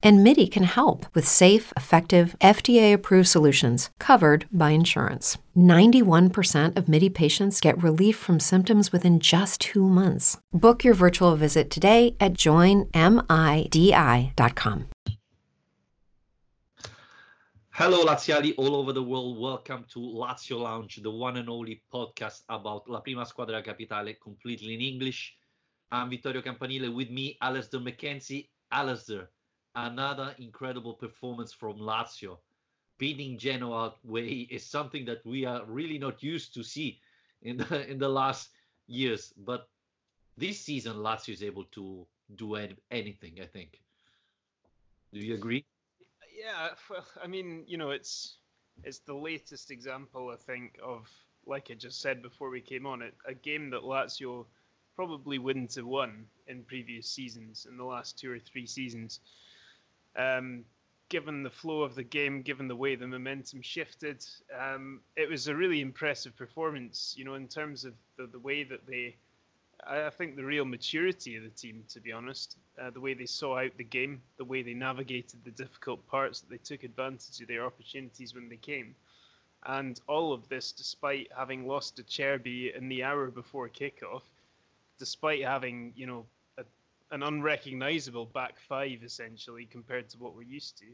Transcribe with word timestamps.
And 0.00 0.22
MIDI 0.22 0.46
can 0.46 0.62
help 0.62 1.06
with 1.14 1.26
safe, 1.26 1.72
effective, 1.76 2.36
FDA 2.40 2.92
approved 2.92 3.28
solutions 3.28 3.90
covered 3.98 4.46
by 4.52 4.70
insurance. 4.70 5.38
91% 5.56 6.76
of 6.76 6.88
MIDI 6.88 7.10
patients 7.10 7.60
get 7.60 7.82
relief 7.82 8.16
from 8.16 8.38
symptoms 8.38 8.92
within 8.92 9.18
just 9.18 9.60
two 9.60 9.88
months. 9.88 10.38
Book 10.52 10.84
your 10.84 10.94
virtual 10.94 11.34
visit 11.36 11.68
today 11.70 12.14
at 12.20 12.34
joinmidi.com. 12.34 12.88
Hello, 17.70 18.04
Laziali 18.04 18.54
all 18.56 18.74
over 18.74 18.92
the 18.92 19.02
world. 19.02 19.38
Welcome 19.38 19.84
to 19.90 20.00
Lazio 20.00 20.58
Lounge, 20.60 21.00
the 21.00 21.10
one 21.10 21.36
and 21.36 21.48
only 21.48 21.80
podcast 21.94 22.42
about 22.48 22.88
La 22.90 22.98
Prima 22.98 23.24
Squadra 23.24 23.62
Capitale, 23.62 24.14
completely 24.20 24.74
in 24.74 24.80
English. 24.80 25.36
I'm 25.92 26.10
Vittorio 26.10 26.42
Campanile. 26.42 26.90
With 26.92 27.10
me, 27.10 27.38
Alistair 27.40 27.78
McKenzie. 27.78 28.48
Alistair, 28.72 29.30
another 29.86 30.34
incredible 30.38 30.94
performance 30.94 31.52
from 31.52 31.78
Lazio. 31.78 32.38
Beating 32.98 33.38
Genoa 33.38 33.94
way 34.04 34.48
is 34.50 34.64
something 34.64 35.04
that 35.04 35.24
we 35.24 35.44
are 35.44 35.64
really 35.66 35.98
not 35.98 36.22
used 36.22 36.54
to 36.54 36.62
see 36.62 37.00
in 37.42 37.58
the 37.58 37.88
in 37.90 37.98
the 37.98 38.08
last 38.08 38.50
years. 38.86 39.32
But 39.36 39.68
this 40.36 40.60
season, 40.60 40.96
Lazio 40.96 41.32
is 41.32 41.42
able 41.42 41.64
to 41.72 42.06
do 42.34 42.56
anything. 42.90 43.38
I 43.40 43.46
think. 43.46 43.80
Do 45.12 45.20
you 45.20 45.34
agree? 45.34 45.64
Yeah, 46.36 46.70
well, 46.90 47.06
I 47.22 47.26
mean, 47.26 47.64
you 47.66 47.78
know, 47.78 47.90
it's 47.90 48.38
it's 48.84 48.98
the 49.00 49.14
latest 49.14 49.70
example, 49.70 50.30
I 50.30 50.36
think, 50.36 50.78
of 50.82 51.08
like 51.46 51.70
I 51.70 51.74
just 51.74 52.00
said 52.00 52.22
before 52.22 52.50
we 52.50 52.60
came 52.60 52.86
on, 52.86 53.02
it 53.02 53.14
a 53.26 53.34
game 53.34 53.70
that 53.70 53.82
Lazio 53.82 54.46
probably 54.94 55.38
wouldn't 55.38 55.74
have 55.76 55.86
won 55.86 56.26
in 56.48 56.64
previous 56.64 57.08
seasons, 57.08 57.66
in 57.70 57.76
the 57.76 57.84
last 57.84 58.18
two 58.18 58.32
or 58.32 58.38
three 58.40 58.66
seasons. 58.66 59.20
Um, 60.18 60.64
given 61.08 61.42
the 61.42 61.50
flow 61.50 61.82
of 61.82 61.94
the 61.94 62.02
game, 62.02 62.42
given 62.42 62.68
the 62.68 62.76
way 62.76 62.94
the 62.94 63.06
momentum 63.06 63.62
shifted, 63.62 64.24
um, 64.58 65.00
it 65.16 65.28
was 65.28 65.48
a 65.48 65.54
really 65.54 65.80
impressive 65.80 66.36
performance. 66.36 67.14
You 67.16 67.24
know, 67.24 67.34
in 67.34 67.48
terms 67.48 67.84
of 67.84 67.94
the, 68.16 68.26
the 68.26 68.38
way 68.38 68.64
that 68.64 68.86
they, 68.86 69.16
I 69.86 70.10
think 70.10 70.36
the 70.36 70.44
real 70.44 70.64
maturity 70.64 71.36
of 71.36 71.44
the 71.44 71.50
team, 71.50 71.84
to 71.88 72.00
be 72.00 72.12
honest, 72.12 72.56
uh, 72.80 72.90
the 72.90 73.00
way 73.00 73.14
they 73.14 73.26
saw 73.26 73.58
out 73.58 73.76
the 73.76 73.84
game, 73.84 74.20
the 74.36 74.44
way 74.44 74.62
they 74.62 74.74
navigated 74.74 75.40
the 75.44 75.50
difficult 75.50 76.06
parts, 76.08 76.40
that 76.40 76.50
they 76.50 76.58
took 76.58 76.84
advantage 76.84 77.40
of 77.40 77.48
their 77.48 77.64
opportunities 77.64 78.34
when 78.34 78.48
they 78.48 78.56
came. 78.56 78.94
And 79.66 80.00
all 80.08 80.32
of 80.32 80.48
this 80.48 80.72
despite 80.72 81.28
having 81.36 81.66
lost 81.66 81.96
to 81.96 82.02
Acerbi 82.02 82.76
in 82.76 82.88
the 82.88 83.02
hour 83.02 83.30
before 83.30 83.68
kickoff, 83.68 84.22
despite 84.98 85.42
having, 85.42 85.92
you 85.96 86.06
know, 86.06 86.26
an 87.10 87.22
unrecognizable 87.22 88.26
back 88.26 88.58
five 88.58 89.02
essentially 89.02 89.64
compared 89.64 90.08
to 90.10 90.18
what 90.18 90.34
we're 90.34 90.42
used 90.42 90.78
to. 90.78 90.86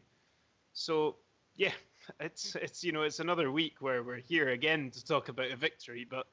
So, 0.73 1.17
yeah, 1.57 1.73
it's 2.21 2.57
it's 2.57 2.85
you 2.85 2.93
know, 2.93 3.03
it's 3.03 3.21
another 3.21 3.51
week 3.51 3.77
where 3.81 4.03
we're 4.03 4.17
here 4.17 4.51
again 4.51 4.91
to 4.91 5.05
talk 5.05 5.29
about 5.29 5.51
a 5.51 5.57
victory, 5.57 6.07
but 6.09 6.27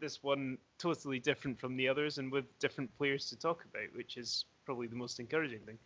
this 0.00 0.22
one 0.22 0.58
totally 0.78 1.20
different 1.20 1.58
from 1.60 1.76
the 1.76 1.88
others 1.88 2.18
and 2.18 2.30
with 2.32 2.44
different 2.58 2.94
players 2.98 3.28
to 3.30 3.36
talk 3.36 3.64
about, 3.64 3.94
which 3.94 4.16
is 4.16 4.46
probably 4.64 4.88
the 4.88 4.96
most 4.96 5.20
encouraging 5.20 5.60
thing. 5.60 5.78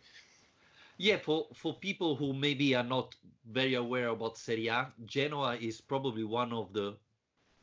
Yeah, 0.97 1.17
for, 1.17 1.45
for 1.53 1.75
people 1.75 2.15
who 2.15 2.33
maybe 2.33 2.73
are 2.73 2.83
not 2.83 3.15
very 3.51 3.75
aware 3.75 4.07
about 4.07 4.37
Serie 4.37 4.67
A, 4.67 4.91
Genoa 5.05 5.55
is 5.55 5.79
probably 5.79 6.23
one 6.23 6.51
of 6.51 6.73
the 6.73 6.97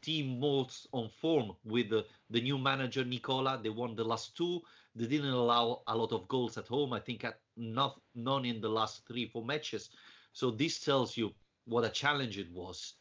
team 0.02 0.38
most 0.38 0.86
on 0.92 1.08
form 1.20 1.52
with 1.64 1.90
the, 1.90 2.06
the 2.30 2.40
new 2.40 2.58
manager 2.58 3.04
Nicola. 3.04 3.58
They 3.60 3.70
won 3.70 3.96
the 3.96 4.04
last 4.04 4.36
two. 4.36 4.62
They 4.94 5.06
didn't 5.06 5.30
allow 5.30 5.82
a 5.86 5.96
lot 5.96 6.12
of 6.12 6.28
goals 6.28 6.56
at 6.56 6.68
home. 6.68 6.92
I 6.92 7.00
think 7.00 7.24
at 7.24 7.40
not 7.56 8.00
none 8.14 8.44
in 8.44 8.60
the 8.60 8.68
last 8.68 9.06
three 9.06 9.26
four 9.26 9.44
matches. 9.44 9.90
So 10.32 10.50
this 10.50 10.80
tells 10.80 11.16
you 11.16 11.32
what 11.66 11.84
a 11.84 11.88
challenge 11.88 12.38
it 12.38 12.50
was. 12.52 12.94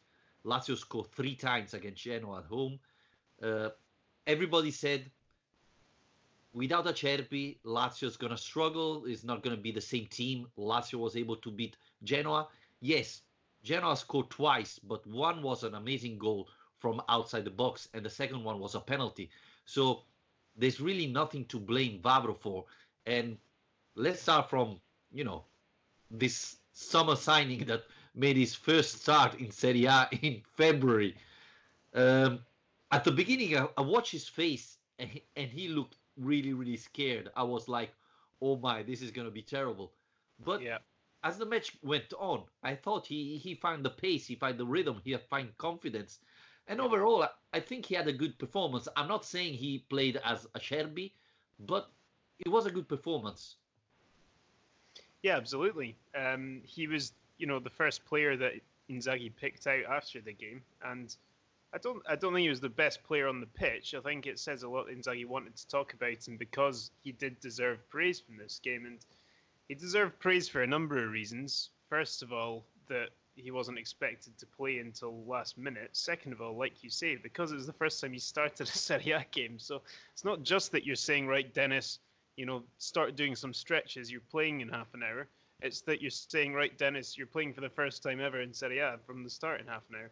Lazio 0.44 0.76
scored 0.76 1.10
three 1.12 1.34
times 1.34 1.74
against 1.74 2.02
Genoa 2.02 2.38
at 2.38 2.46
home. 2.46 2.78
Uh, 3.42 3.70
everybody 4.26 4.70
said 4.70 5.10
without 6.52 6.86
Acerbi, 6.86 7.58
Lazio 7.64 8.04
is 8.04 8.16
going 8.16 8.30
to 8.30 8.38
struggle. 8.38 9.04
It's 9.06 9.24
not 9.24 9.42
going 9.42 9.56
to 9.56 9.62
be 9.62 9.72
the 9.72 9.80
same 9.80 10.06
team. 10.06 10.46
Lazio 10.56 10.98
was 10.98 11.16
able 11.16 11.36
to 11.36 11.50
beat 11.50 11.76
Genoa. 12.02 12.48
Yes, 12.80 13.22
Genoa 13.62 13.96
scored 13.96 14.30
twice, 14.30 14.78
but 14.78 15.06
one 15.06 15.42
was 15.42 15.64
an 15.64 15.74
amazing 15.74 16.18
goal 16.18 16.48
from 16.78 17.02
outside 17.08 17.44
the 17.44 17.50
box, 17.50 17.88
and 17.94 18.04
the 18.04 18.10
second 18.10 18.44
one 18.44 18.60
was 18.60 18.74
a 18.74 18.80
penalty. 18.80 19.30
So 19.64 20.02
there's 20.56 20.80
really 20.80 21.06
nothing 21.06 21.44
to 21.46 21.58
blame 21.58 22.00
Vavro 22.02 22.36
for. 22.36 22.64
And 23.06 23.36
let's 23.94 24.22
start 24.22 24.48
from, 24.50 24.80
you 25.12 25.24
know, 25.24 25.44
this 26.10 26.56
summer 26.72 27.16
signing 27.16 27.64
that 27.66 27.84
made 28.14 28.36
his 28.36 28.54
first 28.54 29.02
start 29.02 29.34
in 29.40 29.50
Serie 29.50 29.86
A 29.86 30.08
in 30.22 30.42
February. 30.56 31.16
Um, 31.94 32.40
at 32.90 33.04
the 33.04 33.12
beginning, 33.12 33.56
I, 33.56 33.68
I 33.76 33.80
watched 33.80 34.12
his 34.12 34.28
face, 34.28 34.78
and 34.98 35.10
he, 35.10 35.24
and 35.36 35.50
he 35.50 35.68
looked 35.68 35.96
really, 36.16 36.52
really 36.52 36.76
scared. 36.76 37.30
I 37.36 37.42
was 37.42 37.68
like, 37.68 37.90
oh 38.40 38.56
my, 38.56 38.82
this 38.82 39.02
is 39.02 39.10
going 39.10 39.26
to 39.26 39.32
be 39.32 39.42
terrible. 39.42 39.92
But 40.44 40.62
yeah. 40.62 40.78
as 41.22 41.38
the 41.38 41.46
match 41.46 41.76
went 41.82 42.12
on, 42.18 42.42
I 42.62 42.74
thought 42.74 43.06
he, 43.06 43.36
he 43.36 43.54
found 43.54 43.84
the 43.84 43.90
pace, 43.90 44.26
he 44.26 44.34
found 44.34 44.58
the 44.58 44.66
rhythm, 44.66 45.00
he 45.04 45.16
found 45.30 45.56
confidence. 45.58 46.20
And 46.66 46.80
overall, 46.80 47.26
I, 47.52 47.60
think 47.60 47.86
he 47.86 47.94
had 47.94 48.08
a 48.08 48.12
good 48.12 48.38
performance. 48.38 48.88
I'm 48.96 49.08
not 49.08 49.24
saying 49.24 49.54
he 49.54 49.84
played 49.90 50.18
as 50.24 50.46
Acerbi, 50.56 51.12
but 51.60 51.90
it 52.38 52.48
was 52.48 52.66
a 52.66 52.70
good 52.70 52.88
performance. 52.88 53.56
Yeah, 55.22 55.36
absolutely. 55.36 55.96
Um, 56.18 56.62
he 56.64 56.86
was, 56.86 57.12
you 57.38 57.46
know, 57.46 57.58
the 57.58 57.70
first 57.70 58.04
player 58.06 58.36
that 58.36 58.54
Inzaghi 58.90 59.34
picked 59.36 59.66
out 59.66 59.84
after 59.84 60.20
the 60.20 60.32
game, 60.32 60.62
and 60.82 61.14
I 61.74 61.78
don't 61.78 62.02
I 62.08 62.14
don't 62.14 62.32
think 62.32 62.44
he 62.44 62.48
was 62.48 62.60
the 62.60 62.68
best 62.68 63.02
player 63.02 63.26
on 63.26 63.40
the 63.40 63.46
pitch. 63.46 63.94
I 63.94 64.00
think 64.00 64.26
it 64.26 64.38
says 64.38 64.62
a 64.62 64.68
lot 64.68 64.86
Inzaghi 64.86 65.26
wanted 65.26 65.56
to 65.56 65.68
talk 65.68 65.92
about 65.92 66.26
him 66.26 66.36
because 66.36 66.90
he 67.02 67.12
did 67.12 67.40
deserve 67.40 67.88
praise 67.88 68.20
from 68.20 68.36
this 68.36 68.60
game 68.62 68.86
and 68.86 68.98
he 69.68 69.74
deserved 69.74 70.18
praise 70.20 70.48
for 70.48 70.62
a 70.62 70.66
number 70.66 71.02
of 71.02 71.10
reasons. 71.10 71.70
First 71.88 72.22
of 72.22 72.32
all, 72.32 72.64
that 72.88 73.08
he 73.36 73.50
wasn't 73.50 73.78
expected 73.78 74.36
to 74.38 74.46
play 74.46 74.78
until 74.78 75.24
last 75.24 75.58
minute. 75.58 75.90
Second 75.92 76.32
of 76.32 76.40
all, 76.40 76.56
like 76.56 76.82
you 76.82 76.90
say, 76.90 77.16
because 77.16 77.52
it 77.52 77.56
was 77.56 77.66
the 77.66 77.72
first 77.72 78.00
time 78.00 78.12
he 78.12 78.18
started 78.18 78.60
a 78.68 78.70
Serie 78.70 79.12
A 79.12 79.26
game. 79.30 79.58
So 79.58 79.82
it's 80.12 80.24
not 80.24 80.42
just 80.42 80.72
that 80.72 80.84
you're 80.84 80.96
saying, 80.96 81.26
right, 81.26 81.52
Denis, 81.52 81.98
you 82.36 82.46
know, 82.46 82.62
start 82.78 83.16
doing 83.16 83.36
some 83.36 83.54
stretches, 83.54 84.10
you're 84.10 84.20
playing 84.30 84.60
in 84.60 84.68
half 84.68 84.92
an 84.94 85.02
hour. 85.02 85.26
It's 85.60 85.80
that 85.82 86.02
you're 86.02 86.10
saying, 86.10 86.52
right, 86.52 86.76
Denis, 86.76 87.16
you're 87.16 87.26
playing 87.26 87.54
for 87.54 87.60
the 87.60 87.68
first 87.68 88.02
time 88.02 88.20
ever 88.20 88.40
in 88.40 88.52
Serie 88.52 88.80
A 88.80 88.98
from 89.06 89.22
the 89.24 89.30
start 89.30 89.60
in 89.60 89.66
half 89.66 89.82
an 89.90 89.96
hour. 89.96 90.10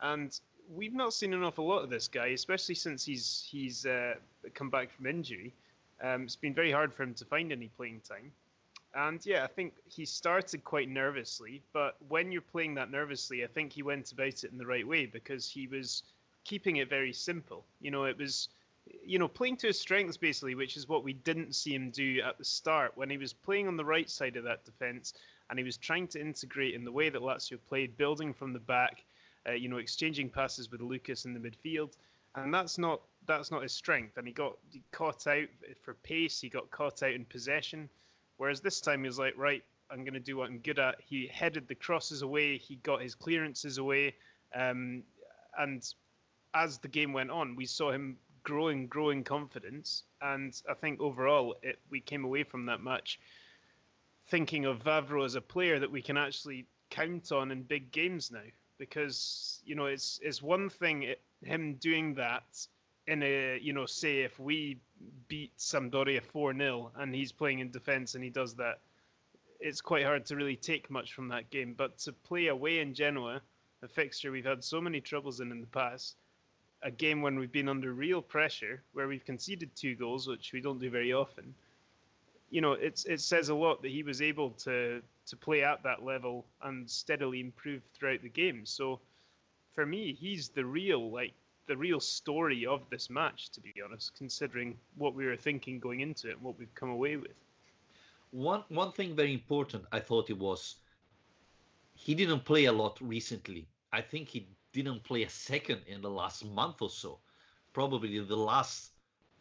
And 0.00 0.38
we've 0.74 0.94
not 0.94 1.14
seen 1.14 1.34
an 1.34 1.44
awful 1.44 1.66
lot 1.66 1.84
of 1.84 1.90
this 1.90 2.08
guy, 2.08 2.28
especially 2.28 2.74
since 2.74 3.04
he's 3.04 3.46
he's 3.50 3.86
uh, 3.86 4.14
come 4.54 4.70
back 4.70 4.90
from 4.90 5.06
injury. 5.06 5.54
Um, 6.02 6.22
it's 6.22 6.36
been 6.36 6.54
very 6.54 6.70
hard 6.70 6.94
for 6.94 7.02
him 7.02 7.14
to 7.14 7.24
find 7.24 7.52
any 7.52 7.68
playing 7.76 8.00
time. 8.08 8.32
And 8.94 9.24
yeah, 9.24 9.44
I 9.44 9.46
think 9.46 9.74
he 9.86 10.04
started 10.04 10.64
quite 10.64 10.88
nervously, 10.88 11.62
but 11.72 11.96
when 12.08 12.32
you're 12.32 12.40
playing 12.40 12.74
that 12.74 12.90
nervously, 12.90 13.44
I 13.44 13.46
think 13.46 13.72
he 13.72 13.82
went 13.82 14.12
about 14.12 14.44
it 14.44 14.50
in 14.50 14.58
the 14.58 14.66
right 14.66 14.86
way 14.86 15.06
because 15.06 15.48
he 15.48 15.66
was 15.66 16.02
keeping 16.44 16.76
it 16.76 16.88
very 16.88 17.12
simple. 17.12 17.64
You 17.80 17.90
know, 17.90 18.04
it 18.04 18.16
was, 18.16 18.48
you 19.04 19.18
know, 19.18 19.28
playing 19.28 19.58
to 19.58 19.66
his 19.68 19.78
strengths 19.78 20.16
basically, 20.16 20.54
which 20.54 20.76
is 20.76 20.88
what 20.88 21.04
we 21.04 21.12
didn't 21.12 21.54
see 21.54 21.74
him 21.74 21.90
do 21.90 22.20
at 22.24 22.38
the 22.38 22.44
start 22.44 22.92
when 22.96 23.10
he 23.10 23.18
was 23.18 23.32
playing 23.32 23.68
on 23.68 23.76
the 23.76 23.84
right 23.84 24.08
side 24.08 24.36
of 24.36 24.44
that 24.44 24.64
defense 24.64 25.14
and 25.50 25.58
he 25.58 25.64
was 25.64 25.76
trying 25.76 26.08
to 26.08 26.20
integrate 26.20 26.74
in 26.74 26.84
the 26.84 26.92
way 26.92 27.08
that 27.08 27.22
Lazio 27.22 27.58
played, 27.68 27.96
building 27.96 28.32
from 28.32 28.52
the 28.52 28.58
back 28.58 29.04
uh, 29.48 29.52
you 29.52 29.68
know, 29.68 29.78
exchanging 29.78 30.28
passes 30.28 30.70
with 30.70 30.80
Lucas 30.80 31.24
in 31.24 31.34
the 31.34 31.40
midfield, 31.40 31.96
and 32.34 32.52
that's 32.52 32.78
not 32.78 33.00
that's 33.26 33.50
not 33.50 33.62
his 33.62 33.72
strength. 33.72 34.16
And 34.16 34.26
he 34.26 34.32
got 34.32 34.56
caught 34.90 35.26
out 35.26 35.48
for 35.82 35.94
pace. 35.94 36.40
He 36.40 36.48
got 36.48 36.70
caught 36.70 37.02
out 37.02 37.12
in 37.12 37.24
possession. 37.24 37.88
Whereas 38.38 38.60
this 38.60 38.80
time 38.80 39.02
he 39.02 39.06
was 39.06 39.18
like, 39.18 39.34
right, 39.36 39.62
I'm 39.90 40.04
going 40.04 40.14
to 40.14 40.20
do 40.20 40.36
what 40.36 40.48
I'm 40.48 40.58
good 40.58 40.78
at. 40.78 40.96
He 41.00 41.26
headed 41.26 41.68
the 41.68 41.74
crosses 41.74 42.22
away. 42.22 42.56
He 42.58 42.76
got 42.76 43.02
his 43.02 43.14
clearances 43.14 43.78
away. 43.78 44.14
Um, 44.54 45.02
and 45.58 45.82
as 46.54 46.78
the 46.78 46.88
game 46.88 47.12
went 47.12 47.30
on, 47.30 47.56
we 47.56 47.66
saw 47.66 47.90
him 47.90 48.16
growing, 48.42 48.86
growing 48.86 49.24
confidence. 49.24 50.04
And 50.22 50.60
I 50.68 50.74
think 50.74 51.00
overall, 51.00 51.56
it, 51.62 51.78
we 51.90 52.00
came 52.00 52.24
away 52.24 52.44
from 52.44 52.66
that 52.66 52.82
match 52.82 53.18
thinking 54.28 54.66
of 54.66 54.82
Vavro 54.82 55.24
as 55.24 55.34
a 55.34 55.40
player 55.40 55.78
that 55.78 55.90
we 55.90 56.02
can 56.02 56.16
actually 56.16 56.66
count 56.90 57.32
on 57.32 57.50
in 57.50 57.62
big 57.62 57.90
games 57.90 58.30
now 58.30 58.40
because 58.78 59.60
you 59.64 59.74
know 59.74 59.86
it's 59.86 60.20
it's 60.22 60.42
one 60.42 60.70
thing 60.70 61.02
it, 61.02 61.20
him 61.42 61.74
doing 61.74 62.14
that 62.14 62.44
in 63.08 63.22
a 63.22 63.58
you 63.60 63.72
know 63.72 63.86
say 63.86 64.20
if 64.20 64.38
we 64.38 64.78
beat 65.28 65.56
Sampdoria 65.58 66.22
four 66.22 66.54
0 66.54 66.92
and 66.96 67.14
he's 67.14 67.32
playing 67.32 67.58
in 67.58 67.70
defence 67.70 68.14
and 68.14 68.22
he 68.22 68.30
does 68.30 68.54
that, 68.54 68.78
it's 69.60 69.80
quite 69.80 70.04
hard 70.04 70.26
to 70.26 70.36
really 70.36 70.56
take 70.56 70.90
much 70.90 71.14
from 71.14 71.28
that 71.28 71.50
game. 71.50 71.74
But 71.76 71.98
to 71.98 72.12
play 72.12 72.48
away 72.48 72.80
in 72.80 72.94
Genoa, 72.94 73.40
a 73.82 73.88
fixture 73.88 74.30
we've 74.30 74.44
had 74.44 74.62
so 74.62 74.80
many 74.80 75.00
troubles 75.00 75.40
in 75.40 75.50
in 75.50 75.60
the 75.60 75.66
past, 75.66 76.16
a 76.82 76.90
game 76.90 77.22
when 77.22 77.38
we've 77.38 77.50
been 77.50 77.68
under 77.68 77.92
real 77.92 78.22
pressure, 78.22 78.82
where 78.92 79.08
we've 79.08 79.24
conceded 79.24 79.74
two 79.74 79.94
goals, 79.94 80.28
which 80.28 80.52
we 80.52 80.60
don't 80.60 80.78
do 80.78 80.90
very 80.90 81.12
often. 81.12 81.54
You 82.50 82.60
know, 82.60 82.72
it's 82.72 83.04
it 83.06 83.20
says 83.20 83.48
a 83.48 83.54
lot 83.54 83.82
that 83.82 83.90
he 83.90 84.02
was 84.02 84.20
able 84.22 84.50
to 84.64 85.02
to 85.26 85.36
play 85.36 85.62
at 85.62 85.82
that 85.82 86.04
level 86.04 86.44
and 86.62 86.88
steadily 86.88 87.40
improve 87.40 87.82
throughout 87.94 88.22
the 88.22 88.28
game. 88.28 88.64
So, 88.64 89.00
for 89.74 89.84
me, 89.86 90.12
he's 90.12 90.50
the 90.50 90.64
real 90.64 91.10
like 91.10 91.34
the 91.68 91.76
real 91.76 92.00
story 92.00 92.66
of 92.66 92.80
this 92.90 93.08
match, 93.10 93.50
to 93.50 93.60
be 93.60 93.74
honest, 93.84 94.16
considering 94.16 94.76
what 94.96 95.14
we 95.14 95.26
were 95.26 95.36
thinking 95.36 95.78
going 95.78 96.00
into 96.00 96.28
it 96.28 96.32
and 96.36 96.42
what 96.42 96.58
we've 96.58 96.74
come 96.74 96.90
away 96.90 97.16
with. 97.16 97.36
One 98.30 98.64
one 98.68 98.92
thing 98.92 99.14
very 99.14 99.32
important, 99.32 99.84
I 99.92 100.00
thought 100.00 100.30
it 100.30 100.38
was 100.38 100.76
he 101.94 102.14
didn't 102.14 102.44
play 102.44 102.64
a 102.64 102.72
lot 102.72 102.98
recently. 103.00 103.68
I 103.92 104.00
think 104.00 104.28
he 104.28 104.48
didn't 104.72 105.04
play 105.04 105.22
a 105.24 105.28
second 105.28 105.82
in 105.86 106.00
the 106.00 106.10
last 106.10 106.44
month 106.44 106.82
or 106.82 106.90
so. 106.90 107.18
Probably 107.72 108.18
the 108.18 108.36
last 108.36 108.92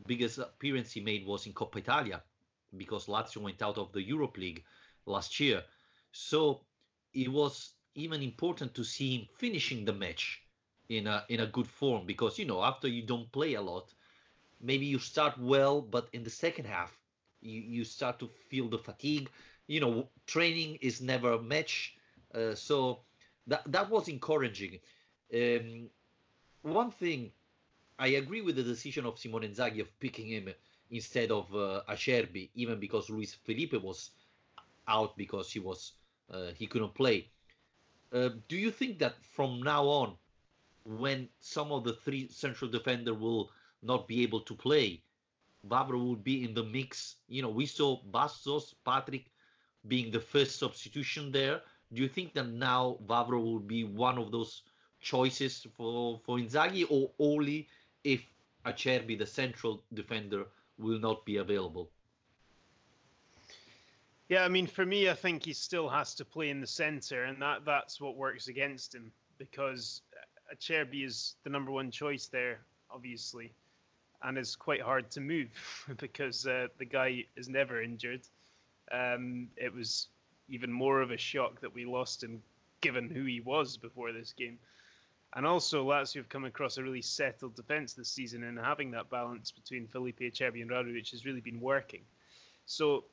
biggest 0.06 0.38
appearance 0.38 0.92
he 0.92 1.02
made 1.02 1.26
was 1.26 1.46
in 1.48 1.54
Coppa 1.54 1.78
Italia 1.78 2.22
because 2.76 3.08
Lazio 3.08 3.42
went 3.42 3.62
out 3.62 3.78
of 3.78 3.92
the 3.94 4.02
Europe 4.02 4.38
League 4.38 4.64
last 5.06 5.40
year. 5.40 5.64
So 6.12 6.62
it 7.14 7.32
was 7.32 7.74
even 7.96 8.22
important 8.22 8.74
to 8.76 8.84
see 8.84 9.18
him 9.18 9.28
finishing 9.38 9.86
the 9.86 9.94
match 9.94 10.42
in 10.90 11.08
a 11.08 11.26
in 11.30 11.40
a 11.42 11.48
good 11.48 11.68
form 11.68 12.06
because 12.06 12.38
you 12.40 12.46
know 12.46 12.64
after 12.64 12.88
you 12.88 13.02
don't 13.04 13.32
play 13.32 13.56
a 13.56 13.62
lot, 13.62 13.94
maybe 14.62 14.86
you 14.86 15.00
start 15.00 15.38
well, 15.40 15.82
but 15.82 16.10
in 16.14 16.24
the 16.24 16.30
second 16.30 16.66
half 16.66 16.98
you 17.42 17.62
you 17.62 17.84
start 17.84 18.20
to 18.20 18.28
feel 18.50 18.70
the 18.70 18.78
fatigue. 18.78 19.30
You 19.68 19.82
know, 19.82 20.10
training 20.28 20.78
is 20.82 21.02
never 21.02 21.34
a 21.34 21.42
match, 21.42 21.96
uh, 22.34 22.56
so 22.56 23.02
that 23.48 23.64
that 23.72 23.90
was 23.90 24.08
encouraging. 24.08 24.80
Um, 25.34 25.90
one 26.62 26.92
thing, 26.92 27.32
I 28.00 28.08
agree 28.10 28.42
with 28.42 28.56
the 28.56 28.64
decision 28.64 29.06
of 29.06 29.20
Simone 29.20 29.44
Inzaghi 29.44 29.82
of 29.82 30.00
picking 30.00 30.28
him 30.28 30.50
instead 30.90 31.32
of 31.32 31.54
uh, 31.56 31.82
Acerbi, 31.90 32.50
even 32.56 32.80
because 32.80 33.10
Luis 33.10 33.34
Felipe 33.34 33.74
was 33.82 34.12
out 34.88 35.18
because 35.18 35.52
he 35.52 35.60
was 35.60 35.94
uh, 36.32 36.52
he 36.56 36.68
couldn't 36.68 36.94
play. 36.96 37.30
Uh, 38.12 38.30
do 38.48 38.58
you 38.58 38.72
think 38.72 39.00
that 39.00 39.24
from 39.24 39.62
now 39.62 39.86
on, 39.86 40.18
when 40.88 41.28
some 41.42 41.72
of 41.74 41.84
the 41.84 41.94
three 41.94 42.30
central 42.30 42.72
defender 42.72 43.14
will 43.14 43.52
not 43.84 44.08
be 44.08 44.24
able 44.24 44.40
to 44.42 44.56
play, 44.56 45.02
Vavro 45.68 46.00
will 46.00 46.16
be 46.16 46.46
in 46.46 46.54
the 46.54 46.64
mix? 46.64 47.18
You 47.28 47.42
know, 47.42 47.50
we 47.50 47.66
saw 47.66 48.02
Bastos, 48.12 48.74
Patrick 48.86 49.26
being 49.88 50.12
the 50.12 50.20
first 50.20 50.58
substitution 50.58 51.32
there. 51.32 51.62
Do 51.94 52.02
you 52.02 52.08
think 52.08 52.34
that 52.34 52.48
now 52.48 52.98
Vavro 53.06 53.44
will 53.44 53.60
be 53.60 53.84
one 53.84 54.18
of 54.18 54.32
those 54.32 54.64
choices 55.02 55.68
for 55.76 56.20
for 56.24 56.38
Inzaghi, 56.38 56.86
or 56.90 57.12
only 57.20 57.68
if 58.04 58.26
Acerbi, 58.66 59.18
the 59.18 59.26
central 59.26 59.84
defender, 59.94 60.46
will 60.78 61.00
not 61.00 61.26
be 61.26 61.38
available? 61.38 61.90
Yeah, 64.30 64.44
I 64.44 64.50
mean, 64.50 64.68
for 64.68 64.86
me, 64.86 65.10
I 65.10 65.14
think 65.14 65.46
he 65.46 65.54
still 65.54 65.88
has 65.90 66.14
to 66.16 66.26
play 66.26 66.50
in 66.50 66.60
the 66.60 66.68
centre, 66.68 67.26
and 67.26 67.42
that 67.42 67.66
that's 67.66 68.00
what 68.02 68.16
works 68.16 68.48
against 68.48 68.94
him 68.96 69.12
because 69.38 70.02
Acerbi 70.54 71.06
is 71.06 71.36
the 71.44 71.50
number 71.50 71.72
one 71.72 71.92
choice 71.92 72.28
there, 72.28 72.60
obviously, 72.92 73.54
and 74.24 74.38
it's 74.38 74.56
quite 74.56 74.82
hard 74.82 75.10
to 75.12 75.22
move 75.22 75.50
because 75.98 76.46
uh, 76.48 76.68
the 76.78 76.86
guy 76.86 77.26
is 77.36 77.50
never 77.50 77.82
injured. 77.82 78.22
Um, 78.92 79.50
it 79.58 79.74
was 79.74 80.08
even 80.50 80.72
more 80.72 81.02
of 81.02 81.12
a 81.12 81.18
shock 81.18 81.60
that 81.62 81.74
we 81.74 81.86
lost 81.86 82.24
him, 82.24 82.42
given 82.82 83.10
who 83.10 83.26
he 83.26 83.42
was 83.42 83.78
before 83.78 84.12
this 84.12 84.34
game. 84.34 84.58
And 85.36 85.46
also, 85.46 85.86
Lazio 85.86 86.16
have 86.16 86.30
come 86.30 86.46
across 86.46 86.78
a 86.78 86.84
really 86.84 87.02
settled 87.02 87.56
defence 87.56 87.94
this 87.94 88.10
season, 88.10 88.44
and 88.44 88.58
having 88.58 88.92
that 88.92 89.10
balance 89.10 89.52
between 89.52 89.88
Felipe 89.88 90.20
Acerbi 90.20 90.62
and 90.62 90.72
Radu, 90.72 90.94
which 90.94 91.12
has 91.12 91.26
really 91.26 91.42
been 91.42 91.60
working. 91.60 92.02
So 92.66 93.04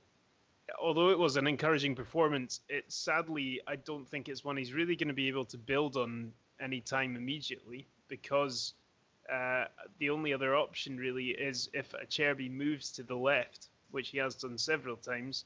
although 0.81 1.11
it 1.11 1.19
was 1.19 1.37
an 1.37 1.47
encouraging 1.47 1.95
performance, 1.95 2.61
it 2.69 2.91
sadly 2.91 3.61
I 3.67 3.77
don't 3.77 4.09
think 4.09 4.29
it's 4.29 4.45
one 4.45 4.57
he's 4.57 4.73
really 4.73 4.97
going 4.97 5.09
to 5.09 5.15
be 5.15 5.29
able 5.29 5.45
to 5.47 5.59
build 5.59 5.97
on 5.97 6.33
any 6.61 6.81
time 6.81 7.17
immediately 7.17 7.87
because 8.09 8.75
uh, 9.33 9.65
the 9.99 10.11
only 10.11 10.33
other 10.33 10.55
option 10.55 10.97
really 10.97 11.29
is 11.29 11.69
if 11.73 11.93
Acerbi 11.93 12.51
moves 12.51 12.91
to 12.93 13.03
the 13.03 13.17
left, 13.17 13.69
which 13.91 14.11
he 14.11 14.19
has 14.19 14.35
done 14.35 14.59
several 14.59 14.97
times, 14.97 15.45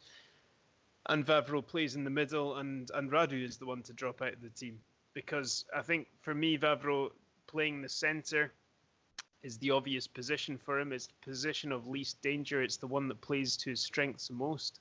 and 1.07 1.25
Vavro 1.25 1.67
plays 1.67 1.95
in 1.95 2.05
the 2.05 2.11
middle, 2.11 2.57
and 2.57 2.91
and 2.95 3.11
Radu 3.11 3.43
is 3.43 3.57
the 3.57 3.67
one 3.67 3.83
to 3.83 3.93
drop 3.93 4.21
out 4.21 4.35
of 4.35 4.43
the 4.43 4.51
team 4.51 4.81
because 5.15 5.65
I 5.75 5.83
think 5.83 6.07
for 6.21 6.35
me 6.35 6.59
Vavro 6.59 7.11
playing 7.47 7.83
the 7.83 7.89
centre 7.89 8.53
is 9.43 9.59
the 9.59 9.71
obvious 9.71 10.07
position 10.07 10.59
for 10.59 10.79
him. 10.79 10.93
It's 10.93 11.07
the 11.07 11.31
position 11.31 11.73
of 11.73 11.87
least 11.87 12.21
danger. 12.23 12.63
It's 12.63 12.77
the 12.77 12.87
one 12.87 13.09
that 13.09 13.21
plays 13.21 13.57
to 13.59 13.71
his 13.71 13.81
strengths 13.81 14.31
most. 14.31 14.81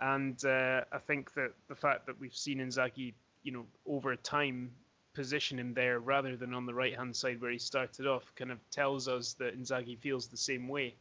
And 0.00 0.42
uh, 0.44 0.82
I 0.90 0.98
think 0.98 1.34
that 1.34 1.52
the 1.68 1.74
fact 1.74 2.06
that 2.06 2.18
we've 2.18 2.34
seen 2.34 2.58
Inzaghi, 2.58 3.14
you 3.42 3.52
know, 3.52 3.66
over 3.86 4.16
time 4.16 4.70
position 5.14 5.58
him 5.58 5.74
there 5.74 5.98
rather 5.98 6.36
than 6.36 6.54
on 6.54 6.66
the 6.66 6.74
right 6.74 6.96
hand 6.96 7.14
side 7.14 7.40
where 7.40 7.50
he 7.50 7.58
started 7.58 8.06
off 8.06 8.24
kind 8.36 8.50
of 8.50 8.58
tells 8.70 9.08
us 9.08 9.34
that 9.34 9.58
Inzaghi 9.58 9.98
feels 9.98 10.26
the 10.26 10.36
same 10.36 10.68
way. 10.68 10.94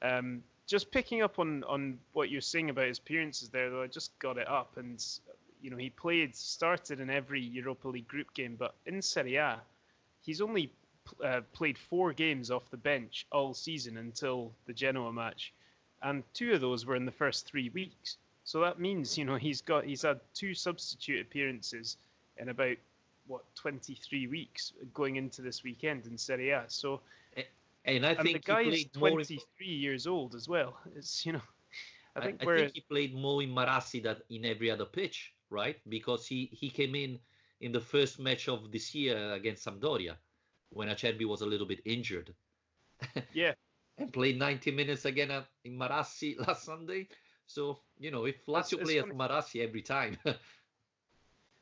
Um, 0.00 0.42
just 0.66 0.90
picking 0.90 1.22
up 1.22 1.38
on, 1.38 1.64
on 1.64 1.98
what 2.12 2.30
you're 2.30 2.40
saying 2.40 2.70
about 2.70 2.86
his 2.86 2.98
appearances 2.98 3.48
there, 3.50 3.70
though, 3.70 3.82
I 3.82 3.88
just 3.88 4.16
got 4.18 4.38
it 4.38 4.48
up 4.48 4.76
and 4.76 5.04
you 5.60 5.70
know 5.70 5.76
he 5.76 5.90
played 5.90 6.34
started 6.34 7.00
in 7.00 7.10
every 7.10 7.40
Europa 7.40 7.88
League 7.88 8.08
group 8.08 8.32
game, 8.34 8.56
but 8.58 8.74
in 8.86 9.02
Serie 9.02 9.36
A, 9.36 9.60
he's 10.20 10.40
only 10.40 10.72
uh, 11.22 11.40
played 11.52 11.76
four 11.76 12.12
games 12.12 12.50
off 12.50 12.70
the 12.70 12.76
bench 12.76 13.26
all 13.30 13.54
season 13.54 13.96
until 13.96 14.52
the 14.66 14.72
Genoa 14.72 15.12
match 15.12 15.52
and 16.02 16.24
two 16.34 16.52
of 16.52 16.60
those 16.60 16.84
were 16.84 16.96
in 16.96 17.06
the 17.06 17.12
first 17.12 17.46
three 17.46 17.70
weeks. 17.70 18.16
So 18.44 18.60
that 18.60 18.80
means 18.80 19.16
you 19.16 19.24
know 19.24 19.36
he's 19.36 19.62
got 19.62 19.84
he's 19.84 20.02
had 20.02 20.20
two 20.34 20.54
substitute 20.54 21.20
appearances 21.20 21.96
in 22.36 22.48
about 22.48 22.76
what 23.32 23.42
23 23.54 24.26
weeks 24.26 24.72
going 24.94 25.16
into 25.16 25.42
this 25.42 25.62
weekend 25.62 26.06
in 26.06 26.16
Serie 26.18 26.50
A. 26.50 26.64
So 26.68 27.00
and 27.84 28.06
I 28.06 28.10
and 28.10 28.20
think 28.20 28.44
the 28.44 28.52
guy 28.52 28.62
is 28.62 28.84
23 28.92 29.06
more 29.10 29.42
years 29.66 30.06
old 30.06 30.34
as 30.34 30.48
well. 30.48 30.78
It's 30.96 31.26
you 31.26 31.32
know 31.32 31.42
I 32.16 32.20
I, 32.20 32.24
think 32.26 32.42
I 32.42 32.46
we're 32.46 32.58
think 32.58 32.74
he 32.74 32.80
played 32.82 33.14
more 33.14 33.42
in 33.42 33.50
Marassi 33.50 34.02
than 34.02 34.16
in 34.30 34.44
every 34.44 34.70
other 34.70 34.84
pitch, 34.84 35.32
right? 35.50 35.76
Because 35.88 36.26
he 36.26 36.50
he 36.52 36.70
came 36.70 36.94
in 36.94 37.18
in 37.60 37.72
the 37.72 37.80
first 37.80 38.20
match 38.20 38.48
of 38.48 38.70
this 38.70 38.94
year 38.94 39.32
against 39.32 39.64
Sampdoria 39.66 40.16
when 40.70 40.88
Acerbi 40.88 41.26
was 41.26 41.42
a 41.42 41.46
little 41.46 41.66
bit 41.66 41.80
injured. 41.84 42.34
yeah 43.32 43.54
and 43.98 44.12
played 44.12 44.38
90 44.38 44.70
minutes 44.72 45.04
again 45.04 45.30
at, 45.30 45.46
in 45.64 45.78
Marassi 45.78 46.38
last 46.46 46.64
Sunday. 46.64 47.08
So, 47.46 47.80
you 47.98 48.10
know, 48.10 48.24
if 48.24 48.44
Lazio 48.46 48.74
it's 48.74 48.82
play 48.82 48.98
at. 48.98 49.06
Marassi 49.06 49.62
every 49.62 49.82
time, 49.82 50.16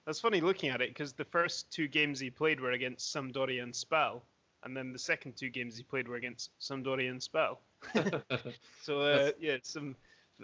That's 0.07 0.21
funny 0.21 0.40
looking 0.40 0.71
at 0.71 0.80
it 0.80 0.90
because 0.90 1.12
the 1.12 1.25
first 1.25 1.71
two 1.71 1.88
games 1.88 2.19
he 2.19 2.30
played 2.30 2.61
were 2.61 2.73
against 2.73 3.14
Sampdoria 3.14 3.62
and 3.62 3.75
Spal, 3.75 4.23
and 4.64 4.76
then 4.76 4.92
the 4.92 4.99
second 4.99 5.37
two 5.37 5.50
games 5.50 5.76
he 5.76 5.83
played 5.83 6.09
were 6.09 6.16
against 6.16 6.50
Sampdoria 6.61 7.11
and 7.11 7.23
Spal. 7.23 7.61
So 8.83 9.00
uh, 9.00 9.33
yeah, 9.38 9.57
some 9.62 9.97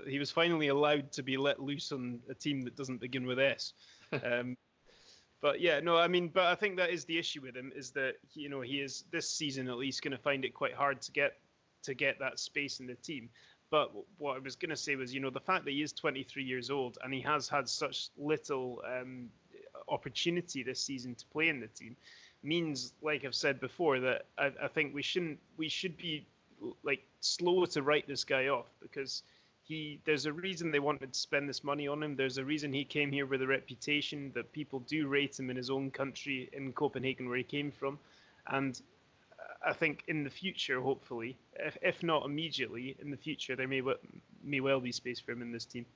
he 0.06 0.18
was 0.18 0.30
finally 0.30 0.68
allowed 0.68 1.10
to 1.12 1.22
be 1.22 1.36
let 1.36 1.60
loose 1.60 1.90
on 1.92 2.20
a 2.28 2.34
team 2.34 2.62
that 2.62 2.76
doesn't 2.76 3.00
begin 3.00 3.26
with 3.26 3.38
S. 3.38 3.72
Um, 4.22 4.56
but 5.40 5.60
yeah, 5.60 5.80
no, 5.80 5.96
I 5.96 6.06
mean, 6.06 6.28
but 6.28 6.44
I 6.44 6.54
think 6.54 6.76
that 6.76 6.90
is 6.90 7.04
the 7.04 7.18
issue 7.18 7.42
with 7.42 7.56
him 7.56 7.72
is 7.74 7.90
that 7.92 8.14
you 8.34 8.48
know 8.48 8.60
he 8.60 8.80
is 8.80 9.04
this 9.10 9.28
season 9.28 9.68
at 9.68 9.76
least 9.76 10.02
going 10.02 10.12
to 10.12 10.18
find 10.18 10.44
it 10.44 10.54
quite 10.54 10.74
hard 10.74 11.02
to 11.02 11.12
get 11.12 11.38
to 11.82 11.94
get 11.94 12.18
that 12.20 12.38
space 12.38 12.80
in 12.80 12.86
the 12.86 12.94
team. 12.94 13.28
But 13.70 13.90
what 14.18 14.36
I 14.36 14.38
was 14.38 14.54
going 14.54 14.70
to 14.70 14.76
say 14.76 14.94
was, 14.94 15.12
you 15.12 15.20
know, 15.20 15.30
the 15.30 15.40
fact 15.40 15.64
that 15.64 15.72
he 15.72 15.82
is 15.82 15.92
23 15.92 16.44
years 16.44 16.70
old 16.70 16.98
and 17.02 17.12
he 17.12 17.20
has 17.22 17.48
had 17.48 17.68
such 17.68 18.10
little 18.16 18.82
um, 18.86 19.28
opportunity 19.88 20.62
this 20.62 20.80
season 20.80 21.14
to 21.14 21.26
play 21.26 21.48
in 21.48 21.60
the 21.60 21.68
team 21.68 21.96
means, 22.42 22.92
like 23.02 23.24
I've 23.24 23.34
said 23.34 23.60
before, 23.60 24.00
that 24.00 24.26
I, 24.38 24.52
I 24.62 24.68
think 24.68 24.94
we 24.94 25.02
shouldn't 25.02 25.38
we 25.56 25.68
should 25.68 25.96
be 25.96 26.26
like 26.82 27.02
slow 27.20 27.66
to 27.66 27.82
write 27.82 28.06
this 28.06 28.24
guy 28.24 28.48
off 28.48 28.66
because 28.80 29.22
he 29.62 30.00
there's 30.04 30.26
a 30.26 30.32
reason 30.32 30.70
they 30.70 30.78
wanted 30.78 31.12
to 31.12 31.18
spend 31.18 31.48
this 31.48 31.64
money 31.64 31.88
on 31.88 32.02
him. 32.02 32.16
There's 32.16 32.38
a 32.38 32.44
reason 32.44 32.72
he 32.72 32.84
came 32.84 33.10
here 33.10 33.26
with 33.26 33.42
a 33.42 33.46
reputation 33.46 34.30
that 34.34 34.52
people 34.52 34.80
do 34.80 35.08
rate 35.08 35.38
him 35.38 35.50
in 35.50 35.56
his 35.56 35.70
own 35.70 35.90
country 35.90 36.48
in 36.52 36.72
Copenhagen 36.72 37.28
where 37.28 37.38
he 37.38 37.44
came 37.44 37.72
from, 37.72 37.98
and 38.46 38.80
I 39.66 39.72
think 39.72 40.04
in 40.06 40.22
the 40.22 40.30
future, 40.30 40.80
hopefully, 40.80 41.36
if, 41.58 41.76
if 41.82 42.02
not 42.02 42.24
immediately, 42.24 42.96
in 43.00 43.10
the 43.10 43.16
future 43.16 43.56
there 43.56 43.66
may 43.66 43.82
may 44.42 44.60
well 44.60 44.80
be 44.80 44.92
space 44.92 45.18
for 45.18 45.32
him 45.32 45.42
in 45.42 45.52
this 45.52 45.64
team. 45.64 45.86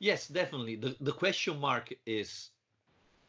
Yes, 0.00 0.28
definitely. 0.28 0.76
The, 0.76 0.96
the 1.00 1.12
question 1.12 1.60
mark 1.60 1.92
is 2.06 2.50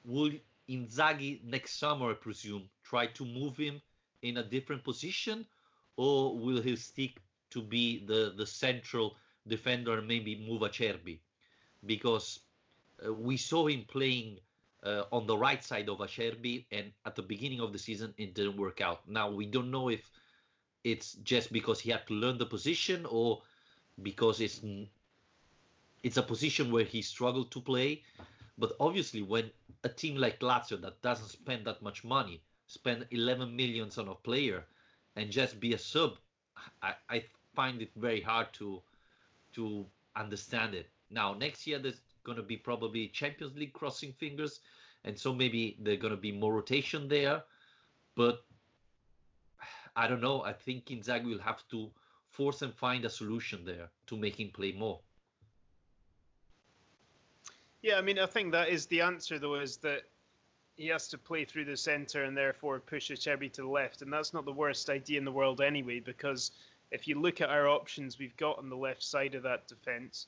will 0.05 0.31
Inzaghi 0.69 1.43
next 1.43 1.79
summer, 1.79 2.11
I 2.11 2.15
presume, 2.15 2.69
try 2.83 3.07
to 3.07 3.25
move 3.25 3.57
him 3.57 3.81
in 4.23 4.37
a 4.37 4.43
different 4.43 4.83
position, 4.83 5.45
or 5.97 6.37
will 6.37 6.61
he 6.61 6.75
stick 6.77 7.19
to 7.51 7.61
be 7.61 8.05
the, 8.05 8.33
the 8.37 8.47
central 8.47 9.17
defender 9.47 9.99
and 9.99 10.07
maybe 10.07 10.45
move 10.47 10.61
Acerbi? 10.61 11.19
because 11.85 12.41
uh, 13.05 13.13
we 13.13 13.37
saw 13.37 13.67
him 13.67 13.85
playing 13.87 14.39
uh, 14.83 15.03
on 15.11 15.27
the 15.27 15.37
right 15.37 15.63
side 15.63 15.89
of 15.89 15.99
Acerbi, 15.99 16.65
and 16.71 16.91
at 17.05 17.15
the 17.15 17.23
beginning 17.23 17.59
of 17.61 17.73
the 17.73 17.79
season 17.79 18.13
it 18.17 18.35
didn't 18.35 18.57
work 18.57 18.81
out. 18.81 19.07
Now 19.09 19.31
we 19.31 19.45
don't 19.45 19.71
know 19.71 19.89
if 19.89 20.09
it's 20.83 21.13
just 21.23 21.51
because 21.53 21.79
he 21.79 21.91
had 21.91 22.07
to 22.07 22.13
learn 22.13 22.37
the 22.37 22.45
position 22.45 23.05
or 23.09 23.43
because 24.03 24.41
it's 24.41 24.61
it's 26.03 26.17
a 26.17 26.23
position 26.23 26.71
where 26.71 26.83
he 26.83 27.01
struggled 27.01 27.51
to 27.51 27.61
play. 27.61 28.03
But 28.57 28.73
obviously, 28.79 29.21
when 29.21 29.51
a 29.83 29.89
team 29.89 30.15
like 30.15 30.39
Lazio 30.39 30.79
that 30.81 31.01
doesn't 31.01 31.29
spend 31.29 31.65
that 31.65 31.81
much 31.81 32.03
money 32.03 32.41
spend 32.67 33.05
11 33.11 33.55
millions 33.55 33.97
on 33.97 34.07
a 34.07 34.15
player 34.15 34.63
and 35.15 35.29
just 35.29 35.59
be 35.59 35.73
a 35.73 35.77
sub, 35.77 36.17
I, 36.81 36.93
I 37.09 37.25
find 37.53 37.81
it 37.81 37.91
very 37.95 38.21
hard 38.21 38.53
to 38.53 38.81
to 39.53 39.85
understand 40.15 40.73
it. 40.73 40.89
Now 41.09 41.33
next 41.33 41.67
year 41.67 41.79
there's 41.79 42.01
going 42.23 42.37
to 42.37 42.43
be 42.43 42.57
probably 42.57 43.07
Champions 43.07 43.57
League 43.57 43.73
crossing 43.73 44.13
fingers, 44.13 44.61
and 45.03 45.17
so 45.17 45.33
maybe 45.33 45.77
there's 45.79 45.99
going 45.99 46.15
to 46.15 46.21
be 46.21 46.31
more 46.31 46.53
rotation 46.53 47.07
there. 47.07 47.43
But 48.15 48.43
I 49.95 50.07
don't 50.07 50.21
know. 50.21 50.43
I 50.43 50.53
think 50.53 50.85
Inzaghi 50.85 51.25
will 51.25 51.39
have 51.39 51.67
to 51.69 51.91
force 52.29 52.61
and 52.61 52.73
find 52.73 53.03
a 53.05 53.09
solution 53.09 53.65
there 53.65 53.89
to 54.07 54.17
make 54.17 54.39
him 54.39 54.51
play 54.53 54.71
more. 54.71 54.99
Yeah, 57.81 57.97
I 57.97 58.01
mean, 58.01 58.19
I 58.19 58.27
think 58.27 58.51
that 58.51 58.69
is 58.69 58.85
the 58.85 59.01
answer, 59.01 59.39
though, 59.39 59.55
is 59.55 59.77
that 59.77 60.03
he 60.77 60.87
has 60.87 61.07
to 61.09 61.17
play 61.17 61.45
through 61.45 61.65
the 61.65 61.77
centre 61.77 62.23
and 62.23 62.37
therefore 62.37 62.79
push 62.79 63.11
Acerbi 63.11 63.51
to 63.53 63.61
the 63.61 63.67
left. 63.67 64.01
And 64.01 64.11
that's 64.11 64.33
not 64.33 64.45
the 64.45 64.51
worst 64.51 64.89
idea 64.89 65.17
in 65.17 65.25
the 65.25 65.31
world 65.31 65.61
anyway, 65.61 65.99
because 65.99 66.51
if 66.91 67.07
you 67.07 67.19
look 67.19 67.41
at 67.41 67.49
our 67.49 67.67
options 67.67 68.19
we've 68.19 68.37
got 68.37 68.57
on 68.57 68.69
the 68.69 68.75
left 68.75 69.03
side 69.03 69.35
of 69.35 69.43
that 69.43 69.67
defence, 69.67 70.27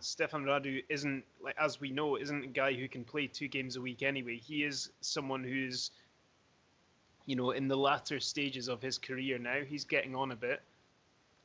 Stefan 0.00 0.44
Radu 0.44 0.82
isn't, 0.88 1.24
like 1.42 1.56
as 1.58 1.80
we 1.80 1.90
know, 1.90 2.16
isn't 2.16 2.44
a 2.44 2.48
guy 2.48 2.72
who 2.72 2.88
can 2.88 3.04
play 3.04 3.26
two 3.26 3.48
games 3.48 3.76
a 3.76 3.80
week 3.80 4.02
anyway. 4.02 4.36
He 4.38 4.64
is 4.64 4.90
someone 5.00 5.44
who's, 5.44 5.90
you 7.26 7.36
know, 7.36 7.52
in 7.52 7.68
the 7.68 7.76
latter 7.76 8.20
stages 8.20 8.68
of 8.68 8.82
his 8.82 8.98
career 8.98 9.38
now. 9.38 9.60
He's 9.66 9.84
getting 9.84 10.14
on 10.14 10.32
a 10.32 10.36
bit. 10.36 10.60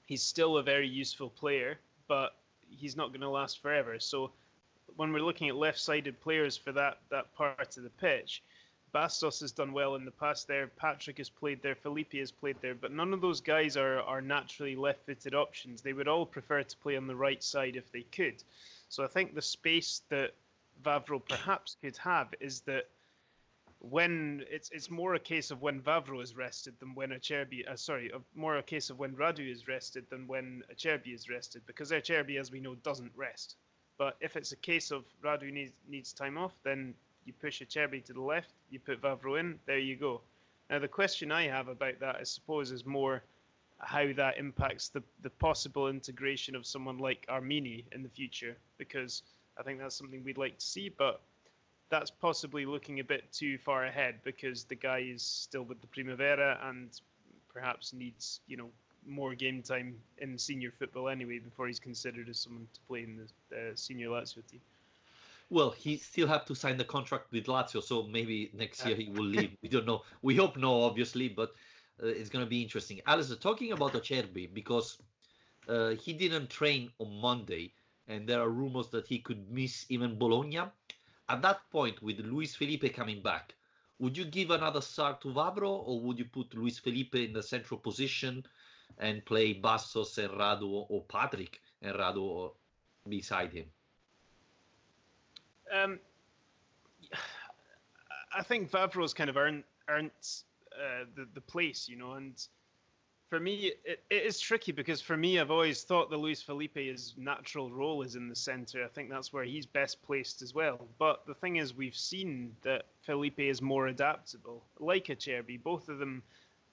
He's 0.05 0.23
still 0.23 0.57
a 0.57 0.63
very 0.63 0.87
useful 0.87 1.29
player, 1.29 1.79
but 2.07 2.35
he's 2.69 2.97
not 2.97 3.09
going 3.09 3.21
to 3.21 3.29
last 3.29 3.61
forever. 3.61 3.99
So 3.99 4.31
when 4.99 5.13
we're 5.13 5.21
looking 5.21 5.47
at 5.47 5.55
left-sided 5.55 6.19
players 6.19 6.57
for 6.57 6.73
that 6.73 6.97
that 7.09 7.33
part 7.33 7.77
of 7.77 7.83
the 7.83 7.89
pitch, 7.89 8.43
Bastos 8.93 9.39
has 9.39 9.53
done 9.53 9.71
well 9.71 9.95
in 9.95 10.03
the 10.03 10.11
past 10.11 10.45
there. 10.45 10.67
Patrick 10.67 11.19
has 11.19 11.29
played 11.29 11.61
there. 11.61 11.73
Felipe 11.73 12.11
has 12.15 12.31
played 12.31 12.57
there. 12.59 12.75
But 12.75 12.91
none 12.91 13.13
of 13.13 13.21
those 13.21 13.39
guys 13.39 13.77
are, 13.77 14.01
are 14.01 14.19
naturally 14.19 14.75
left 14.75 15.05
footed 15.05 15.33
options. 15.33 15.81
They 15.81 15.93
would 15.93 16.09
all 16.09 16.25
prefer 16.25 16.63
to 16.63 16.77
play 16.79 16.97
on 16.97 17.07
the 17.07 17.15
right 17.15 17.41
side 17.41 17.77
if 17.77 17.89
they 17.93 18.01
could. 18.01 18.43
So 18.89 19.05
I 19.05 19.07
think 19.07 19.33
the 19.33 19.41
space 19.41 20.01
that 20.09 20.31
Vavro 20.83 21.21
perhaps 21.25 21.77
could 21.81 21.95
have 21.95 22.33
is 22.41 22.59
that 22.61 22.89
when 23.79 24.43
it's 24.49 24.69
it's 24.71 24.91
more 24.91 25.15
a 25.15 25.19
case 25.19 25.49
of 25.49 25.61
when 25.61 25.79
Vavro 25.79 26.21
is 26.21 26.35
rested 26.35 26.77
than 26.81 26.93
when 26.93 27.11
Acerbi 27.11 27.65
uh, 27.65 27.77
sorry 27.77 28.11
more 28.35 28.57
a 28.57 28.63
case 28.63 28.89
of 28.89 28.99
when 28.99 29.15
Radu 29.15 29.49
is 29.49 29.69
rested 29.69 30.09
than 30.09 30.27
when 30.27 30.61
Acerbi 30.69 31.15
is 31.15 31.29
rested 31.29 31.61
because 31.65 31.91
Acerbi 31.91 32.37
as 32.37 32.51
we 32.51 32.59
know 32.59 32.75
doesn't 32.75 33.13
rest 33.15 33.55
but 33.99 34.17
if 34.19 34.35
it's 34.35 34.51
a 34.51 34.55
case 34.55 34.89
of 34.89 35.03
Radu 35.23 35.53
needs 35.53 35.73
needs 35.87 36.11
time 36.13 36.39
off 36.39 36.53
then 36.63 36.95
you 37.25 37.33
push 37.39 37.61
Acerbi 37.61 38.03
to 38.05 38.13
the 38.13 38.21
left, 38.21 38.53
you 38.71 38.79
put 38.79 39.01
Vavro 39.01 39.39
in, 39.39 39.59
there 39.67 39.77
you 39.77 39.95
go. 39.95 40.21
Now 40.69 40.79
the 40.79 40.87
question 40.87 41.31
I 41.31 41.43
have 41.43 41.67
about 41.67 41.99
that, 41.99 42.15
I 42.15 42.23
suppose, 42.23 42.71
is 42.71 42.87
more 42.87 43.21
how 43.77 44.11
that 44.13 44.37
impacts 44.37 44.89
the, 44.89 45.03
the 45.21 45.29
possible 45.29 45.89
integration 45.89 46.55
of 46.55 46.65
someone 46.65 46.97
like 46.97 47.27
Armini 47.29 47.83
in 47.91 48.01
the 48.01 48.09
future, 48.09 48.57
because 48.79 49.21
I 49.59 49.63
think 49.63 49.79
that's 49.79 49.95
something 49.95 50.23
we'd 50.23 50.39
like 50.39 50.57
to 50.57 50.65
see, 50.65 50.89
but 50.89 51.21
that's 51.89 52.09
possibly 52.09 52.65
looking 52.65 52.99
a 52.99 53.03
bit 53.03 53.31
too 53.31 53.57
far 53.59 53.85
ahead 53.85 54.15
because 54.23 54.63
the 54.63 54.75
guy 54.75 54.99
is 54.99 55.21
still 55.21 55.63
with 55.63 55.81
the 55.81 55.87
Primavera 55.87 56.59
and 56.63 56.89
perhaps 57.53 57.93
needs, 57.93 58.41
you 58.47 58.57
know, 58.57 58.69
more 59.07 59.35
game 59.35 59.61
time 59.61 59.95
in 60.17 60.37
senior 60.37 60.71
football 60.71 61.09
anyway 61.09 61.39
before 61.39 61.67
he's 61.67 61.79
considered 61.79 62.29
as 62.29 62.39
someone 62.39 62.67
to 62.73 62.79
play 62.87 63.03
in 63.03 63.17
the 63.17 63.57
uh, 63.57 63.71
senior 63.75 64.09
Lazio 64.09 64.45
team. 64.47 64.61
Well, 65.49 65.71
he 65.71 65.97
still 65.97 66.27
have 66.27 66.45
to 66.45 66.55
sign 66.55 66.77
the 66.77 66.83
contract 66.83 67.31
with 67.31 67.45
Lazio, 67.45 67.81
so 67.81 68.03
maybe 68.03 68.51
next 68.53 68.85
year 68.85 68.95
he 68.95 69.09
will 69.09 69.25
leave. 69.25 69.51
we 69.63 69.69
don't 69.69 69.87
know. 69.87 70.03
We 70.21 70.35
hope 70.35 70.57
no, 70.57 70.83
obviously, 70.83 71.27
but 71.27 71.49
uh, 72.01 72.07
it's 72.07 72.29
going 72.29 72.45
to 72.45 72.49
be 72.49 72.61
interesting. 72.61 73.01
Alice, 73.07 73.35
talking 73.37 73.71
about 73.71 73.93
Acerbi, 73.93 74.53
because 74.53 74.99
uh, 75.67 75.89
he 75.89 76.13
didn't 76.13 76.49
train 76.51 76.91
on 76.99 77.19
Monday, 77.19 77.73
and 78.07 78.27
there 78.27 78.39
are 78.41 78.49
rumors 78.49 78.89
that 78.89 79.07
he 79.07 79.19
could 79.19 79.49
miss 79.49 79.85
even 79.89 80.19
Bologna. 80.19 80.61
At 81.29 81.41
that 81.41 81.61
point, 81.71 82.01
with 82.01 82.19
Luis 82.19 82.55
Felipe 82.55 82.93
coming 82.93 83.21
back, 83.21 83.55
would 83.97 84.17
you 84.17 84.25
give 84.25 84.51
another 84.51 84.81
start 84.81 85.19
to 85.21 85.29
Vavro, 85.29 85.69
or 85.69 85.99
would 86.01 86.19
you 86.19 86.25
put 86.25 86.53
Luis 86.53 86.77
Felipe 86.77 87.15
in 87.15 87.33
the 87.33 87.43
central 87.43 87.79
position 87.79 88.45
and 88.97 89.23
play 89.25 89.53
Bastos 89.53 90.17
and 90.17 90.31
or 90.63 91.03
Patrick 91.07 91.59
and 91.81 91.95
Radu 91.95 92.51
beside 93.07 93.53
him? 93.53 93.65
Um, 95.71 95.99
I 98.35 98.43
think 98.43 98.71
Vavro's 98.71 99.13
kind 99.13 99.29
of 99.29 99.37
earned 99.37 99.63
earned 99.87 100.11
uh, 100.73 101.05
the 101.15 101.27
the 101.33 101.41
place, 101.41 101.87
you 101.87 101.97
know, 101.97 102.13
and 102.13 102.41
for 103.29 103.39
me 103.39 103.71
it, 103.85 104.03
it 104.09 104.23
is 104.23 104.39
tricky 104.39 104.71
because 104.71 105.01
for 105.01 105.15
me 105.15 105.39
I've 105.39 105.51
always 105.51 105.83
thought 105.83 106.09
that 106.09 106.17
Luis 106.17 106.41
Felipe's 106.41 107.13
natural 107.15 107.71
role 107.71 108.01
is 108.01 108.15
in 108.15 108.27
the 108.27 108.35
centre. 108.35 108.83
I 108.83 108.87
think 108.87 109.09
that's 109.09 109.31
where 109.31 109.43
he's 109.43 109.65
best 109.65 110.01
placed 110.01 110.41
as 110.41 110.53
well. 110.53 110.87
But 110.97 111.25
the 111.27 111.35
thing 111.35 111.57
is, 111.57 111.75
we've 111.75 111.95
seen 111.95 112.55
that 112.63 112.85
Felipe 113.01 113.39
is 113.39 113.61
more 113.61 113.87
adaptable, 113.87 114.63
like 114.79 115.05
Acerbi. 115.07 115.61
Both 115.61 115.89
of 115.89 115.99
them 115.99 116.23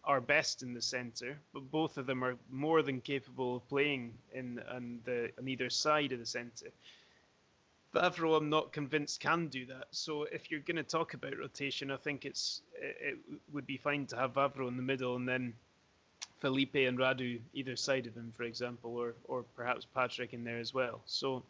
are 0.06 0.20
best 0.20 0.62
in 0.62 0.72
the 0.72 0.80
centre, 0.80 1.36
but 1.52 1.70
both 1.70 1.98
of 1.98 2.06
them 2.06 2.22
are 2.22 2.36
more 2.50 2.82
than 2.82 3.00
capable 3.00 3.56
of 3.56 3.68
playing 3.68 4.14
in 4.32 4.62
on 4.70 5.00
the 5.04 5.30
on 5.38 5.48
either 5.48 5.68
side 5.68 6.12
of 6.12 6.20
the 6.20 6.26
centre. 6.26 6.70
Vavro, 7.92 8.36
I'm 8.36 8.50
not 8.50 8.72
convinced 8.72 9.20
can 9.20 9.48
do 9.48 9.66
that. 9.66 9.86
So 9.90 10.25
if 10.25 10.50
you're 10.50 10.60
going 10.60 10.76
to 10.76 10.82
talk 10.82 11.14
about 11.14 11.38
rotation, 11.38 11.90
I 11.90 11.96
think 11.96 12.25
it's 12.25 12.62
it, 12.75 13.18
would 13.52 13.66
be 13.66 13.78
fine 13.78 14.06
to 14.06 14.16
have 14.16 14.34
Vavro 14.34 14.68
in 14.68 14.76
the 14.76 14.82
middle 14.82 15.16
and 15.16 15.28
then 15.28 15.54
Felipe 16.40 16.75
and 16.75 16.98
Radu 16.98 17.40
either 17.54 17.75
side 17.75 18.06
of 18.06 18.14
him, 18.14 18.32
for 18.36 18.44
example, 18.44 18.96
or 18.96 19.14
or 19.25 19.44
perhaps 19.56 19.86
Patrick 19.86 20.34
in 20.34 20.44
there 20.44 20.58
as 20.58 20.72
well. 20.72 21.00
So 21.06 21.42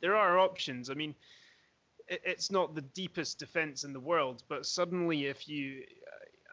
there 0.00 0.16
are 0.16 0.38
options. 0.38 0.88
I 0.88 0.94
mean, 0.94 1.14
it, 2.08 2.22
it's 2.24 2.50
not 2.50 2.74
the 2.74 2.82
deepest 2.82 3.38
defense 3.38 3.84
in 3.84 3.92
the 3.92 4.00
world, 4.00 4.42
but 4.48 4.64
suddenly 4.64 5.26
if 5.26 5.48
you 5.48 5.82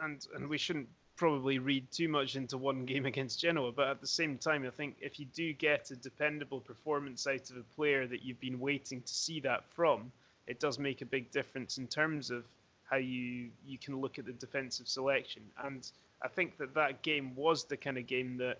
and 0.01 0.25
and 0.36 0.50
we 0.50 0.58
shouldn't 0.58 0.89
probably 1.15 1.60
read 1.60 1.91
too 1.91 2.08
much 2.08 2.36
into 2.38 2.58
one 2.58 2.86
game 2.86 3.06
against 3.13 3.41
Genoa, 3.41 3.72
but 3.72 3.88
at 3.88 4.01
the 4.01 4.08
same 4.08 4.38
time, 4.38 4.65
I 4.65 4.70
think 4.70 4.96
if 5.01 5.20
you 5.20 5.25
do 5.25 5.51
get 5.53 5.91
a 5.91 5.96
dependable 5.96 6.62
performance 6.62 7.27
out 7.27 7.50
of 7.50 7.58
a 7.58 7.75
player 7.75 8.08
that 8.08 8.24
you've 8.24 8.39
been 8.39 8.60
waiting 8.60 9.01
to 9.01 9.13
see 9.13 9.41
that 9.41 9.65
from, 9.75 10.12
it 10.48 10.60
does 10.60 10.79
make 10.79 11.01
a 11.01 11.06
big 11.06 11.29
difference 11.32 11.77
in 11.77 11.88
terms 11.88 12.32
of 12.32 12.46
how 12.89 12.98
you 12.98 13.50
you 13.65 13.77
can 13.77 14.00
look 14.00 14.18
at 14.18 14.25
the 14.25 14.32
defensive 14.32 14.88
selection. 14.88 15.44
And 15.63 15.89
I 16.24 16.27
think 16.27 16.58
that 16.58 16.74
that 16.75 17.01
game 17.01 17.36
was 17.36 17.65
the 17.65 17.77
kind 17.77 17.98
of 17.98 18.08
game 18.08 18.38
that 18.38 18.60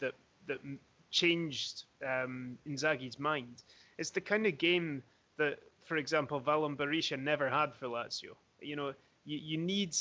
that 0.00 0.14
that 0.48 0.58
changed 1.10 1.84
um, 2.04 2.58
Inzaghi's 2.68 3.18
mind. 3.18 3.62
It's 3.96 4.10
the 4.10 4.20
kind 4.20 4.46
of 4.46 4.58
game 4.58 5.02
that, 5.38 5.58
for 5.84 5.96
example, 5.96 6.40
Valon 6.40 6.76
Berisha 6.76 7.18
never 7.18 7.48
had 7.48 7.74
for 7.74 7.86
Lazio. 7.86 8.34
You 8.60 8.76
know, 8.76 8.92
you, 9.24 9.38
you 9.38 9.58
need 9.58 9.94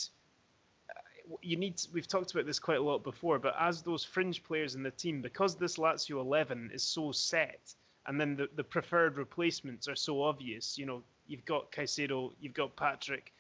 you 1.42 1.58
need 1.58 1.82
we've 1.94 2.08
talked 2.08 2.32
about 2.32 2.46
this 2.46 2.60
quite 2.60 2.78
a 2.78 2.84
lot 2.84 3.04
before, 3.04 3.40
but 3.40 3.56
as 3.60 3.82
those 3.82 4.04
fringe 4.04 4.44
players 4.44 4.76
in 4.76 4.84
the 4.84 4.92
team, 4.92 5.22
because 5.22 5.56
this 5.56 5.78
Lazio 5.78 6.20
11 6.22 6.72
is 6.74 6.84
so 6.84 7.12
set, 7.12 7.74
and 8.08 8.20
then 8.20 8.36
the, 8.36 8.50
the 8.56 8.64
preferred 8.64 9.18
replacements 9.18 9.88
are 9.88 9.96
so 9.96 10.22
obvious, 10.22 10.78
you 10.78 10.86
know, 10.86 11.02
you've 11.28 11.46
got 11.46 11.72
Caicedo, 11.72 12.32
you've 12.40 12.54
got 12.54 12.76
Patrick, 12.76 13.34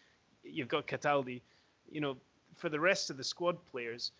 you've 0.43 0.67
got 0.67 0.87
Cataldi, 0.87 1.41
you 1.91 2.01
know, 2.01 2.17
for 2.55 2.69
the 2.69 2.79
rest 2.79 3.09
of 3.09 3.17
the 3.17 3.23
squad 3.23 3.57
players, 3.71 4.11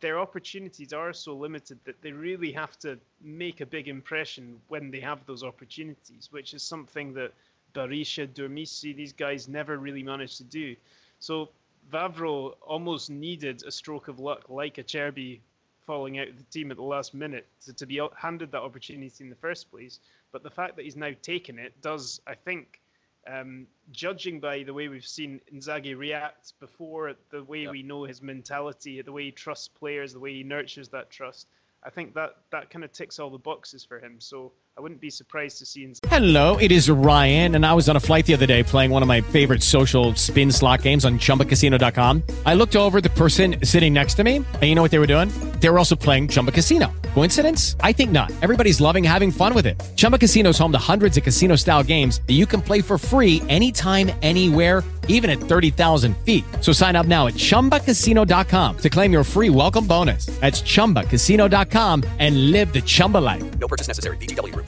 their 0.00 0.18
opportunities 0.18 0.92
are 0.92 1.12
so 1.12 1.34
limited 1.34 1.78
that 1.84 2.00
they 2.02 2.12
really 2.12 2.52
have 2.52 2.78
to 2.78 2.98
make 3.20 3.60
a 3.60 3.66
big 3.66 3.88
impression 3.88 4.60
when 4.68 4.90
they 4.90 5.00
have 5.00 5.24
those 5.26 5.42
opportunities, 5.42 6.28
which 6.30 6.52
is 6.54 6.62
something 6.62 7.14
that 7.14 7.32
Berisha, 7.74 8.26
Durmisi, 8.28 8.94
these 8.94 9.12
guys 9.12 9.48
never 9.48 9.78
really 9.78 10.02
managed 10.02 10.36
to 10.38 10.44
do. 10.44 10.76
So 11.20 11.50
Vavro 11.90 12.54
almost 12.60 13.10
needed 13.10 13.62
a 13.66 13.70
stroke 13.70 14.08
of 14.08 14.18
luck 14.18 14.48
like 14.48 14.76
Acerbi 14.76 15.40
falling 15.86 16.18
out 16.18 16.28
of 16.28 16.36
the 16.36 16.44
team 16.44 16.70
at 16.70 16.76
the 16.76 16.82
last 16.82 17.14
minute 17.14 17.46
to, 17.64 17.72
to 17.72 17.86
be 17.86 18.00
handed 18.14 18.52
that 18.52 18.60
opportunity 18.60 19.24
in 19.24 19.30
the 19.30 19.36
first 19.36 19.70
place. 19.70 20.00
But 20.32 20.42
the 20.42 20.50
fact 20.50 20.76
that 20.76 20.84
he's 20.84 20.96
now 20.96 21.12
taken 21.22 21.58
it 21.58 21.80
does, 21.80 22.20
I 22.26 22.34
think, 22.34 22.80
um, 23.26 23.66
judging 23.90 24.38
by 24.38 24.62
the 24.62 24.74
way 24.74 24.88
we've 24.88 25.06
seen 25.06 25.40
Inzaghi 25.52 25.96
react 25.96 26.52
before, 26.60 27.14
the 27.30 27.42
way 27.42 27.66
we 27.66 27.82
know 27.82 28.04
his 28.04 28.20
mentality, 28.22 29.00
the 29.00 29.12
way 29.12 29.24
he 29.24 29.30
trusts 29.30 29.68
players, 29.68 30.12
the 30.12 30.20
way 30.20 30.34
he 30.34 30.42
nurtures 30.42 30.88
that 30.90 31.10
trust, 31.10 31.48
I 31.82 31.90
think 31.90 32.14
that 32.14 32.36
that 32.50 32.70
kind 32.70 32.84
of 32.84 32.92
ticks 32.92 33.18
all 33.18 33.30
the 33.30 33.38
boxes 33.38 33.84
for 33.84 33.98
him. 33.98 34.20
So 34.20 34.52
I 34.78 34.80
wouldn't 34.80 35.00
be 35.00 35.10
surprised 35.10 35.58
to 35.58 35.66
see. 35.66 35.82
In- 35.82 35.94
Hello, 36.06 36.56
it 36.58 36.70
is 36.70 36.88
Ryan, 36.88 37.56
and 37.56 37.66
I 37.66 37.74
was 37.74 37.88
on 37.88 37.96
a 37.96 38.00
flight 38.00 38.26
the 38.26 38.34
other 38.34 38.46
day 38.46 38.62
playing 38.62 38.92
one 38.92 39.02
of 39.02 39.08
my 39.08 39.20
favorite 39.20 39.60
social 39.64 40.14
spin 40.14 40.52
slot 40.52 40.82
games 40.82 41.04
on 41.04 41.18
ChumbaCasino.com. 41.18 42.22
I 42.46 42.54
looked 42.54 42.76
over 42.76 42.98
at 42.98 43.02
the 43.02 43.10
person 43.10 43.56
sitting 43.64 43.92
next 43.92 44.14
to 44.14 44.22
me, 44.22 44.36
and 44.36 44.62
you 44.62 44.76
know 44.76 44.82
what 44.82 44.92
they 44.92 45.00
were 45.00 45.08
doing? 45.08 45.30
They 45.58 45.68
were 45.68 45.78
also 45.78 45.96
playing 45.96 46.28
Chumba 46.28 46.52
Casino. 46.52 46.92
Coincidence? 47.14 47.74
I 47.80 47.90
think 47.90 48.12
not. 48.12 48.30
Everybody's 48.40 48.80
loving 48.80 49.02
having 49.02 49.32
fun 49.32 49.52
with 49.52 49.66
it. 49.66 49.82
Chumba 49.96 50.16
Casino 50.18 50.50
is 50.50 50.58
home 50.58 50.70
to 50.70 50.78
hundreds 50.78 51.16
of 51.16 51.24
casino-style 51.24 51.82
games 51.82 52.20
that 52.28 52.34
you 52.34 52.46
can 52.46 52.62
play 52.62 52.80
for 52.80 52.98
free 52.98 53.42
anytime, 53.48 54.12
anywhere, 54.22 54.84
even 55.08 55.28
at 55.30 55.40
thirty 55.40 55.70
thousand 55.70 56.16
feet. 56.18 56.44
So 56.60 56.70
sign 56.70 56.94
up 56.94 57.06
now 57.06 57.26
at 57.26 57.34
ChumbaCasino.com 57.34 58.76
to 58.76 58.90
claim 58.90 59.10
your 59.12 59.24
free 59.24 59.50
welcome 59.50 59.86
bonus. 59.88 60.26
That's 60.38 60.62
ChumbaCasino.com 60.62 62.04
and 62.20 62.52
live 62.52 62.72
the 62.72 62.82
Chumba 62.82 63.18
life. 63.18 63.58
No 63.58 63.66
purchase 63.66 63.88
necessary. 63.88 64.16
VGW 64.18 64.52
Group. 64.52 64.67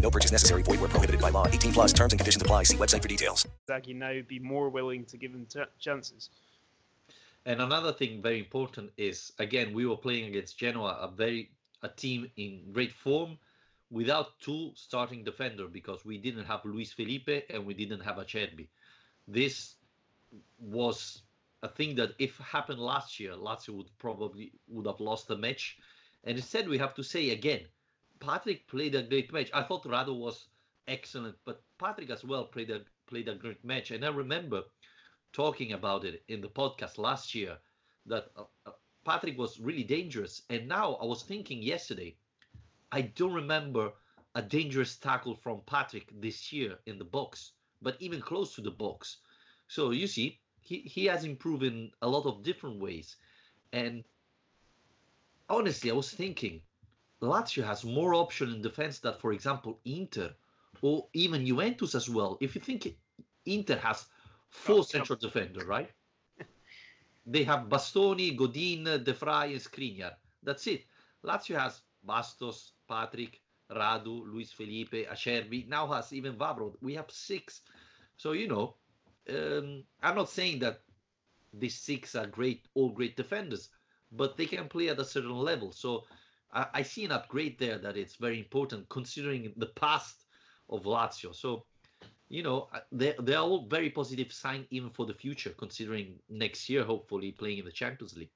No 0.00 0.10
purchase 0.10 0.32
necessary. 0.32 0.62
Void 0.62 0.80
were 0.80 0.88
prohibited 0.88 1.20
by 1.20 1.30
law. 1.30 1.46
18 1.46 1.72
plus 1.72 1.92
terms 1.92 2.12
and 2.12 2.20
conditions 2.20 2.42
apply. 2.42 2.64
See 2.64 2.76
website 2.76 3.02
for 3.02 3.08
details. 3.08 3.46
Zaggy 3.68 3.94
now 3.94 4.20
be 4.26 4.38
more 4.38 4.68
willing 4.68 5.04
to 5.06 5.16
give 5.16 5.32
him 5.32 5.46
t- 5.46 5.60
chances. 5.78 6.30
And 7.44 7.60
another 7.60 7.92
thing 7.92 8.22
very 8.22 8.38
important 8.40 8.90
is 8.96 9.32
again 9.38 9.72
we 9.72 9.86
were 9.86 9.96
playing 9.96 10.24
against 10.26 10.58
Genoa, 10.58 10.98
a 11.00 11.08
very 11.08 11.50
a 11.82 11.88
team 11.88 12.30
in 12.36 12.72
great 12.72 12.92
form, 12.92 13.38
without 13.90 14.38
two 14.40 14.72
starting 14.74 15.22
defender 15.22 15.68
because 15.68 16.04
we 16.04 16.18
didn't 16.18 16.44
have 16.44 16.64
Luis 16.64 16.92
Felipe 16.92 17.44
and 17.50 17.64
we 17.64 17.74
didn't 17.74 18.00
have 18.00 18.16
Acerbi. 18.16 18.66
This 19.28 19.76
was 20.58 21.22
a 21.62 21.68
thing 21.68 21.94
that 21.96 22.10
if 22.18 22.36
happened 22.38 22.80
last 22.80 23.20
year, 23.20 23.32
Lazio 23.32 23.74
would 23.76 23.98
probably 23.98 24.52
would 24.68 24.86
have 24.86 25.00
lost 25.00 25.28
the 25.28 25.36
match. 25.36 25.78
And 26.24 26.36
instead 26.36 26.68
we 26.68 26.78
have 26.78 26.94
to 26.94 27.04
say 27.04 27.30
again, 27.30 27.60
Patrick 28.20 28.66
played 28.68 28.94
a 28.94 29.02
great 29.02 29.32
match. 29.32 29.50
I 29.52 29.62
thought 29.62 29.84
Radu 29.84 30.18
was 30.18 30.48
excellent, 30.88 31.36
but 31.44 31.62
Patrick 31.78 32.10
as 32.10 32.24
well 32.24 32.44
played 32.44 32.70
a 32.70 32.80
played 33.06 33.28
a 33.28 33.34
great 33.34 33.64
match. 33.64 33.90
And 33.90 34.04
I 34.04 34.08
remember 34.08 34.62
talking 35.32 35.72
about 35.72 36.04
it 36.04 36.22
in 36.28 36.40
the 36.40 36.48
podcast 36.48 36.98
last 36.98 37.34
year 37.34 37.56
that 38.06 38.26
uh, 38.36 38.44
uh, 38.66 38.72
Patrick 39.04 39.38
was 39.38 39.60
really 39.60 39.84
dangerous. 39.84 40.42
And 40.50 40.68
now 40.68 40.94
I 40.94 41.04
was 41.04 41.22
thinking 41.22 41.62
yesterday, 41.62 42.16
I 42.90 43.02
don't 43.02 43.32
remember 43.32 43.92
a 44.34 44.42
dangerous 44.42 44.96
tackle 44.96 45.34
from 45.34 45.60
Patrick 45.66 46.08
this 46.20 46.52
year 46.52 46.78
in 46.86 46.98
the 46.98 47.04
box, 47.04 47.52
but 47.82 47.96
even 48.00 48.20
close 48.20 48.54
to 48.54 48.60
the 48.60 48.70
box. 48.70 49.18
So 49.68 49.90
you 49.90 50.06
see, 50.06 50.40
he, 50.60 50.80
he 50.80 51.06
has 51.06 51.24
improved 51.24 51.62
in 51.62 51.90
a 52.02 52.08
lot 52.08 52.26
of 52.26 52.42
different 52.42 52.80
ways. 52.80 53.16
And 53.72 54.04
honestly, 55.48 55.90
I 55.90 55.94
was 55.94 56.10
thinking 56.10 56.60
Lazio 57.22 57.64
has 57.64 57.84
more 57.84 58.14
option 58.14 58.52
in 58.54 58.62
defense 58.62 58.98
than, 59.00 59.14
for 59.18 59.32
example, 59.32 59.80
Inter 59.84 60.34
or 60.80 61.08
even 61.14 61.46
Juventus 61.46 61.94
as 61.94 62.08
well. 62.08 62.38
If 62.40 62.54
you 62.54 62.60
think 62.60 62.96
Inter 63.46 63.76
has 63.78 64.06
four 64.48 64.82
Oh, 64.82 64.84
central 64.84 65.18
defender, 65.18 65.64
right? 65.64 65.90
they 67.26 67.44
have 67.44 67.68
Bastoni, 67.68 68.36
Godin, 68.36 68.84
De 68.84 69.12
Vrij, 69.12 69.52
and 69.52 69.60
Skriniar. 69.60 70.12
That's 70.42 70.66
it. 70.66 70.84
Lazio 71.24 71.58
has 71.58 71.82
Bastos, 72.06 72.72
Patrick, 72.88 73.40
Radu, 73.70 74.24
Luis 74.26 74.52
Felipe, 74.52 75.06
Acerbi. 75.08 75.66
Now 75.68 75.86
has 75.88 76.12
even 76.12 76.36
Vavro. 76.36 76.76
We 76.80 76.94
have 76.94 77.10
six. 77.10 77.62
So 78.16 78.32
you 78.32 78.48
know, 78.48 78.76
um, 79.28 79.84
I'm 80.02 80.16
not 80.16 80.30
saying 80.30 80.60
that 80.60 80.82
these 81.52 81.78
six 81.78 82.14
are 82.14 82.26
great, 82.26 82.68
all 82.74 82.90
great 82.90 83.16
defenders, 83.16 83.70
but 84.12 84.36
they 84.36 84.46
can 84.46 84.68
play 84.68 84.88
at 84.88 84.98
a 85.00 85.04
certain 85.04 85.36
level. 85.36 85.72
So 85.72 86.04
I, 86.52 86.66
I 86.74 86.82
see 86.82 87.04
an 87.04 87.12
upgrade 87.12 87.58
there 87.58 87.78
that 87.78 87.96
it's 87.96 88.16
very 88.16 88.38
important 88.38 88.88
considering 88.88 89.52
the 89.56 89.66
past 89.66 90.24
of 90.68 90.84
Lazio. 90.84 91.34
So 91.34 91.64
you 92.28 92.42
know, 92.42 92.68
uh, 92.74 92.80
they 92.90 93.14
they 93.20 93.34
are 93.34 93.44
all 93.44 93.66
very 93.66 93.90
positive 93.90 94.32
sign 94.32 94.66
even 94.70 94.90
for 94.90 95.06
the 95.06 95.14
future, 95.14 95.50
considering 95.50 96.18
next 96.28 96.68
year 96.68 96.84
hopefully 96.84 97.32
playing 97.32 97.58
in 97.58 97.64
the 97.64 97.72
Champions 97.72 98.16
League. 98.16 98.30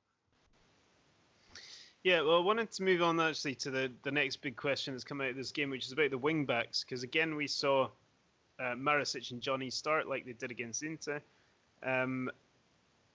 Yeah, 2.02 2.22
well, 2.22 2.36
I 2.36 2.40
wanted 2.40 2.70
to 2.72 2.82
move 2.82 3.02
on 3.02 3.20
actually 3.20 3.56
to 3.56 3.70
the, 3.70 3.92
the 4.04 4.10
next 4.10 4.36
big 4.36 4.56
question 4.56 4.94
that's 4.94 5.04
come 5.04 5.20
out 5.20 5.30
of 5.30 5.36
this 5.36 5.50
game, 5.50 5.68
which 5.68 5.84
is 5.84 5.92
about 5.92 6.10
the 6.10 6.18
wing 6.18 6.46
backs. 6.46 6.82
Because 6.82 7.02
again, 7.02 7.34
we 7.36 7.46
saw 7.46 7.88
uh, 8.58 8.74
Marusic 8.74 9.30
and 9.32 9.42
Jony 9.42 9.70
start 9.70 10.08
like 10.08 10.24
they 10.24 10.32
did 10.32 10.50
against 10.50 10.82
Inter. 10.82 11.20
Um, 11.82 12.30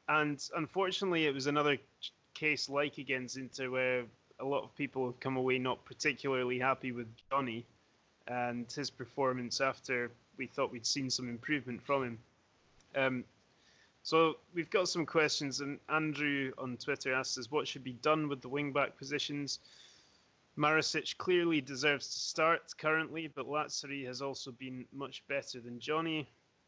and 0.08 0.40
unfortunately, 0.56 1.26
it 1.26 1.34
was 1.34 1.48
another 1.48 1.78
case 2.36 2.70
like 2.70 3.00
against 3.00 3.38
Inter 3.38 3.72
where 3.72 4.04
a 4.40 4.46
lot 4.46 4.64
of 4.64 4.76
people 4.76 5.06
have 5.06 5.20
come 5.20 5.38
away 5.38 5.58
not 5.58 5.84
particularly 5.86 6.60
happy 6.60 6.92
with 6.92 7.08
Jony 7.32 7.64
and 8.28 8.72
his 8.72 8.90
performance 8.90 9.62
after 9.62 10.12
we 10.38 10.48
thought 10.48 10.72
we'd 10.72 10.86
seen 10.86 11.10
some 11.10 11.30
improvement 11.30 11.82
from 11.82 12.04
him. 12.04 12.20
Um, 12.96 13.24
so 14.04 14.38
we've 14.54 14.70
got 14.70 14.88
some 14.88 15.06
questions, 15.06 15.62
and 15.62 15.80
Andrew 15.90 16.52
on 16.58 16.78
Twitter 16.78 17.14
asks 17.14 17.38
us 17.38 17.50
what 17.50 17.68
should 17.68 17.84
be 17.84 17.94
done 17.94 18.28
with 18.28 18.42
the 18.42 18.50
wing-back 18.50 18.98
positions. 18.98 19.60
Marusic 20.58 21.18
clearly 21.18 21.60
deserves 21.60 22.08
to 22.08 22.20
start 22.20 22.62
currently, 22.78 23.28
but 23.28 23.48
Lazzari 23.48 24.06
has 24.06 24.22
also 24.22 24.52
been 24.52 24.86
much 24.94 25.24
better 25.28 25.60
than 25.60 25.80
Jony. 25.80 26.28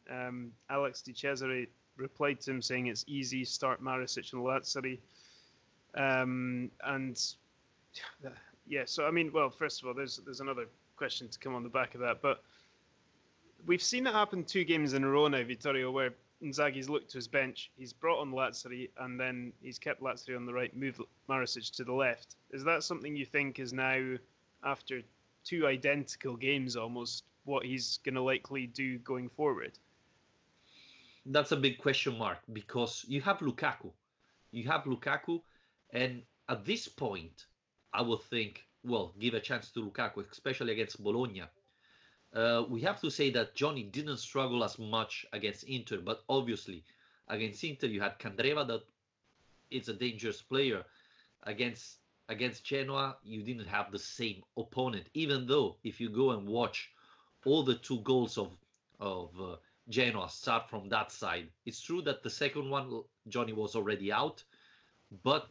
Um, 0.10 0.52
Alex 0.70 1.02
Di 1.02 1.14
Cesare 1.14 1.68
replied 1.96 2.42
to 2.42 2.52
him 2.52 2.62
saying 2.62 2.88
it's 2.88 3.06
easy, 3.08 3.46
start 3.46 3.84
Marusic 3.84 4.34
and 4.34 4.42
Lazzari. 4.42 5.00
Um, 5.96 6.72
and 6.84 7.18
yeah, 8.68 8.84
so 8.86 9.06
I 9.06 9.12
mean, 9.12 9.32
well, 9.34 9.50
first 9.50 9.82
of 9.82 9.88
all, 9.88 9.94
there's 9.94 10.18
there's 10.26 10.42
another 10.42 10.66
question 10.96 11.28
to 11.30 11.40
come 11.40 11.56
on 11.56 11.64
the 11.64 11.70
back 11.70 11.96
of 11.96 12.02
that, 12.02 12.22
but 12.22 12.44
we've 13.66 13.82
seen 13.82 14.08
it 14.08 14.14
happen 14.14 14.44
two 14.44 14.64
games 14.64 14.94
in 14.94 15.04
a 15.04 15.10
row 15.10 15.28
now, 15.28 15.44
Vittorio, 15.44 15.92
where 15.92 16.14
Inzaghi's 16.44 16.90
looked 16.90 17.10
to 17.12 17.18
his 17.18 17.28
bench, 17.28 17.72
he's 17.76 17.94
brought 17.94 18.22
on 18.22 18.32
Lazzari, 18.32 18.90
and 19.00 19.20
then 19.20 19.54
he's 19.62 19.80
kept 19.80 20.02
Lazzari 20.02 20.36
on 20.36 20.46
the 20.46 20.54
right, 20.54 20.76
moved 20.76 21.02
Marusic 21.30 21.72
to 21.76 21.84
the 21.84 21.94
left. 21.94 22.36
Is 22.52 22.64
that 22.64 22.84
something 22.84 23.16
you 23.16 23.26
think 23.26 23.60
is 23.60 23.74
now, 23.74 24.16
after 24.64 25.02
two 25.44 25.66
identical 25.66 26.36
games 26.36 26.76
almost, 26.76 27.24
what 27.46 27.66
he's 27.66 28.00
going 28.04 28.16
to 28.16 28.22
likely 28.22 28.68
do 28.68 29.00
going 29.00 29.30
forward? 29.30 29.78
That's 31.26 31.52
a 31.52 31.58
big 31.58 31.78
question 31.80 32.18
mark 32.18 32.40
because 32.54 33.04
you 33.08 33.22
have 33.22 33.40
Lukaku, 33.40 33.92
you 34.52 34.68
have 34.68 34.84
Lukaku, 34.84 35.42
and 35.92 36.22
at 36.50 36.66
this 36.66 36.88
point, 36.88 37.48
I 37.94 38.02
would 38.02 38.22
think, 38.24 38.64
well, 38.84 39.14
give 39.20 39.34
a 39.34 39.40
chance 39.40 39.72
to 39.72 39.82
Lukaku, 39.82 40.30
especially 40.32 40.74
against 40.74 41.04
Bologna. 41.04 41.44
Uh, 42.34 42.64
we 42.70 42.82
have 42.82 43.00
to 43.02 43.10
say 43.10 43.30
that 43.32 43.56
Jony 43.56 43.92
didn't 43.92 44.18
struggle 44.18 44.64
as 44.64 44.78
much 44.78 45.26
against 45.34 45.64
Inter, 45.64 46.00
but 46.00 46.24
obviously 46.30 46.84
against 47.30 47.64
Inter 47.64 47.88
you 47.88 48.02
had 48.02 48.20
Candreva 48.20 48.68
that 48.68 48.82
is 49.72 49.90
a 49.90 49.94
dangerous 49.94 50.42
player. 50.42 50.84
Against 51.44 52.00
against 52.30 52.66
Genoa 52.66 53.18
you 53.24 53.44
didn't 53.44 53.68
have 53.68 53.92
the 53.92 54.00
same 54.00 54.44
opponent, 54.58 55.08
even 55.14 55.48
though 55.48 55.78
if 55.84 56.02
you 56.02 56.10
go 56.10 56.32
and 56.32 56.48
watch 56.48 56.90
all 57.46 57.64
the 57.64 57.76
two 57.76 58.02
goals 58.02 58.38
of 58.38 58.58
of 59.00 59.30
uh, 59.40 59.56
Genoa 59.90 60.30
start 60.30 60.70
from 60.70 60.90
that 60.90 61.12
side. 61.12 61.50
It's 61.66 61.82
true 61.82 62.02
that 62.02 62.24
the 62.24 62.30
second 62.30 62.70
one 62.70 63.04
Jony 63.30 63.54
was 63.54 63.76
already 63.76 64.12
out, 64.12 64.44
but 65.24 65.48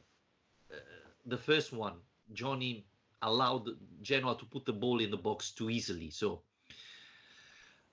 uh, 0.71 0.77
the 1.25 1.39
first 1.39 1.73
one 1.73 1.95
Jony 2.35 2.85
allowed 3.23 3.69
Genoa 4.03 4.37
to 4.39 4.45
put 4.45 4.65
the 4.65 4.73
ball 4.73 5.01
in 5.01 5.11
the 5.11 5.17
box 5.17 5.51
too 5.51 5.71
easily. 5.71 6.11
So 6.11 6.43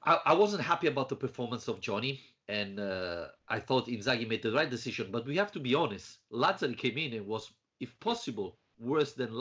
I, 0.06 0.20
I 0.26 0.34
wasn't 0.34 0.64
happy 0.64 0.88
about 0.88 1.10
the 1.10 1.16
performance 1.16 1.68
of 1.68 1.80
Jony, 1.80 2.20
and 2.48 2.80
uh, 2.80 3.28
I 3.48 3.60
thought 3.60 3.88
Inzaghi 3.88 4.28
made 4.28 4.44
the 4.44 4.52
right 4.52 4.70
decision. 4.70 5.10
But 5.12 5.26
we 5.26 5.38
have 5.38 5.52
to 5.54 5.60
be 5.60 5.76
honest. 5.76 6.18
Lazzari 6.32 6.78
came 6.78 6.98
in 6.98 7.14
and 7.14 7.26
was, 7.26 7.52
if 7.80 7.98
possible, 8.00 8.58
worse 8.80 9.14
than 9.14 9.32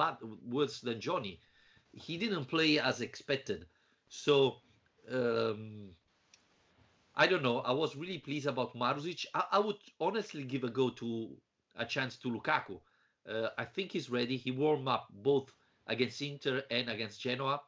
worse 0.47 0.81
than 0.81 1.01
Jony. 1.01 1.39
He 1.93 2.17
didn't 2.17 2.47
play 2.47 2.79
as 2.79 3.01
expected. 3.01 3.67
So 4.09 4.57
um, 5.11 5.91
I 7.15 7.27
don't 7.27 7.43
know. 7.43 7.59
I 7.59 7.73
was 7.73 7.97
really 7.97 8.19
pleased 8.19 8.47
about 8.47 8.75
Marusic. 8.75 9.27
I, 9.35 9.45
I 9.53 9.59
would 9.59 9.77
honestly 10.01 10.45
give 10.45 10.65
a 10.65 10.69
go 10.69 10.91
to 10.91 11.31
a 11.77 11.85
chance 11.85 12.17
to 12.17 12.29
Lukaku. 12.29 12.79
Uh, 13.29 13.49
I 13.57 13.65
think 13.65 13.93
he's 13.93 14.11
ready. 14.11 14.37
He 14.37 14.51
warmed 14.51 14.89
up 14.89 15.07
both 15.11 15.53
against 15.87 16.21
Inter 16.23 16.63
and 16.71 16.89
against 16.89 17.21
Genoa. 17.21 17.61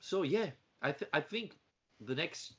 So 0.00 0.22
yeah, 0.22 0.50
I 0.82 0.92
th- 0.92 1.10
I 1.12 1.20
think 1.20 1.56
the 2.00 2.14
next 2.14 2.54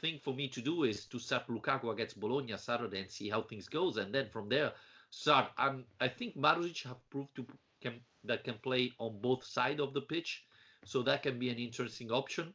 thing 0.00 0.18
for 0.22 0.34
me 0.34 0.48
to 0.48 0.60
do 0.60 0.84
is 0.84 1.06
to 1.06 1.18
start 1.18 1.48
Lukaku 1.48 1.92
against 1.92 2.20
Bologna 2.20 2.56
Saturday 2.56 3.00
and 3.00 3.10
see 3.10 3.28
how 3.28 3.42
things 3.42 3.68
goes, 3.68 3.96
and 3.96 4.14
then 4.14 4.28
from 4.28 4.48
there 4.48 4.72
start. 5.10 5.50
I 5.56 6.08
think 6.08 6.36
Marusic 6.36 6.84
have 6.84 7.10
proved 7.10 7.34
to 7.36 7.46
can 7.80 8.00
that 8.24 8.44
can 8.44 8.54
play 8.62 8.92
on 8.98 9.20
both 9.20 9.44
sides 9.44 9.80
of 9.80 9.94
the 9.94 10.00
pitch, 10.00 10.44
so 10.84 11.02
that 11.02 11.22
can 11.22 11.38
be 11.38 11.50
an 11.50 11.58
interesting 11.58 12.10
option. 12.10 12.54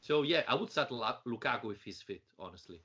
So 0.00 0.22
yeah, 0.22 0.42
I 0.48 0.54
would 0.54 0.70
start 0.70 0.90
Lukaku 0.90 1.72
if 1.72 1.82
he's 1.82 2.02
fit, 2.02 2.22
honestly. 2.38 2.80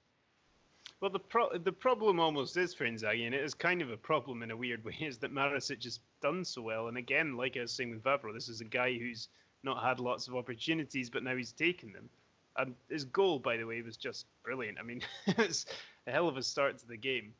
Well, 1.01 1.11
the 1.11 1.19
pro- 1.19 1.57
the 1.57 1.71
problem 1.71 2.19
almost 2.19 2.57
is 2.57 2.73
for 2.73 2.83
Inzaghi, 2.83 3.25
and 3.25 3.33
it 3.33 3.41
is 3.41 3.53
kind 3.53 3.81
of 3.81 3.89
a 3.89 3.97
problem 3.97 4.43
in 4.43 4.51
a 4.51 4.57
weird 4.57 4.83
way, 4.85 4.97
is 4.99 5.17
that 5.19 5.33
Marusic 5.33 5.83
has 5.83 5.99
done 6.21 6.43
so 6.43 6.61
well. 6.61 6.87
And 6.87 6.97
again, 6.97 7.37
like 7.37 7.55
I 7.55 7.61
was 7.61 7.71
saying 7.71 7.91
with 7.91 8.03
Vavro, 8.03 8.33
this 8.33 8.49
is 8.49 8.59
a 8.61 8.65
guy 8.65 8.97
who's 8.97 9.29
not 9.63 9.83
had 9.83 9.99
lots 9.99 10.27
of 10.27 10.35
opportunities, 10.35 11.09
but 11.09 11.23
now 11.23 11.35
he's 11.35 11.53
taken 11.53 11.93
them. 11.93 12.09
And 12.57 12.75
his 12.89 13.05
goal, 13.05 13.39
by 13.39 13.55
the 13.55 13.65
way, 13.65 13.81
was 13.81 13.95
just 13.95 14.25
brilliant. 14.43 14.77
I 14.79 14.83
mean, 14.83 15.01
it's 15.27 15.65
a 16.07 16.11
hell 16.11 16.27
of 16.27 16.35
a 16.35 16.43
start 16.43 16.77
to 16.79 16.87
the 16.87 16.97
game. 16.97 17.33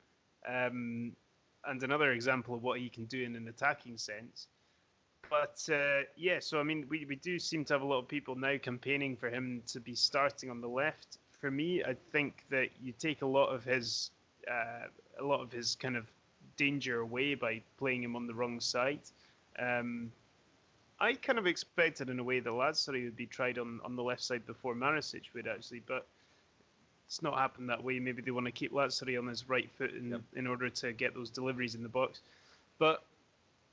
Um, 0.48 1.13
and 1.65 1.84
another 1.84 2.13
example 2.13 2.56
of 2.56 2.63
what 2.63 2.80
he 2.80 2.89
can 2.89 3.06
do 3.06 3.24
in 3.24 3.36
an 3.36 3.50
attacking 3.50 3.98
sense. 3.98 4.48
But 5.30 5.67
uh, 5.72 6.04
yeah, 6.15 6.39
so 6.39 6.60
I 6.60 6.63
mean, 6.63 6.86
we, 6.89 7.06
we 7.06 7.17
do 7.17 7.38
seem 7.38 7.65
to 7.65 7.74
have 7.74 7.82
a 7.82 7.86
lot 7.86 8.00
of 8.00 8.08
people 8.08 8.36
now 8.36 8.58
campaigning 8.58 9.17
for 9.17 9.30
him 9.30 9.62
to 9.67 9.82
be 9.82 9.95
starting 9.95 10.50
on 10.50 10.62
the 10.62 10.69
left 10.69 11.17
for 11.39 11.49
me, 11.52 11.84
I 11.84 11.95
think 12.12 12.43
that 12.49 12.69
you 12.82 12.93
take 12.97 13.21
a 13.21 13.25
lot 13.25 13.47
of 13.47 13.63
his 13.63 14.12
uh, 14.49 14.88
a 15.19 15.23
lot 15.23 15.41
of 15.41 15.52
his 15.52 15.75
kind 15.75 15.95
of 15.95 16.06
danger 16.58 16.99
away 16.99 17.36
by 17.36 17.62
playing 17.78 18.04
him 18.04 18.15
on 18.15 18.28
the 18.28 18.34
wrong 18.34 18.60
side. 18.60 18.99
Um, 19.58 20.12
I 20.99 21.13
kind 21.13 21.39
of 21.39 21.47
expected 21.47 22.10
in 22.10 22.19
a 22.19 22.23
way 22.23 22.39
that 22.39 22.49
Lazzari 22.49 23.06
would 23.06 23.15
be 23.15 23.25
tried 23.25 23.58
on, 23.58 23.80
on 23.86 23.95
the 23.95 24.04
left 24.04 24.21
side 24.21 24.45
before 24.45 24.75
Marusic 24.75 25.34
would 25.34 25.47
actually, 25.47 25.82
but 25.88 26.06
it's 27.08 27.21
not 27.21 27.38
happened 27.38 27.69
that 27.69 27.84
way. 27.84 27.99
Maybe 27.99 28.21
they 28.21 28.32
want 28.32 28.45
to 28.47 28.52
keep 28.52 28.73
Lazzari 28.73 29.17
on 29.17 29.28
his 29.28 29.47
right 29.47 29.69
foot 29.78 29.93
in, 29.93 30.12
yep. 30.12 30.21
in 30.36 30.45
order 30.45 30.69
to 30.69 30.91
get 30.91 31.13
those 31.13 31.30
deliveries 31.30 31.75
in 31.75 31.84
the 31.84 31.89
box. 31.89 32.19
But 32.78 33.02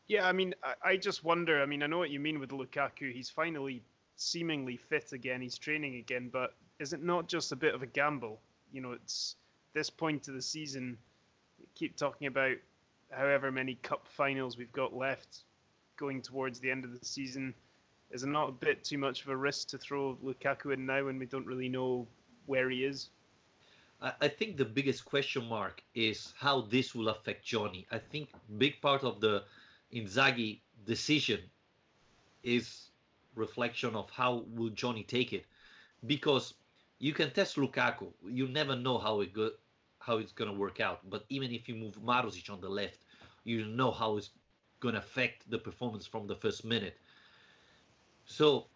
yeah, 0.07 0.29
I 0.29 0.33
mean, 0.33 0.55
I, 0.63 0.91
I 0.91 0.97
just 0.97 1.25
wonder. 1.25 1.61
I 1.61 1.67
mean, 1.67 1.83
I 1.83 1.87
know 1.87 1.99
what 1.99 2.11
you 2.11 2.21
mean 2.21 2.39
with 2.39 2.51
Lukaku. 2.51 3.13
He's 3.13 3.29
finally 3.29 3.83
seemingly 4.15 4.77
fit 4.77 5.13
again. 5.13 5.41
He's 5.41 5.59
training 5.59 5.97
again, 5.97 6.31
but 6.33 6.55
is 6.79 6.93
it 6.93 7.03
not 7.03 7.29
just 7.29 7.53
a 7.53 7.57
bit 7.57 7.75
of 7.75 7.83
a 7.83 7.87
gamble? 7.87 8.41
You 8.73 8.81
know, 8.81 8.93
it's 8.93 9.37
this 9.73 9.91
point 9.91 10.29
of 10.29 10.35
the 10.35 10.43
season. 10.43 10.99
Keep 11.75 11.97
talking 11.97 12.27
about 12.27 12.57
however 13.11 13.51
many 13.51 13.77
cup 13.77 14.07
finals 14.09 14.59
we've 14.59 14.73
got 14.73 14.95
left 14.95 15.45
going 15.97 16.21
towards 16.21 16.61
the 16.61 16.71
end 16.71 16.85
of 16.85 16.99
the 16.99 17.05
season. 17.07 17.55
Is 18.11 18.23
it 18.23 18.29
not 18.29 18.49
a 18.49 18.53
bit 18.53 18.85
too 18.85 18.99
much 18.99 19.23
of 19.23 19.29
a 19.29 19.37
risk 19.37 19.69
to 19.69 19.79
throw 19.79 20.17
Lukaku 20.23 20.73
in 20.75 20.87
now 20.87 21.05
when 21.05 21.19
we 21.19 21.27
don't 21.27 21.47
really 21.47 21.69
know 21.69 22.07
where 22.47 22.71
he 22.71 22.85
is? 22.85 23.11
I 24.21 24.29
think 24.29 24.59
the 24.59 24.65
biggest 24.65 25.07
question 25.07 25.49
mark 25.49 25.83
is 25.95 26.35
how 26.37 26.61
this 26.61 26.95
will 26.95 27.09
affect 27.09 27.47
Jony. 27.47 27.87
I 27.91 27.99
think 27.99 28.29
big 28.59 28.81
part 28.83 29.03
of 29.05 29.21
the 29.21 29.45
Inzaghi 29.93 30.61
decision 30.85 31.41
is 32.43 32.91
reflection 33.35 33.97
of 33.97 34.11
how 34.11 34.45
will 34.55 34.71
Jony 34.71 35.07
take 35.07 35.33
it, 35.33 35.47
because 36.07 36.55
you 36.99 37.13
can 37.13 37.31
test 37.31 37.57
Lukaku. 37.57 38.13
You 38.25 38.49
never 38.49 38.77
know 38.77 38.99
how 38.99 39.21
it 39.21 39.31
how 40.01 40.19
it's 40.19 40.33
gonna 40.33 40.53
work 40.53 40.81
out. 40.81 41.01
But 41.11 41.25
even 41.29 41.53
if 41.53 41.69
you 41.69 41.75
move 41.75 41.95
Marusic 42.03 42.51
on 42.51 42.61
the 42.61 42.69
left, 42.69 43.01
you 43.45 43.65
know 43.67 43.91
how 43.91 44.17
it's 44.17 44.31
gonna 44.81 44.99
affect 44.99 45.51
the 45.51 45.59
performance 45.59 46.07
from 46.07 46.27
the 46.27 46.37
first 46.37 46.65
minute. 46.65 46.97
So 48.25 48.67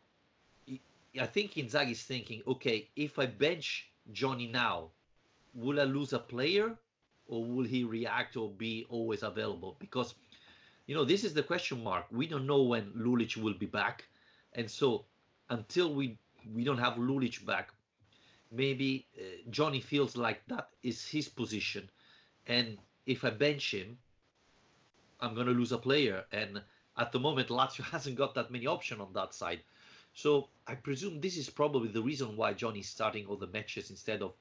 I 1.20 1.26
think 1.26 1.54
Inzaghi 1.54 1.92
is 1.92 2.02
thinking, 2.02 2.42
okay, 2.46 2.88
if 2.96 3.18
I 3.18 3.26
bench 3.26 3.90
Jony 4.12 4.50
now, 4.50 4.90
will 5.54 5.80
I 5.80 5.85
lose 5.85 6.12
a 6.12 6.18
player 6.18 6.76
or 7.26 7.44
will 7.44 7.64
he 7.64 7.85
react 7.85 8.37
or 8.37 8.50
be 8.50 8.87
always 8.88 9.22
available? 9.22 9.76
Because 9.78 10.14
you 10.87 10.94
know 10.94 11.04
this 11.04 11.24
is 11.24 11.35
the 11.35 11.42
question 11.42 11.83
mark. 11.83 12.06
We 12.11 12.26
don't 12.26 12.46
know 12.46 12.62
when 12.62 12.92
Lulic 12.92 13.37
will 13.37 13.54
be 13.54 13.66
back, 13.66 14.04
and 14.54 14.70
so 14.70 15.04
until 15.48 15.94
we 15.94 16.18
we 16.54 16.64
don't 16.64 16.78
have 16.78 16.94
Lulic 16.94 17.44
back, 17.44 17.72
maybe 18.51 19.07
uh, 19.19 19.51
Jony 19.51 19.83
feels 19.83 20.17
like 20.17 20.47
that 20.49 20.69
is 20.83 21.07
his 21.09 21.29
position, 21.29 21.91
and 22.47 22.79
if 23.07 23.25
I 23.25 23.31
bench 23.31 23.73
him, 23.75 23.99
I'm 25.21 25.35
going 25.35 25.47
to 25.47 25.53
lose 25.53 25.73
a 25.73 25.79
player. 25.79 26.25
And 26.33 26.63
at 26.97 27.13
the 27.13 27.21
moment, 27.21 27.49
Lazio 27.51 27.85
hasn't 27.85 28.17
got 28.17 28.35
that 28.35 28.51
many 28.51 28.67
options 28.67 29.01
on 29.01 29.13
that 29.15 29.35
side. 29.35 29.61
So 30.13 30.49
I 30.67 30.75
presume 30.75 31.21
this 31.21 31.37
is 31.37 31.49
probably 31.51 31.89
the 31.89 32.03
reason 32.03 32.37
why 32.37 32.55
Jony 32.55 32.81
is 32.81 32.89
starting 32.89 33.27
all 33.27 33.37
the 33.37 33.47
matches 33.47 33.91
instead 33.91 34.23
of 34.23 34.35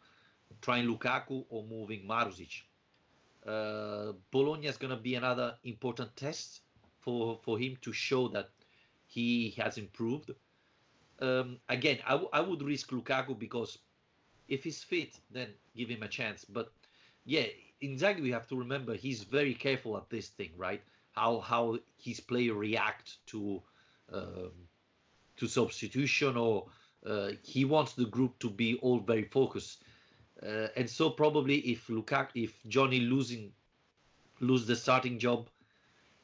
trying 0.61 0.87
Lukaku 0.87 1.45
or 1.49 1.63
moving 1.65 2.07
Marusic. 2.07 2.61
Uh, 3.45 4.13
Bologna 4.31 4.67
is 4.67 4.77
going 4.77 4.95
to 4.95 5.01
be 5.01 5.15
another 5.15 5.57
important 5.63 6.15
test 6.15 6.61
for 6.99 7.39
for 7.43 7.57
him 7.57 7.77
to 7.81 7.93
show 7.93 8.27
that 8.29 8.49
he 9.07 9.51
has 9.51 9.77
improved. 9.77 10.31
Um, 11.19 11.59
again, 11.69 11.99
I, 12.05 12.11
w- 12.11 12.29
I 12.33 12.41
would 12.41 12.61
risk 12.61 12.89
Lukaku 12.91 13.37
because 13.37 13.77
if 14.49 14.63
he's 14.63 14.83
fit, 14.83 15.19
then 15.31 15.47
give 15.75 15.89
him 15.89 16.03
a 16.03 16.07
chance. 16.07 16.43
But 16.43 16.71
yeah, 17.25 17.45
Inzaghi, 17.81 18.21
we 18.21 18.31
have 18.31 18.47
to 18.47 18.57
remember 18.57 18.95
he's 18.95 19.23
very 19.23 19.53
careful 19.53 19.95
at 19.95 20.09
this 20.09 20.27
thing, 20.27 20.51
right? 20.57 20.81
How 21.11 21.39
how 21.39 21.77
his 21.97 22.19
player 22.19 22.53
react 22.53 23.17
to 23.27 23.61
um, 24.11 24.51
to 25.37 25.47
substitution, 25.47 26.35
or 26.35 26.65
uh, 27.05 27.31
he 27.43 27.63
wants 27.65 27.93
the 27.93 28.05
group 28.05 28.37
to 28.39 28.49
be 28.49 28.77
all 28.81 28.99
very 28.99 29.23
focused. 29.23 29.83
Uh, 30.41 30.67
and 30.75 30.89
so 30.89 31.09
probably 31.09 31.57
if 31.59 31.87
Lukaku, 31.87 32.43
if 32.43 32.63
Jony 32.67 33.07
losing 33.07 33.51
lose 34.39 34.65
the 34.65 34.75
starting 34.75 35.19
job, 35.19 35.49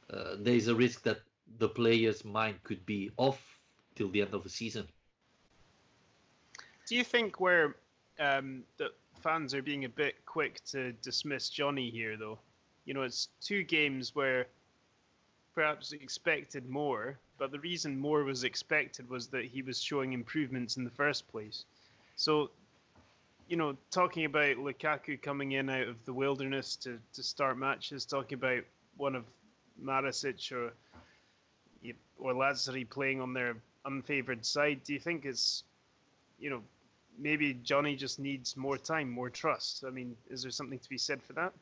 uh, 0.10 0.36
there 0.40 0.56
is 0.56 0.68
a 0.68 0.76
risk 0.76 1.04
that 1.04 1.20
the 1.60 1.68
player's 1.68 2.24
mind 2.26 2.56
could 2.64 2.86
be 2.86 3.12
off 3.18 3.60
till 3.96 4.10
the 4.10 4.22
end 4.22 4.34
of 4.34 4.44
the 4.44 4.50
season. 4.50 4.88
Do 6.88 6.96
you 6.96 7.04
think 7.04 7.40
we're 7.40 7.76
um, 8.20 8.64
that 8.78 8.92
fans 9.22 9.54
are 9.54 9.62
being 9.62 9.86
a 9.86 9.90
bit 9.90 10.26
quick 10.26 10.64
to 10.66 10.92
dismiss 11.02 11.50
Jony 11.50 11.92
here, 11.92 12.18
though. 12.18 12.40
You 12.86 12.94
know, 12.94 13.04
it's 13.04 13.30
two 13.42 13.64
games 13.64 14.16
where 14.16 14.48
perhaps 15.54 15.94
expected 15.94 16.70
more, 16.70 17.18
but 17.38 17.52
the 17.52 17.60
reason 17.60 17.98
more 17.98 18.24
was 18.24 18.44
expected 18.44 19.10
was 19.10 19.28
that 19.28 19.46
he 19.46 19.62
was 19.62 19.82
showing 19.82 20.14
improvements 20.14 20.78
in 20.78 20.84
the 20.84 20.90
first 20.92 21.28
place. 21.28 21.66
So, 22.16 22.52
you 23.48 23.58
know, 23.58 23.76
talking 23.90 24.26
about 24.26 24.58
Lukaku 24.58 25.22
coming 25.22 25.54
in 25.54 25.70
out 25.70 25.88
of 25.88 26.04
the 26.06 26.14
wilderness 26.14 26.76
to, 26.78 27.00
to 27.14 27.24
start 27.24 27.58
matches, 27.58 28.06
talking 28.06 28.38
about 28.38 28.64
one 28.98 29.16
of 29.16 29.24
Marusic 29.82 30.52
or 30.52 30.74
or 32.18 32.34
Lazzari 32.34 32.90
playing 32.90 33.22
on 33.22 33.34
their 33.34 33.56
unfavoured 33.86 34.46
side, 34.46 34.82
do 34.84 34.94
you 34.94 35.00
think 35.00 35.26
it's, 35.26 35.64
you 36.40 36.50
know, 36.50 36.62
maybe 37.18 37.54
Jony 37.54 37.98
just 37.98 38.20
needs 38.20 38.56
more 38.58 38.78
time, 38.78 39.10
more 39.10 39.30
trust. 39.30 39.84
I 39.86 39.90
mean, 39.90 40.16
is 40.30 40.42
there 40.42 40.52
something 40.52 40.80
to 40.80 40.90
be 40.90 40.98
said 40.98 41.22
for 41.24 41.34
that? 41.34 41.54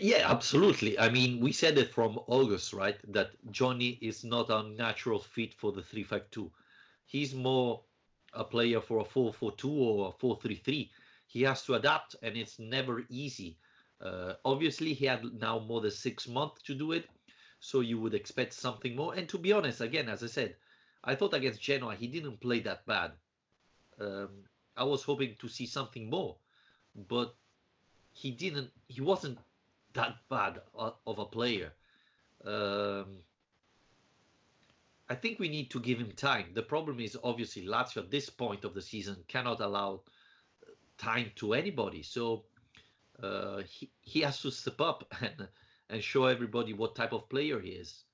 Yeah, 0.00 0.30
absolutely. 0.30 0.98
I 0.98 1.08
mean, 1.10 1.40
we 1.40 1.52
said 1.52 1.78
it 1.78 1.94
from 1.94 2.18
August, 2.26 2.72
right? 2.72 2.96
That 3.12 3.30
Jony 3.52 3.98
is 4.00 4.24
not 4.24 4.50
a 4.50 4.64
natural 4.64 5.20
fit 5.20 5.54
for 5.54 5.70
the 5.70 5.82
352. 5.82 6.50
He's 7.04 7.34
more 7.34 7.82
a 8.32 8.44
player 8.44 8.80
for 8.80 8.98
a 8.98 9.04
442 9.04 9.70
or 9.70 10.08
a 10.08 10.12
433. 10.12 10.90
He 11.28 11.42
has 11.42 11.62
to 11.64 11.74
adapt, 11.74 12.16
and 12.22 12.36
it's 12.36 12.58
never 12.58 13.04
easy. 13.08 13.58
Uh, 14.00 14.34
obviously, 14.44 14.92
he 14.92 15.06
had 15.06 15.24
now 15.40 15.58
more 15.60 15.80
than 15.80 15.90
six 15.90 16.28
months 16.28 16.62
to 16.62 16.74
do 16.74 16.92
it, 16.92 17.08
so 17.60 17.80
you 17.80 18.00
would 18.00 18.14
expect 18.14 18.52
something 18.52 18.94
more. 18.96 19.14
And 19.14 19.28
to 19.28 19.38
be 19.38 19.52
honest, 19.52 19.80
again, 19.80 20.08
as 20.08 20.22
I 20.22 20.26
said, 20.26 20.56
I 21.04 21.14
thought 21.14 21.34
against 21.34 21.62
Genoa 21.62 21.94
he 21.94 22.08
didn't 22.08 22.40
play 22.40 22.60
that 22.60 22.84
bad. 22.86 23.12
Um, 24.00 24.28
I 24.76 24.84
was 24.84 25.02
hoping 25.02 25.36
to 25.38 25.48
see 25.48 25.66
something 25.66 26.10
more, 26.10 26.36
but 27.08 27.34
he 28.12 28.30
didn't. 28.30 28.70
He 28.88 29.00
wasn't 29.00 29.38
that 29.94 30.16
bad 30.28 30.60
of 30.74 31.18
a 31.18 31.24
player. 31.24 31.72
Um, 32.44 33.18
I 35.08 35.14
think 35.14 35.38
we 35.38 35.48
need 35.48 35.70
to 35.70 35.80
give 35.80 35.98
him 35.98 36.12
time. 36.12 36.46
The 36.52 36.62
problem 36.62 37.00
is 37.00 37.16
obviously 37.22 37.66
Lazio 37.66 37.98
at 37.98 38.10
this 38.10 38.28
point 38.28 38.64
of 38.64 38.74
the 38.74 38.82
season 38.82 39.16
cannot 39.28 39.60
allow 39.60 40.02
time 40.98 41.30
to 41.36 41.54
anybody. 41.54 42.02
So 42.02 42.44
uh, 43.22 43.62
he 43.68 43.90
he 44.00 44.20
has 44.20 44.40
to 44.42 44.50
step 44.50 44.80
up 44.80 45.14
and 45.20 45.48
and 45.88 46.02
show 46.02 46.24
everybody 46.24 46.72
what 46.72 46.96
type 46.96 47.12
of 47.12 47.28
player 47.28 47.60
he 47.60 47.70
is, 47.70 48.04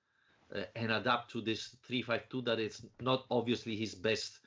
uh, 0.55 0.65
and 0.77 0.93
adapt 0.93 1.31
to 1.33 1.41
this 1.41 1.77
three 1.83 2.03
five 2.03 2.29
two 2.29 2.43
that 2.43 2.61
is 2.61 2.85
not 3.01 3.25
obviously 3.31 3.77
his 3.77 3.95
best 3.95 4.41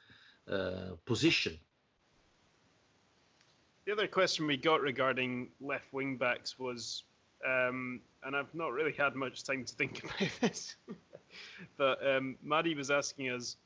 uh, 0.51 0.95
position. 1.05 1.58
The 3.86 3.91
other 3.91 4.08
question 4.08 4.47
we 4.47 4.58
got 4.58 4.81
regarding 4.81 5.49
left 5.62 5.93
wing 5.93 6.17
backs 6.17 6.58
was, 6.58 7.03
um, 7.45 8.01
and 8.23 8.36
I've 8.36 8.53
not 8.55 8.71
really 8.71 8.93
had 8.93 9.15
much 9.15 9.43
time 9.43 9.63
to 9.63 9.75
think 9.75 10.03
about 10.03 10.29
this, 10.41 10.75
but 11.77 12.05
um, 12.05 12.36
Maddie 12.43 12.75
was 12.75 12.89
asking 12.89 13.29
us, 13.29 13.58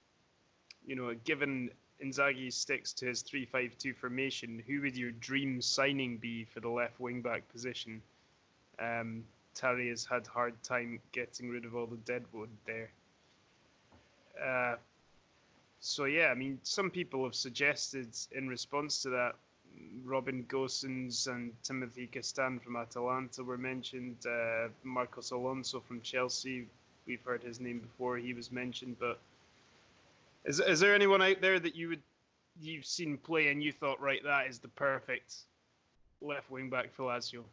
you 0.85 0.95
know, 0.95 1.13
given 1.23 1.69
Inzaghi 2.03 2.51
sticks 2.51 2.93
to 2.93 3.05
his 3.05 3.23
3-5-2 3.23 3.95
formation, 3.95 4.63
who 4.67 4.81
would 4.81 4.97
your 4.97 5.11
dream 5.11 5.61
signing 5.61 6.17
be 6.17 6.45
for 6.45 6.59
the 6.59 6.69
left 6.69 6.99
wing 6.99 7.21
back 7.21 7.47
position? 7.49 8.01
Um, 8.79 9.23
Tare 9.53 9.89
has 9.89 10.05
had 10.05 10.25
hard 10.27 10.61
time 10.63 10.99
getting 11.11 11.49
rid 11.49 11.65
of 11.65 11.75
all 11.75 11.85
the 11.85 11.97
deadwood 11.97 12.49
there. 12.65 12.91
Uh, 14.41 14.75
so 15.79 16.05
yeah, 16.05 16.27
I 16.27 16.35
mean, 16.35 16.59
some 16.63 16.89
people 16.89 17.23
have 17.23 17.35
suggested 17.35 18.15
in 18.31 18.47
response 18.47 19.01
to 19.03 19.09
that, 19.09 19.35
Robin 20.03 20.43
Gosens 20.45 21.27
and 21.27 21.53
Timothy 21.63 22.07
Castagne 22.11 22.61
from 22.61 22.75
Atalanta 22.75 23.43
were 23.43 23.57
mentioned. 23.57 24.17
Uh, 24.25 24.69
Marcos 24.83 25.31
Alonso 25.31 25.79
from 25.79 26.01
Chelsea, 26.01 26.67
we've 27.05 27.21
heard 27.23 27.43
his 27.43 27.59
name 27.59 27.79
before. 27.79 28.17
He 28.17 28.33
was 28.33 28.51
mentioned, 28.51 28.97
but 28.99 29.19
is 30.45 30.59
is 30.59 30.79
there 30.79 30.95
anyone 30.95 31.21
out 31.21 31.41
there 31.41 31.59
that 31.59 31.75
you 31.75 31.89
would 31.89 32.01
you've 32.59 32.85
seen 32.85 33.17
play 33.17 33.47
and 33.49 33.63
you 33.63 33.71
thought 33.71 34.01
right 34.01 34.21
that 34.23 34.47
is 34.47 34.59
the 34.59 34.67
perfect 34.69 35.35
left 36.21 36.49
wing 36.51 36.69
back 36.69 36.93
for 36.93 37.03
Lazio? 37.03 37.43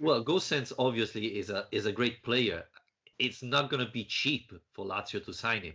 Well, 0.00 0.24
Gosens 0.24 0.72
obviously 0.78 1.38
is 1.38 1.50
a 1.50 1.66
is 1.72 1.86
a 1.86 1.92
great 1.92 2.22
player. 2.22 2.64
It's 3.18 3.42
not 3.42 3.70
going 3.70 3.84
to 3.84 3.90
be 3.90 4.04
cheap 4.04 4.52
for 4.72 4.84
Lazio 4.84 5.24
to 5.24 5.32
sign 5.32 5.62
him. 5.62 5.74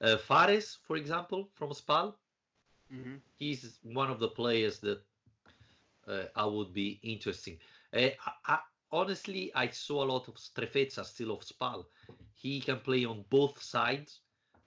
Uh, 0.00 0.16
Fares, 0.16 0.78
for 0.82 0.96
example, 0.96 1.48
from 1.54 1.70
Spal, 1.72 2.16
Mm-hmm. 2.92 3.16
he's 3.38 3.78
one 3.82 4.10
of 4.10 4.18
the 4.20 4.28
players 4.28 4.80
that 4.80 5.02
uh, 6.08 6.24
I 6.36 6.46
would 6.46 6.72
be 6.72 7.00
interesting. 7.02 7.58
Uh, 7.92 8.10
I, 8.26 8.32
I, 8.46 8.58
honestly, 8.92 9.52
I 9.54 9.68
saw 9.68 10.04
a 10.04 10.10
lot 10.12 10.28
of 10.28 10.34
Strefezza 10.36 11.04
still 11.04 11.32
of 11.32 11.42
Spal. 11.44 11.86
He 12.32 12.60
can 12.60 12.80
play 12.80 13.04
on 13.04 13.24
both 13.30 13.60
sides, 13.62 14.20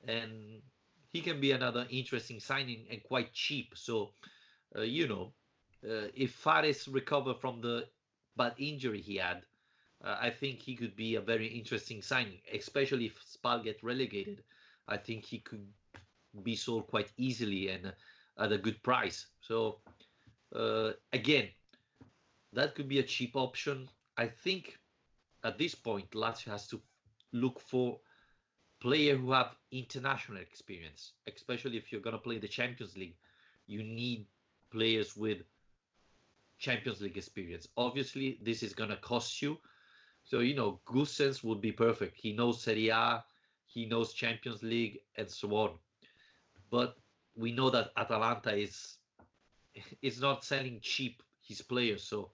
and 0.07 0.61
he 1.09 1.21
can 1.21 1.39
be 1.39 1.51
another 1.51 1.85
interesting 1.89 2.39
signing 2.39 2.85
and 2.89 3.03
quite 3.03 3.33
cheap. 3.33 3.73
So, 3.75 4.13
uh, 4.77 4.81
you 4.81 5.07
know, 5.07 5.33
uh, 5.87 6.07
if 6.13 6.33
Fares 6.33 6.87
recover 6.87 7.33
from 7.33 7.61
the 7.61 7.85
bad 8.35 8.53
injury 8.57 9.01
he 9.01 9.17
had, 9.17 9.43
uh, 10.03 10.17
I 10.19 10.29
think 10.29 10.61
he 10.61 10.75
could 10.75 10.95
be 10.95 11.15
a 11.15 11.21
very 11.21 11.47
interesting 11.47 12.01
signing, 12.01 12.39
especially 12.53 13.05
if 13.07 13.21
Spal 13.23 13.63
get 13.63 13.83
relegated. 13.83 14.43
I 14.87 14.97
think 14.97 15.25
he 15.25 15.39
could 15.39 15.65
be 16.43 16.55
sold 16.55 16.87
quite 16.87 17.11
easily 17.17 17.69
and 17.69 17.93
at 18.39 18.51
a 18.51 18.57
good 18.57 18.81
price. 18.83 19.27
So 19.41 19.79
uh, 20.55 20.91
again, 21.13 21.49
that 22.53 22.75
could 22.75 22.87
be 22.87 22.99
a 22.99 23.03
cheap 23.03 23.35
option. 23.35 23.89
I 24.17 24.27
think 24.27 24.77
at 25.43 25.57
this 25.57 25.75
point, 25.75 26.09
Lazio 26.11 26.51
has 26.51 26.67
to 26.67 26.81
look 27.33 27.59
for 27.59 27.99
player 28.79 29.15
who 29.15 29.31
have 29.31 29.55
international 29.71 30.37
experience, 30.39 31.13
especially 31.33 31.77
if 31.77 31.91
you're 31.91 32.01
going 32.01 32.15
to 32.15 32.21
play 32.21 32.37
the 32.37 32.47
Champions 32.47 32.95
League. 32.97 33.17
You 33.65 33.83
need 33.83 34.27
players 34.71 35.15
with 35.15 35.39
Champions 36.59 37.01
League 37.01 37.17
experience. 37.17 37.67
Obviously, 37.77 38.39
this 38.41 38.63
is 38.63 38.73
going 38.73 38.89
to 38.89 38.97
cost 38.97 39.41
you. 39.41 39.57
So, 40.23 40.39
you 40.39 40.55
know, 40.55 40.79
Gosens 40.85 41.43
would 41.43 41.61
be 41.61 41.71
perfect. 41.71 42.17
He 42.17 42.33
knows 42.33 42.61
Serie 42.61 42.89
A, 42.89 43.23
he 43.77 43.89
knows 43.89 44.13
Champions 44.15 44.63
League, 44.63 45.03
and 45.17 45.29
so 45.31 45.55
on. 45.55 45.79
But 46.69 46.97
we 47.35 47.53
know 47.53 47.69
that 47.71 47.91
Atalanta 47.97 48.55
is 48.55 48.99
is 50.01 50.21
not 50.21 50.43
selling 50.43 50.79
cheap 50.81 51.23
his 51.41 51.61
players. 51.61 52.03
So, 52.03 52.31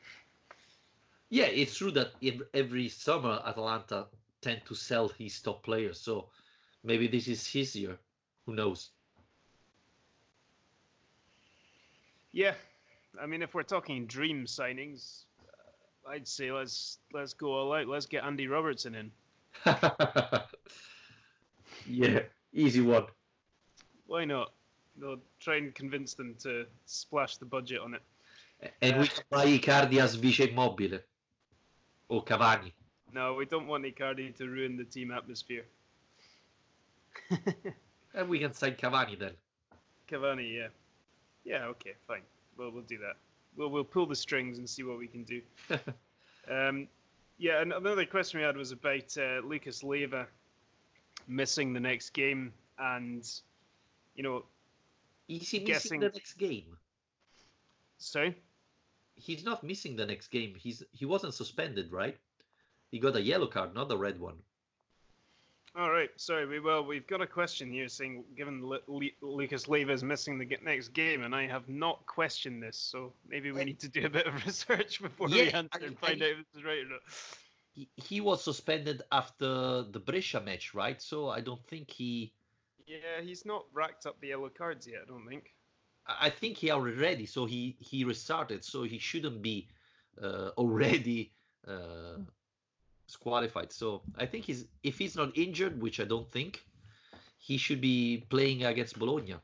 Yeah, 1.31 1.47
it's 1.47 1.77
true 1.77 1.91
that 1.93 2.15
every 2.55 2.89
summer 2.89 3.43
Atalanta 3.45 4.11
tend 4.41 4.67
to 4.67 4.75
sell 4.75 5.09
his 5.09 5.43
top 5.43 5.65
players. 5.65 6.01
So 6.01 6.31
maybe 6.83 7.09
this 7.09 7.29
is 7.29 7.47
his 7.53 7.77
year. 7.77 7.99
Who 8.47 8.55
knows? 8.55 8.93
yeah, 12.33 12.55
I 13.21 13.27
mean, 13.27 13.43
if 13.43 13.55
we're 13.55 13.63
talking 13.63 14.07
dream 14.07 14.47
signings, 14.47 15.27
I'd 16.09 16.29
say 16.29 16.53
let's 16.53 16.99
let's 17.13 17.35
go 17.35 17.53
all 17.53 17.73
out. 17.73 17.87
Let's 17.89 18.07
get 18.07 18.25
Andy 18.25 18.47
Robertson 18.47 18.95
in. 18.95 19.11
yeah, 21.87 22.21
easy 22.53 22.81
one. 22.81 23.07
Why 24.07 24.25
not? 24.25 24.53
They'll 24.97 25.21
try 25.41 25.57
and 25.57 25.75
convince 25.75 26.15
them 26.15 26.35
to 26.43 26.67
splash 26.87 27.39
the 27.39 27.47
budget 27.47 27.81
on 27.81 27.95
it. 27.95 28.03
And 28.81 29.01
we 29.01 29.09
can 29.09 29.25
buy 29.31 29.47
Icardi 29.47 29.99
as 29.99 30.15
vice 30.15 30.41
Immobile. 30.41 31.01
Or 32.09 32.25
Cavani. 32.25 32.73
No, 33.13 33.35
we 33.35 33.47
don't 33.47 33.67
want 33.67 33.85
Icardi 33.85 34.37
to 34.37 34.47
ruin 34.47 34.77
the 34.77 34.85
team 34.85 35.11
atmosphere. 35.11 35.65
And 38.15 38.29
we 38.29 38.39
can 38.39 38.55
sign 38.55 38.75
Cavani 38.75 39.19
then. 39.19 39.33
Cavani, 40.09 40.55
yeah, 40.55 40.69
yeah, 41.45 41.67
okay, 41.67 41.95
fine. 42.07 42.23
Well, 42.57 42.71
we'll 42.71 42.83
do 42.83 42.99
that. 42.99 43.17
We'll 43.57 43.71
we'll 43.71 43.85
pull 43.85 44.07
the 44.07 44.17
strings 44.17 44.59
and 44.59 44.69
see 44.69 44.83
what 44.83 44.99
we 44.99 45.07
can 45.07 45.25
do. 45.25 45.41
um, 46.51 46.89
yeah, 47.39 47.61
and 47.61 47.73
another 47.73 48.05
question 48.05 48.41
we 48.41 48.47
had 48.47 48.57
was 48.57 48.73
about 48.73 49.17
uh, 49.19 49.41
Lucas 49.45 49.83
Leiva 49.83 50.27
missing 51.27 51.73
the 51.73 51.81
next 51.81 52.11
game, 52.11 52.53
and 52.79 53.29
you 54.15 54.23
know, 54.23 54.45
Is 55.29 55.49
he 55.51 55.61
missing 55.61 56.01
the 56.01 56.11
next 56.11 56.35
game? 56.35 56.77
sorry, 57.99 58.37
He's 59.17 59.45
not 59.45 59.65
missing 59.65 59.97
the 59.97 60.07
next 60.07 60.29
game. 60.29 60.55
He's 60.57 60.83
he 60.93 61.05
wasn't 61.07 61.35
suspended, 61.35 61.93
right? 61.93 62.17
He 62.91 62.99
got 62.99 63.17
a 63.17 63.23
yellow 63.23 63.47
card, 63.47 63.75
not 63.75 63.91
a 63.91 63.97
red 63.97 64.21
one. 64.21 64.37
All 65.77 65.91
right, 65.91 66.11
sorry. 66.17 66.47
We 66.47 66.61
well, 66.61 66.85
we've 66.85 67.07
got 67.07 67.21
a 67.21 67.27
question 67.27 67.71
here 67.71 67.89
saying, 67.89 68.25
given 68.37 68.65
Lu- 68.65 68.79
Lu- 68.87 69.11
Lucas 69.21 69.67
Leiva 69.69 69.93
is 69.93 70.05
missing 70.05 70.39
the 70.39 70.47
next 70.63 70.89
game, 70.89 71.23
and 71.23 71.35
I 71.35 71.47
have 71.47 71.69
not 71.69 72.05
questioned 72.07 72.63
this, 72.63 72.77
so 72.77 73.13
maybe 73.29 73.51
we 73.53 73.61
Uh, 73.63 73.65
need 73.65 73.81
to 73.81 73.89
do 73.89 74.07
a 74.07 74.11
bit 74.11 74.27
of 74.27 74.35
research 74.47 75.03
before 75.03 75.29
we 75.29 75.51
answer 75.51 75.81
I- 75.83 75.87
and 75.87 75.99
find 75.99 76.23
I- 76.23 76.27
out 76.27 76.33
if 76.33 76.39
this 76.39 76.55
is 76.61 76.65
right 76.65 76.79
or 76.79 76.89
not. 76.89 77.01
He, 77.73 77.89
he 77.97 78.21
was 78.21 78.45
suspended 78.45 79.03
after 79.11 79.83
the 79.83 79.99
Brescia 79.99 80.41
match, 80.41 80.75
right? 80.75 81.03
So 81.03 81.29
I 81.29 81.41
don't 81.41 81.65
think 81.67 81.91
he. 81.91 82.33
Yeah, 82.87 83.21
he's 83.23 83.45
not 83.45 83.65
racked 83.73 84.07
up 84.07 84.21
the 84.21 84.29
yellow 84.29 84.49
cards 84.51 84.87
yet. 84.87 85.01
I 85.03 85.07
don't 85.09 85.27
think. 85.27 85.53
I 86.07 86.27
I 86.27 86.31
think 86.31 86.57
he 86.59 86.71
already. 86.71 87.27
So 87.27 87.47
he 87.47 87.77
he 87.81 88.05
restarted. 88.05 88.63
So 88.65 88.85
he 88.85 88.99
shouldn't 88.99 89.43
be 89.43 89.67
uh, 90.23 90.51
already 90.57 91.33
uh, 91.67 92.19
disqualified. 93.07 93.73
So 93.73 94.03
I 94.19 94.27
think 94.27 94.45
he's 94.45 94.67
if 94.83 94.99
he's 94.99 95.17
not 95.17 95.37
injured, 95.37 95.81
which 95.81 96.01
I 96.01 96.05
don't 96.05 96.31
think, 96.31 96.65
he 97.39 97.57
should 97.57 97.81
be 97.81 98.27
playing 98.31 98.65
against 98.65 98.99
Bologna. 98.99 99.37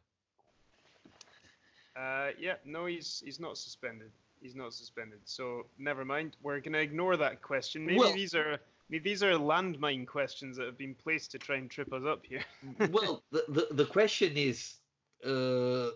Uh, 1.96 2.28
yeah, 2.38 2.54
no, 2.64 2.86
he's 2.86 3.22
he's 3.24 3.40
not 3.40 3.58
suspended. 3.58 4.10
He's 4.40 4.54
not 4.54 4.72
suspended. 4.72 5.20
So 5.24 5.66
never 5.78 6.04
mind. 6.04 6.36
We're 6.42 6.60
gonna 6.60 6.78
ignore 6.78 7.16
that 7.16 7.42
question. 7.42 7.84
Maybe 7.84 7.98
Well- 7.98 8.12
these 8.12 8.34
are 8.34 8.58
maybe 8.88 9.10
these 9.10 9.22
are 9.22 9.32
landmine 9.32 10.06
questions 10.06 10.56
that 10.56 10.66
have 10.66 10.78
been 10.78 10.94
placed 10.94 11.30
to 11.32 11.38
try 11.38 11.56
and 11.56 11.70
trip 11.70 11.92
us 11.92 12.04
up 12.04 12.24
here. 12.24 12.44
well, 12.90 13.22
the, 13.32 13.44
the 13.48 13.74
the 13.74 13.86
question 13.86 14.36
is, 14.36 14.76
uh, 15.24 15.90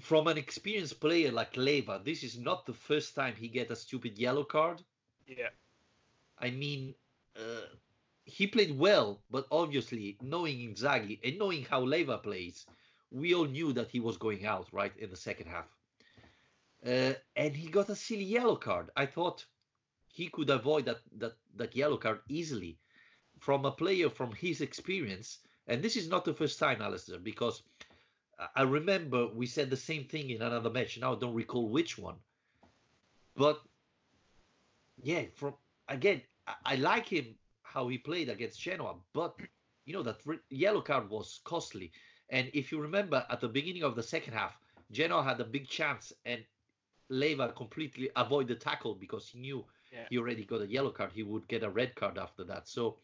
from 0.00 0.26
an 0.26 0.38
experienced 0.38 1.00
player 1.00 1.30
like 1.30 1.56
Leiva, 1.56 2.00
this 2.04 2.22
is 2.24 2.38
not 2.38 2.66
the 2.66 2.74
first 2.74 3.14
time 3.14 3.34
he 3.36 3.48
get 3.48 3.70
a 3.70 3.76
stupid 3.76 4.18
yellow 4.18 4.44
card. 4.44 4.82
yeah. 5.26 5.50
I 6.40 6.50
mean, 6.50 6.94
uh, 7.36 7.66
he 8.24 8.46
played 8.46 8.78
well, 8.78 9.22
but 9.30 9.46
obviously 9.50 10.18
knowing 10.20 10.58
Inzaghi 10.58 11.20
and 11.24 11.38
knowing 11.38 11.64
how 11.64 11.82
Leiva 11.82 12.18
plays, 12.18 12.66
we 13.10 13.34
all 13.34 13.46
knew 13.46 13.72
that 13.74 13.90
he 13.90 14.00
was 14.00 14.16
going 14.18 14.44
out 14.46 14.68
right 14.72 14.96
in 14.98 15.10
the 15.10 15.16
second 15.16 15.46
half. 15.48 15.68
Uh, 16.84 17.14
and 17.36 17.56
he 17.56 17.68
got 17.68 17.88
a 17.88 17.94
silly 17.96 18.24
yellow 18.24 18.56
card. 18.56 18.90
I 18.96 19.06
thought 19.06 19.46
he 20.08 20.28
could 20.28 20.50
avoid 20.50 20.86
that 20.86 21.00
that 21.18 21.36
that 21.56 21.76
yellow 21.76 21.96
card 21.98 22.20
easily 22.28 22.78
from 23.40 23.64
a 23.64 23.72
player 23.72 24.10
from 24.10 24.32
his 24.32 24.60
experience. 24.60 25.38
And 25.68 25.82
this 25.82 25.96
is 25.96 26.08
not 26.08 26.24
the 26.24 26.34
first 26.34 26.58
time, 26.58 26.82
Alistair, 26.82 27.18
because 27.20 27.62
I- 28.38 28.48
I 28.56 28.62
remember 28.62 29.28
we 29.28 29.46
said 29.46 29.70
the 29.70 29.76
same 29.76 30.06
thing 30.08 30.30
in 30.30 30.42
another 30.42 30.70
match. 30.70 30.98
Now 30.98 31.14
I 31.14 31.18
don't 31.18 31.34
recall 31.34 31.68
which 31.70 31.98
one, 31.98 32.20
but 33.36 33.62
yeah, 35.02 35.24
from 35.34 35.54
again, 35.88 36.22
I, 36.46 36.54
I 36.64 36.74
like 36.76 37.06
him 37.08 37.36
how 37.62 37.88
he 37.88 37.98
played 37.98 38.28
against 38.28 38.60
Genoa, 38.60 38.94
but 39.12 39.36
you 39.84 39.92
know 39.94 40.02
that 40.02 40.20
re- 40.26 40.38
yellow 40.50 40.80
card 40.80 41.08
was 41.10 41.40
costly. 41.44 41.92
And 42.30 42.50
if 42.54 42.72
you 42.72 42.80
remember, 42.80 43.24
at 43.30 43.40
the 43.40 43.48
beginning 43.48 43.82
of 43.82 43.96
the 43.96 44.02
second 44.02 44.34
half, 44.34 44.58
Genoa 44.90 45.22
had 45.22 45.40
a 45.40 45.44
big 45.44 45.68
chance, 45.68 46.12
and 46.24 46.44
Leiva 47.10 47.52
completely 47.52 48.10
avoided 48.16 48.48
the 48.58 48.64
tackle 48.64 48.94
because 48.94 49.28
he 49.28 49.38
knew 49.40 49.64
Yeah. 49.92 50.06
he 50.10 50.18
already 50.18 50.44
got 50.44 50.62
a 50.62 50.66
yellow 50.66 50.90
card. 50.90 51.12
He 51.12 51.22
would 51.22 51.48
get 51.48 51.62
a 51.62 51.70
red 51.70 51.94
card 51.94 52.18
after 52.18 52.44
that. 52.44 52.68
So 52.68 52.98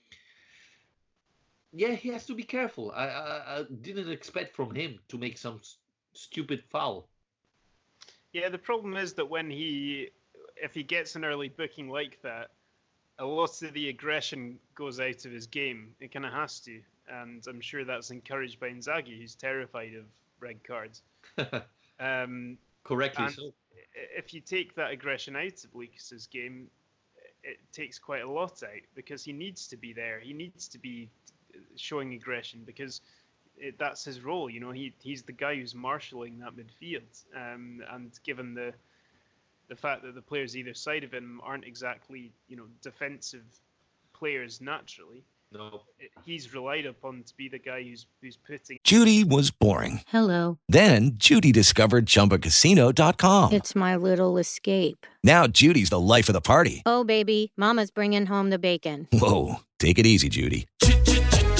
yeah, 1.72 1.92
he 1.94 2.08
has 2.10 2.26
to 2.26 2.34
be 2.34 2.42
careful. 2.44 2.92
I, 2.92 3.06
I, 3.06 3.58
I 3.58 3.64
didn't 3.80 4.10
expect 4.10 4.54
from 4.54 4.74
him 4.74 4.98
to 5.08 5.18
make 5.18 5.38
some 5.38 5.60
stupid 6.12 6.62
foul. 6.70 7.08
Yeah, 8.32 8.48
the 8.48 8.58
problem 8.58 8.96
is 8.96 9.14
that 9.14 9.26
when 9.28 9.50
he, 9.50 10.10
if 10.56 10.74
he 10.74 10.82
gets 10.82 11.16
an 11.16 11.24
early 11.24 11.48
booking 11.48 11.88
like 11.88 12.20
that, 12.22 12.50
a 13.18 13.24
lot 13.24 13.62
of 13.62 13.72
the 13.72 13.88
aggression 13.88 14.58
goes 14.74 15.00
out 15.00 15.24
of 15.24 15.32
his 15.32 15.46
game. 15.46 15.94
It 16.00 16.12
kind 16.12 16.26
of 16.26 16.32
has 16.32 16.60
to, 16.60 16.80
and 17.08 17.44
I'm 17.48 17.60
sure 17.60 17.84
that's 17.84 18.10
encouraged 18.10 18.58
by 18.58 18.70
Inzaghi, 18.70 19.18
who's 19.20 19.34
terrified 19.34 19.94
of 19.94 20.04
red 20.40 20.62
cards. 20.64 21.02
um, 22.00 22.58
Correctly 22.82 23.30
so. 23.30 23.52
if 24.16 24.34
you 24.34 24.40
take 24.40 24.74
that 24.74 24.90
aggression 24.90 25.36
out 25.36 25.64
of 25.64 25.74
Lucas's 25.74 26.26
game, 26.26 26.68
it 27.42 27.58
takes 27.72 27.98
quite 27.98 28.22
a 28.22 28.30
lot 28.30 28.62
out 28.62 28.82
because 28.94 29.24
he 29.24 29.32
needs 29.32 29.68
to 29.68 29.76
be 29.76 29.92
there. 29.92 30.20
He 30.20 30.32
needs 30.32 30.68
to 30.68 30.78
be 30.78 31.10
showing 31.76 32.14
aggression 32.14 32.62
because 32.64 33.00
it, 33.56 33.78
that's 33.78 34.04
his 34.04 34.20
role. 34.20 34.50
You 34.50 34.60
know, 34.60 34.70
he 34.70 34.92
he's 35.00 35.22
the 35.22 35.32
guy 35.32 35.56
who's 35.56 35.74
marshalling 35.74 36.38
that 36.40 36.54
midfield. 36.56 37.24
Um, 37.34 37.82
and 37.92 38.10
given 38.24 38.54
the 38.54 38.72
the 39.68 39.76
fact 39.76 40.02
that 40.02 40.14
the 40.14 40.22
players 40.22 40.56
either 40.56 40.74
side 40.74 41.04
of 41.04 41.12
him 41.12 41.40
aren't 41.44 41.64
exactly 41.64 42.32
you 42.48 42.56
know 42.56 42.64
defensive 42.82 43.44
players 44.18 44.60
naturally, 44.60 45.24
No. 45.52 45.82
it, 45.98 46.10
he's 46.24 46.54
relied 46.54 46.86
upon 46.86 47.22
to 47.24 47.36
be 47.36 47.48
the 47.48 47.58
guy 47.58 47.82
who's 47.82 48.06
who's 48.22 48.36
putting 48.36 48.78
Judy 48.84 49.24
was 49.24 49.50
boring. 49.50 50.00
Hello. 50.08 50.58
Then 50.68 51.12
Judy 51.16 51.52
discovered 51.52 52.06
ChumbaCasino.com. 52.06 53.52
It's 53.52 53.74
my 53.74 53.96
little 53.96 54.38
escape. 54.38 55.06
Now 55.22 55.46
Judy's 55.46 55.90
the 55.90 56.00
life 56.00 56.28
of 56.28 56.32
the 56.34 56.40
party. 56.40 56.82
Oh, 56.86 57.04
baby, 57.04 57.52
Mama's 57.56 57.90
bringing 57.90 58.26
home 58.26 58.50
the 58.50 58.58
bacon. 58.58 59.08
Whoa, 59.12 59.56
take 59.78 59.98
it 59.98 60.06
easy, 60.06 60.28
Judy. 60.28 60.66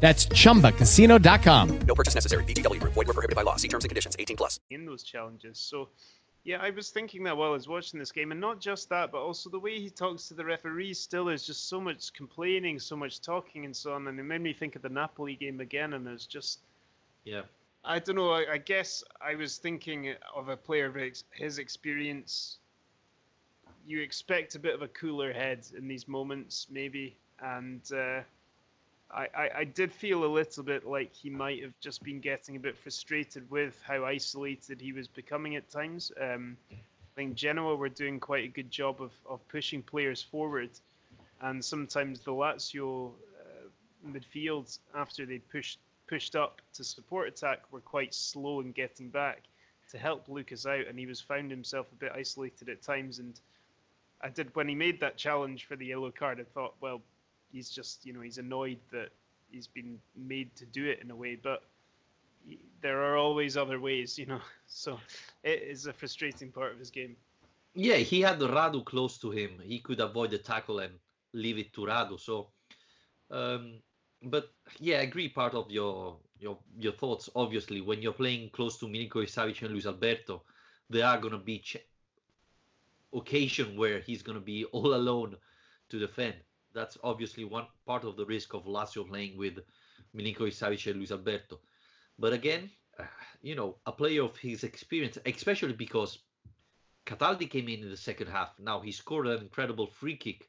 That's 0.00 0.26
chumbacasino.com. 0.26 1.78
No 1.80 1.94
purchase 1.94 2.14
necessary. 2.14 2.44
VGW 2.44 2.80
Group. 2.80 2.92
Void 2.94 3.06
where 3.06 3.14
prohibited 3.14 3.34
by 3.34 3.42
law. 3.42 3.56
See 3.56 3.68
terms 3.68 3.84
and 3.84 3.88
conditions. 3.88 4.14
18 4.18 4.36
plus. 4.36 4.60
in 4.70 4.84
those 4.84 5.02
challenges. 5.02 5.58
So, 5.58 5.88
yeah, 6.44 6.58
I 6.60 6.70
was 6.70 6.90
thinking 6.90 7.24
that 7.24 7.36
while 7.36 7.48
I 7.50 7.52
was 7.54 7.66
watching 7.66 7.98
this 7.98 8.12
game, 8.12 8.30
and 8.30 8.40
not 8.40 8.60
just 8.60 8.88
that, 8.90 9.10
but 9.10 9.18
also 9.18 9.48
the 9.48 9.58
way 9.58 9.80
he 9.80 9.88
talks 9.88 10.28
to 10.28 10.34
the 10.34 10.44
referees. 10.44 11.00
Still, 11.00 11.28
is 11.30 11.46
just 11.46 11.68
so 11.68 11.80
much 11.80 12.12
complaining, 12.12 12.78
so 12.78 12.94
much 12.94 13.20
talking, 13.22 13.64
and 13.64 13.74
so 13.74 13.94
on. 13.94 14.06
And 14.06 14.20
it 14.20 14.24
made 14.24 14.42
me 14.42 14.52
think 14.52 14.76
of 14.76 14.82
the 14.82 14.88
Napoli 14.90 15.34
game 15.34 15.60
again. 15.60 15.94
And 15.94 16.06
there's 16.06 16.26
just, 16.26 16.60
Yeah. 17.24 17.42
I 17.84 17.98
don't 18.00 18.16
know. 18.16 18.32
I, 18.32 18.44
I 18.54 18.58
guess 18.58 19.02
I 19.20 19.34
was 19.36 19.58
thinking 19.58 20.12
of 20.34 20.48
a 20.48 20.56
player 20.56 20.86
of 20.86 20.96
ex- 20.96 21.24
his 21.32 21.58
experience. 21.58 22.58
You 23.86 24.00
expect 24.02 24.56
a 24.56 24.58
bit 24.58 24.74
of 24.74 24.82
a 24.82 24.88
cooler 24.88 25.32
head 25.32 25.66
in 25.78 25.88
these 25.88 26.06
moments, 26.06 26.66
maybe, 26.70 27.16
and. 27.40 27.80
Uh, 27.90 28.20
I, 29.16 29.28
I, 29.34 29.50
I 29.58 29.64
did 29.64 29.92
feel 29.92 30.24
a 30.24 30.26
little 30.26 30.62
bit 30.62 30.86
like 30.86 31.14
he 31.14 31.30
might 31.30 31.62
have 31.62 31.72
just 31.80 32.02
been 32.02 32.20
getting 32.20 32.56
a 32.56 32.60
bit 32.60 32.76
frustrated 32.76 33.50
with 33.50 33.80
how 33.82 34.04
isolated 34.04 34.80
he 34.80 34.92
was 34.92 35.08
becoming 35.08 35.56
at 35.56 35.70
times. 35.70 36.12
Um, 36.20 36.56
I 36.70 36.76
think 37.16 37.34
Genoa 37.34 37.76
were 37.76 37.88
doing 37.88 38.20
quite 38.20 38.44
a 38.44 38.48
good 38.48 38.70
job 38.70 39.00
of, 39.00 39.12
of 39.26 39.40
pushing 39.48 39.82
players 39.82 40.22
forward, 40.22 40.68
and 41.40 41.64
sometimes 41.64 42.20
the 42.20 42.32
Lazio 42.32 43.12
uh, 43.40 43.68
midfield, 44.06 44.78
after 44.94 45.24
they 45.24 45.38
pushed 45.38 45.78
pushed 46.06 46.36
up 46.36 46.60
to 46.74 46.84
support 46.84 47.26
attack, 47.26 47.60
were 47.72 47.80
quite 47.80 48.14
slow 48.14 48.60
in 48.60 48.70
getting 48.70 49.08
back 49.08 49.42
to 49.90 49.98
help 49.98 50.28
Lucas 50.28 50.66
out, 50.66 50.86
and 50.86 50.98
he 50.98 51.06
was 51.06 51.20
found 51.20 51.50
himself 51.50 51.86
a 51.90 51.96
bit 51.96 52.12
isolated 52.14 52.68
at 52.68 52.82
times. 52.82 53.18
And 53.18 53.40
I 54.20 54.28
did 54.28 54.54
when 54.54 54.68
he 54.68 54.74
made 54.74 55.00
that 55.00 55.16
challenge 55.16 55.64
for 55.64 55.74
the 55.74 55.86
yellow 55.86 56.10
card, 56.10 56.38
I 56.38 56.44
thought, 56.44 56.74
well, 56.80 57.00
he's 57.50 57.70
just 57.70 58.04
you 58.06 58.12
know 58.12 58.20
he's 58.20 58.38
annoyed 58.38 58.78
that 58.90 59.10
he's 59.50 59.66
been 59.68 59.98
made 60.16 60.54
to 60.56 60.66
do 60.66 60.86
it 60.86 61.00
in 61.02 61.10
a 61.10 61.16
way 61.16 61.36
but 61.36 61.62
there 62.80 63.02
are 63.02 63.16
always 63.16 63.56
other 63.56 63.80
ways 63.80 64.18
you 64.18 64.26
know 64.26 64.40
so 64.66 64.98
it 65.42 65.62
is 65.62 65.86
a 65.86 65.92
frustrating 65.92 66.50
part 66.52 66.72
of 66.72 66.78
his 66.78 66.90
game 66.90 67.16
Yeah, 67.74 67.96
he 67.96 68.20
had 68.22 68.40
Radu 68.40 68.84
close 68.84 69.18
to 69.18 69.30
him. 69.30 69.60
He 69.60 69.80
could 69.80 70.00
avoid 70.00 70.30
the 70.30 70.38
tackle 70.38 70.80
and 70.80 70.98
leave 71.32 71.58
it 71.58 71.72
to 71.74 71.82
Radu. 71.82 72.18
So, 72.20 72.50
um, 73.30 73.82
but 74.22 74.50
yeah, 74.78 74.98
I 74.98 75.02
agree. 75.02 75.28
Part 75.28 75.54
of 75.54 75.70
your 75.70 76.20
your 76.38 76.58
your 76.76 76.92
thoughts. 76.92 77.28
Obviously, 77.34 77.80
when 77.80 78.02
you're 78.02 78.12
playing 78.22 78.50
close 78.50 78.78
to 78.78 78.86
Milinkovic 78.86 79.30
Savic 79.30 79.62
and 79.62 79.72
Luis 79.72 79.86
Alberto, 79.86 80.44
there 80.90 81.06
are 81.06 81.18
gonna 81.20 81.38
be 81.38 81.60
ch- 81.60 81.76
occasion 83.12 83.76
where 83.76 84.00
he's 84.00 84.22
gonna 84.22 84.40
be 84.40 84.64
all 84.72 84.94
alone 84.94 85.36
to 85.88 85.98
defend. 85.98 86.36
That's 86.76 86.98
obviously 87.02 87.44
one 87.44 87.66
part 87.86 88.04
of 88.04 88.16
the 88.16 88.26
risk 88.26 88.54
of 88.54 88.66
Lazio 88.66 89.08
playing 89.08 89.36
with 89.36 89.58
Milinkovic 90.14 90.54
Savic 90.60 90.86
and 90.86 90.96
Luis 90.98 91.10
Alberto. 91.10 91.58
But 92.18 92.32
again, 92.32 92.70
you 93.42 93.54
know, 93.54 93.76
a 93.86 93.92
player 93.92 94.22
of 94.22 94.36
his 94.36 94.62
experience, 94.62 95.18
especially 95.24 95.72
because 95.72 96.18
Cataldi 97.06 97.50
came 97.50 97.68
in 97.68 97.82
in 97.82 97.90
the 97.90 97.96
second 97.96 98.28
half. 98.28 98.50
Now 98.58 98.80
he 98.80 98.92
scored 98.92 99.26
an 99.26 99.40
incredible 99.40 99.86
free 99.86 100.16
kick, 100.16 100.48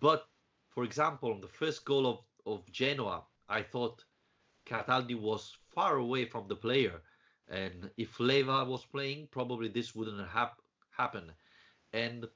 but 0.00 0.26
for 0.68 0.84
example, 0.84 1.32
on 1.32 1.40
the 1.40 1.54
first 1.60 1.84
goal 1.84 2.06
of 2.06 2.18
of 2.46 2.70
Genoa, 2.70 3.24
I 3.48 3.62
thought 3.62 4.04
Cataldi 4.66 5.18
was 5.20 5.56
far 5.74 5.96
away 5.96 6.24
from 6.24 6.48
the 6.48 6.56
player, 6.56 7.02
and 7.48 7.90
if 7.96 8.18
Leiva 8.18 8.64
was 8.64 8.84
playing, 8.84 9.28
probably 9.30 9.68
this 9.68 9.94
wouldn't 9.94 10.26
have 10.28 10.52
happened. 10.90 11.32
And 11.92 12.26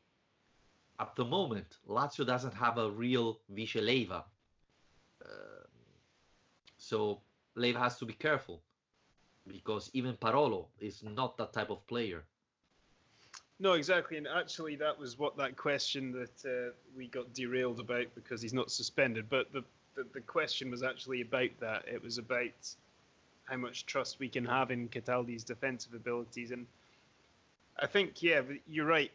at 1.01 1.17
the 1.17 1.25
moment, 1.25 1.79
Lazio 1.89 2.27
doesn't 2.27 2.55
have 2.55 2.79
a 2.79 2.91
real 2.91 3.41
Vice 3.49 3.77
Leiva, 3.77 4.25
Um 5.25 5.71
so 6.79 7.21
Leiva 7.55 7.79
has 7.79 7.99
to 7.99 8.07
be 8.07 8.15
careful 8.15 8.63
because 9.47 9.91
even 9.93 10.17
Parolo 10.17 10.69
is 10.79 11.03
not 11.03 11.37
that 11.39 11.53
type 11.53 11.71
of 11.71 11.87
player. 11.87 12.25
no 13.59 13.73
exactly. 13.75 14.17
And 14.17 14.27
actually 14.27 14.77
that 14.77 14.99
was 14.99 15.19
what 15.19 15.37
that 15.37 15.57
question 15.57 16.13
that 16.13 16.45
uh, 16.45 16.73
we 16.97 17.09
got 17.09 17.33
derailed 17.35 17.81
about 17.81 18.07
because 18.15 18.43
he's 18.43 18.55
not 18.55 18.71
suspended. 18.71 19.29
But 19.29 19.53
the, 19.53 19.65
the 19.95 20.05
the 20.15 20.21
question 20.21 20.71
was 20.71 20.83
actually 20.83 21.21
about 21.23 21.51
that. 21.61 21.85
It 21.87 22.03
was 22.03 22.19
about 22.19 22.77
how 23.45 23.57
much 23.57 23.87
trust 23.87 24.19
we 24.21 24.29
can 24.29 24.45
have 24.45 24.71
in 24.71 24.89
Cataldi's 24.89 25.45
defensive 25.45 25.95
abilities. 25.95 26.51
And 26.53 26.67
I 27.79 27.87
think 27.87 28.23
yeah 28.23 28.43
you're 28.67 28.87
right 28.87 29.13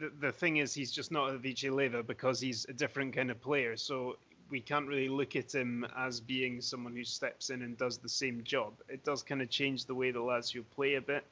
the, 0.00 0.10
the 0.20 0.32
thing 0.32 0.56
is 0.56 0.74
he's 0.74 0.90
just 0.90 1.12
not 1.12 1.32
a 1.32 1.38
Vice 1.38 1.62
Leiva 1.62 2.02
because 2.02 2.40
he's 2.40 2.66
a 2.68 2.72
different 2.72 3.14
kind 3.14 3.30
of 3.30 3.40
player 3.40 3.76
so 3.76 4.16
we 4.50 4.60
can't 4.60 4.88
really 4.88 5.08
look 5.08 5.36
at 5.36 5.54
him 5.54 5.86
as 5.96 6.18
being 6.18 6.60
someone 6.60 6.96
who 6.96 7.04
steps 7.04 7.50
in 7.50 7.62
and 7.62 7.78
does 7.78 7.98
the 7.98 8.08
same 8.08 8.42
job 8.42 8.72
it 8.88 9.04
does 9.04 9.22
kind 9.22 9.42
of 9.42 9.50
change 9.50 9.84
the 9.84 9.94
way 9.94 10.10
the 10.10 10.18
Lazio 10.18 10.64
play 10.74 10.94
a 10.94 11.00
bit 11.00 11.24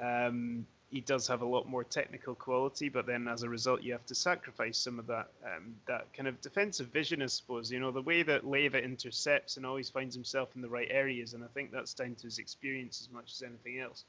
um, 0.00 0.66
he 0.90 1.00
does 1.00 1.26
have 1.26 1.42
a 1.42 1.46
lot 1.46 1.68
more 1.68 1.82
technical 1.82 2.34
quality, 2.34 2.88
but 2.88 3.06
then 3.06 3.26
as 3.26 3.42
a 3.42 3.48
result, 3.48 3.82
you 3.82 3.92
have 3.92 4.06
to 4.06 4.14
sacrifice 4.14 4.78
some 4.78 4.98
of 4.98 5.06
that 5.08 5.28
um, 5.44 5.74
that 5.86 6.06
kind 6.12 6.28
of 6.28 6.40
defensive 6.40 6.88
vision, 6.88 7.22
I 7.22 7.26
suppose. 7.26 7.72
You 7.72 7.80
know, 7.80 7.90
the 7.90 8.02
way 8.02 8.22
that 8.22 8.46
Leiva 8.46 8.82
intercepts 8.82 9.56
and 9.56 9.66
always 9.66 9.90
finds 9.90 10.14
himself 10.14 10.50
in 10.54 10.62
the 10.62 10.68
right 10.68 10.88
areas, 10.90 11.34
and 11.34 11.42
I 11.42 11.48
think 11.48 11.72
that's 11.72 11.92
down 11.92 12.14
to 12.14 12.22
his 12.24 12.38
experience 12.38 13.00
as 13.00 13.12
much 13.12 13.32
as 13.32 13.42
anything 13.42 13.80
else. 13.80 14.04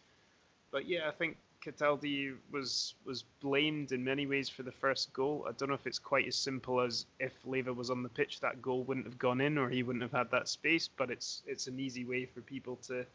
But 0.72 0.88
yeah, 0.88 1.08
I 1.08 1.12
think 1.12 1.38
Cataldi 1.68 2.34
was 2.52 2.96
was 3.06 3.24
blamed 3.42 3.92
in 3.92 4.04
many 4.04 4.26
ways 4.26 4.48
for 4.48 4.64
the 4.64 4.72
first 4.72 5.12
goal. 5.12 5.46
I 5.48 5.52
don't 5.52 5.68
know 5.68 5.76
if 5.76 5.86
it's 5.86 6.00
quite 6.00 6.28
as 6.28 6.36
simple 6.36 6.80
as 6.80 7.06
if 7.20 7.34
Leiva 7.46 7.74
was 7.74 7.90
on 7.90 8.04
the 8.04 8.10
pitch, 8.10 8.40
that 8.40 8.62
goal 8.62 8.84
wouldn't 8.84 9.06
have 9.06 9.20
gone 9.20 9.42
in, 9.42 9.58
or 9.58 9.70
he 9.70 9.84
wouldn't 9.84 10.04
have 10.04 10.14
had 10.14 10.32
that 10.32 10.48
space. 10.48 10.88
But 10.88 11.12
it's 11.12 11.44
it's 11.46 11.68
an 11.68 11.80
easy 11.80 12.06
way 12.06 12.26
for 12.26 12.42
people 12.42 12.78
to 12.88 13.06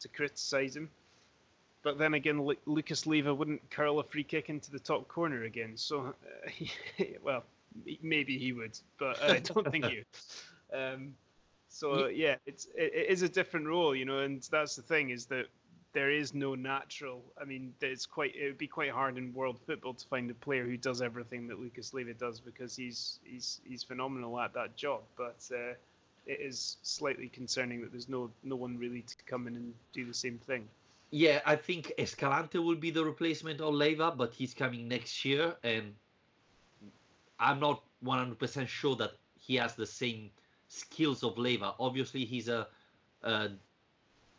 to 0.00 0.08
criticise 0.08 0.74
him. 0.74 0.88
But 1.82 1.98
then 1.98 2.14
again, 2.14 2.42
Lu- 2.42 2.56
Lucas 2.66 3.06
Leiva 3.06 3.32
wouldn't 3.32 3.70
curl 3.70 3.98
a 3.98 4.04
free 4.04 4.24
kick 4.24 4.48
into 4.48 4.70
the 4.70 4.80
top 4.80 5.06
corner 5.06 5.44
again. 5.44 5.76
So, 5.76 6.00
uh, 6.06 6.48
he, 6.50 6.70
well, 7.22 7.44
maybe 8.02 8.38
he 8.38 8.52
would, 8.52 8.78
but 8.98 9.22
I 9.22 9.38
don't 9.38 9.70
think 9.70 9.84
he 9.84 9.96
would. 9.98 10.06
Um, 10.70 11.14
so 11.70 12.08
yeah, 12.08 12.36
it's 12.44 12.66
it, 12.74 12.92
it 12.94 13.06
is 13.08 13.22
a 13.22 13.28
different 13.28 13.68
role, 13.68 13.94
you 13.94 14.04
know, 14.04 14.18
and 14.18 14.46
that's 14.50 14.76
the 14.76 14.82
thing 14.82 15.08
is 15.08 15.24
that 15.26 15.46
there 15.92 16.10
is 16.10 16.34
no 16.34 16.54
natural. 16.54 17.22
I 17.40 17.44
mean, 17.44 17.72
it's 17.80 18.06
quite 18.06 18.34
it 18.36 18.46
would 18.46 18.58
be 18.58 18.66
quite 18.66 18.90
hard 18.90 19.16
in 19.16 19.32
world 19.32 19.58
football 19.66 19.94
to 19.94 20.06
find 20.06 20.30
a 20.30 20.34
player 20.34 20.64
who 20.64 20.76
does 20.76 21.00
everything 21.00 21.48
that 21.48 21.58
Lucas 21.58 21.94
Leiva 21.94 22.14
does 22.14 22.40
because 22.40 22.76
he's 22.76 23.20
he's 23.24 23.60
he's 23.64 23.82
phenomenal 23.82 24.38
at 24.40 24.52
that 24.54 24.76
job. 24.76 25.02
But 25.16 25.48
uh, 25.52 25.74
it 26.26 26.40
is 26.40 26.76
slightly 26.82 27.28
concerning 27.28 27.80
that 27.80 27.90
there's 27.90 28.08
no 28.08 28.30
no 28.44 28.56
one 28.56 28.78
really 28.78 29.02
to 29.02 29.16
come 29.26 29.46
in 29.46 29.56
and 29.56 29.74
do 29.92 30.04
the 30.04 30.14
same 30.14 30.38
thing. 30.38 30.68
Yeah, 31.10 31.40
I 31.46 31.56
think 31.56 31.92
Escalante 31.98 32.58
will 32.58 32.76
be 32.76 32.90
the 32.90 33.04
replacement 33.04 33.62
of 33.62 33.72
Leiva, 33.72 34.10
but 34.10 34.32
he's 34.34 34.52
coming 34.52 34.86
next 34.88 35.24
year, 35.24 35.54
and 35.62 35.94
I'm 37.40 37.58
not 37.58 37.82
100% 38.04 38.68
sure 38.68 38.94
that 38.96 39.12
he 39.40 39.56
has 39.56 39.74
the 39.74 39.86
same 39.86 40.30
skills 40.68 41.22
of 41.24 41.38
Leiva. 41.38 41.72
Obviously, 41.80 42.26
he's 42.26 42.48
a, 42.48 42.68
a 43.22 43.48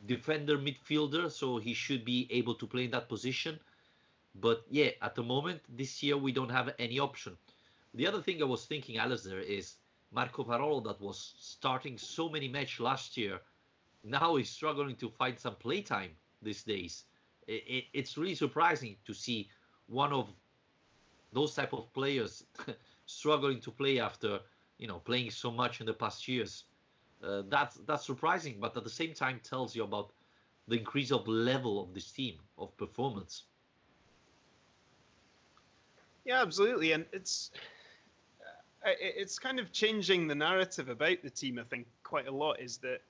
defender 0.06 0.58
midfielder, 0.58 1.32
so 1.32 1.58
he 1.58 1.74
should 1.74 2.06
be 2.06 2.28
able 2.32 2.56
to 2.56 2.68
play 2.68 2.86
in 2.86 2.92
that 2.92 3.10
position. 3.10 3.60
But 4.36 4.66
yeah, 4.70 4.92
at 5.02 5.16
the 5.16 5.24
moment, 5.24 5.62
this 5.70 6.02
year 6.04 6.18
we 6.18 6.32
don't 6.32 6.50
have 6.52 6.74
any 6.80 7.00
option. 7.00 7.38
The 7.94 8.08
other 8.08 8.22
thing 8.22 8.42
I 8.42 8.46
was 8.46 8.66
thinking, 8.66 8.98
Alistair, 8.98 9.40
is 9.40 9.78
Marco 10.12 10.44
Parolo 10.44 10.82
that 10.86 11.02
was 11.02 11.36
starting 11.40 11.98
so 11.98 12.30
many 12.30 12.48
matches 12.48 12.80
last 12.80 13.18
year. 13.18 13.42
Now 14.04 14.36
he's 14.36 14.50
struggling 14.50 14.96
to 14.98 15.10
find 15.10 15.38
some 15.38 15.56
playtime 15.56 16.12
these 16.42 16.64
days. 16.64 17.06
It, 17.48 17.64
it, 17.68 17.86
it's 17.94 18.18
really 18.18 18.36
surprising 18.36 18.96
to 19.06 19.14
see 19.14 19.50
one 19.88 20.14
of 20.14 20.30
those 21.34 21.54
type 21.56 21.74
of 21.74 21.92
players 21.94 22.46
struggling 23.06 23.60
to 23.62 23.72
play 23.72 24.00
after 24.00 24.40
you 24.78 24.88
know 24.88 25.00
playing 25.00 25.32
so 25.32 25.52
much 25.52 25.80
in 25.80 25.86
the 25.86 25.94
past 25.94 26.28
years. 26.28 26.66
Uh, 27.22 27.44
that's 27.50 27.76
that's 27.86 28.06
surprising, 28.06 28.58
but 28.62 28.78
at 28.78 28.84
the 28.86 28.90
same 28.90 29.14
time 29.14 29.42
tells 29.44 29.76
you 29.76 29.84
about 29.84 30.12
the 30.70 30.78
increase 30.78 31.12
of 31.12 31.28
level 31.28 31.82
of 31.84 31.94
this 31.94 32.12
team 32.12 32.36
of 32.58 32.76
performance. 32.78 33.44
Yeah, 36.24 36.42
absolutely, 36.42 36.94
and 36.94 37.06
it's 37.12 37.52
uh, 38.86 38.92
it's 39.02 39.38
kind 39.38 39.60
of 39.60 39.74
changing 39.74 40.28
the 40.28 40.36
narrative 40.36 40.88
about 40.88 41.22
the 41.22 41.30
team. 41.30 41.60
I 41.60 41.64
think 41.64 41.88
quite 42.04 42.28
a 42.28 42.32
lot 42.32 42.62
is 42.62 42.78
that, 42.78 43.02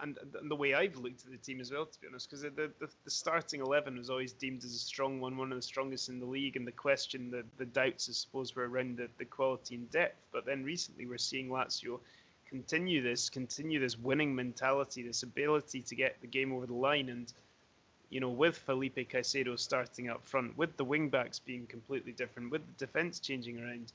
and, 0.00 0.16
and 0.40 0.48
the 0.50 0.54
way 0.54 0.74
I've 0.74 0.96
looked 0.96 1.24
at 1.24 1.32
the 1.32 1.38
team 1.38 1.60
as 1.60 1.72
well, 1.72 1.86
to 1.86 2.00
be 2.00 2.06
honest, 2.06 2.30
because 2.30 2.42
the, 2.42 2.70
the, 2.78 2.88
the 3.04 3.10
starting 3.10 3.60
eleven 3.60 3.96
was 3.96 4.10
always 4.10 4.32
deemed 4.32 4.62
as 4.62 4.74
a 4.74 4.78
strong 4.78 5.20
one, 5.20 5.36
one 5.36 5.50
of 5.50 5.58
the 5.58 5.62
strongest 5.62 6.08
in 6.08 6.20
the 6.20 6.26
league, 6.26 6.56
and 6.56 6.66
the 6.66 6.72
question, 6.72 7.30
the 7.30 7.42
the 7.58 7.66
doubts, 7.66 8.08
I 8.08 8.12
suppose, 8.12 8.54
were 8.54 8.68
around 8.68 8.98
the, 8.98 9.08
the 9.18 9.24
quality 9.24 9.74
and 9.74 9.90
depth. 9.90 10.26
But 10.30 10.46
then 10.46 10.62
recently, 10.62 11.06
we're 11.06 11.18
seeing 11.18 11.48
Lazio 11.48 11.98
continue 12.52 13.02
this, 13.02 13.30
continue 13.30 13.80
this 13.80 13.98
winning 13.98 14.34
mentality, 14.34 15.02
this 15.02 15.22
ability 15.22 15.80
to 15.80 15.94
get 15.94 16.20
the 16.20 16.26
game 16.26 16.52
over 16.52 16.66
the 16.66 16.74
line, 16.74 17.08
and 17.08 17.32
you 18.10 18.20
know, 18.20 18.28
with 18.28 18.58
Felipe 18.58 18.96
Caicedo 19.10 19.58
starting 19.58 20.10
up 20.10 20.22
front, 20.22 20.56
with 20.58 20.76
the 20.76 20.84
wing 20.84 21.08
backs 21.08 21.38
being 21.38 21.66
completely 21.66 22.12
different, 22.12 22.50
with 22.50 22.60
the 22.66 22.86
defense 22.86 23.20
changing 23.20 23.58
around, 23.58 23.90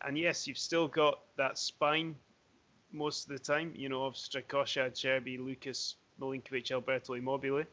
and 0.00 0.16
yes, 0.16 0.48
you've 0.48 0.56
still 0.56 0.88
got 0.88 1.18
that 1.36 1.58
spine 1.58 2.16
most 2.90 3.24
of 3.24 3.32
the 3.32 3.38
time, 3.38 3.74
you 3.76 3.90
know, 3.90 4.06
of 4.06 4.14
Strakosha, 4.14 4.90
Acerbi, 4.90 5.38
Lucas, 5.38 5.96
Milinkovic, 6.18 6.70
Alberto 6.70 7.12
Immobile, 7.12 7.64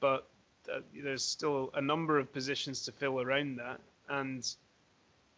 but 0.00 0.26
uh, 0.72 0.80
there's 0.94 1.22
still 1.22 1.70
a 1.74 1.82
number 1.82 2.18
of 2.18 2.32
positions 2.32 2.82
to 2.86 2.92
fill 2.92 3.20
around 3.20 3.56
that, 3.56 3.78
and 4.08 4.54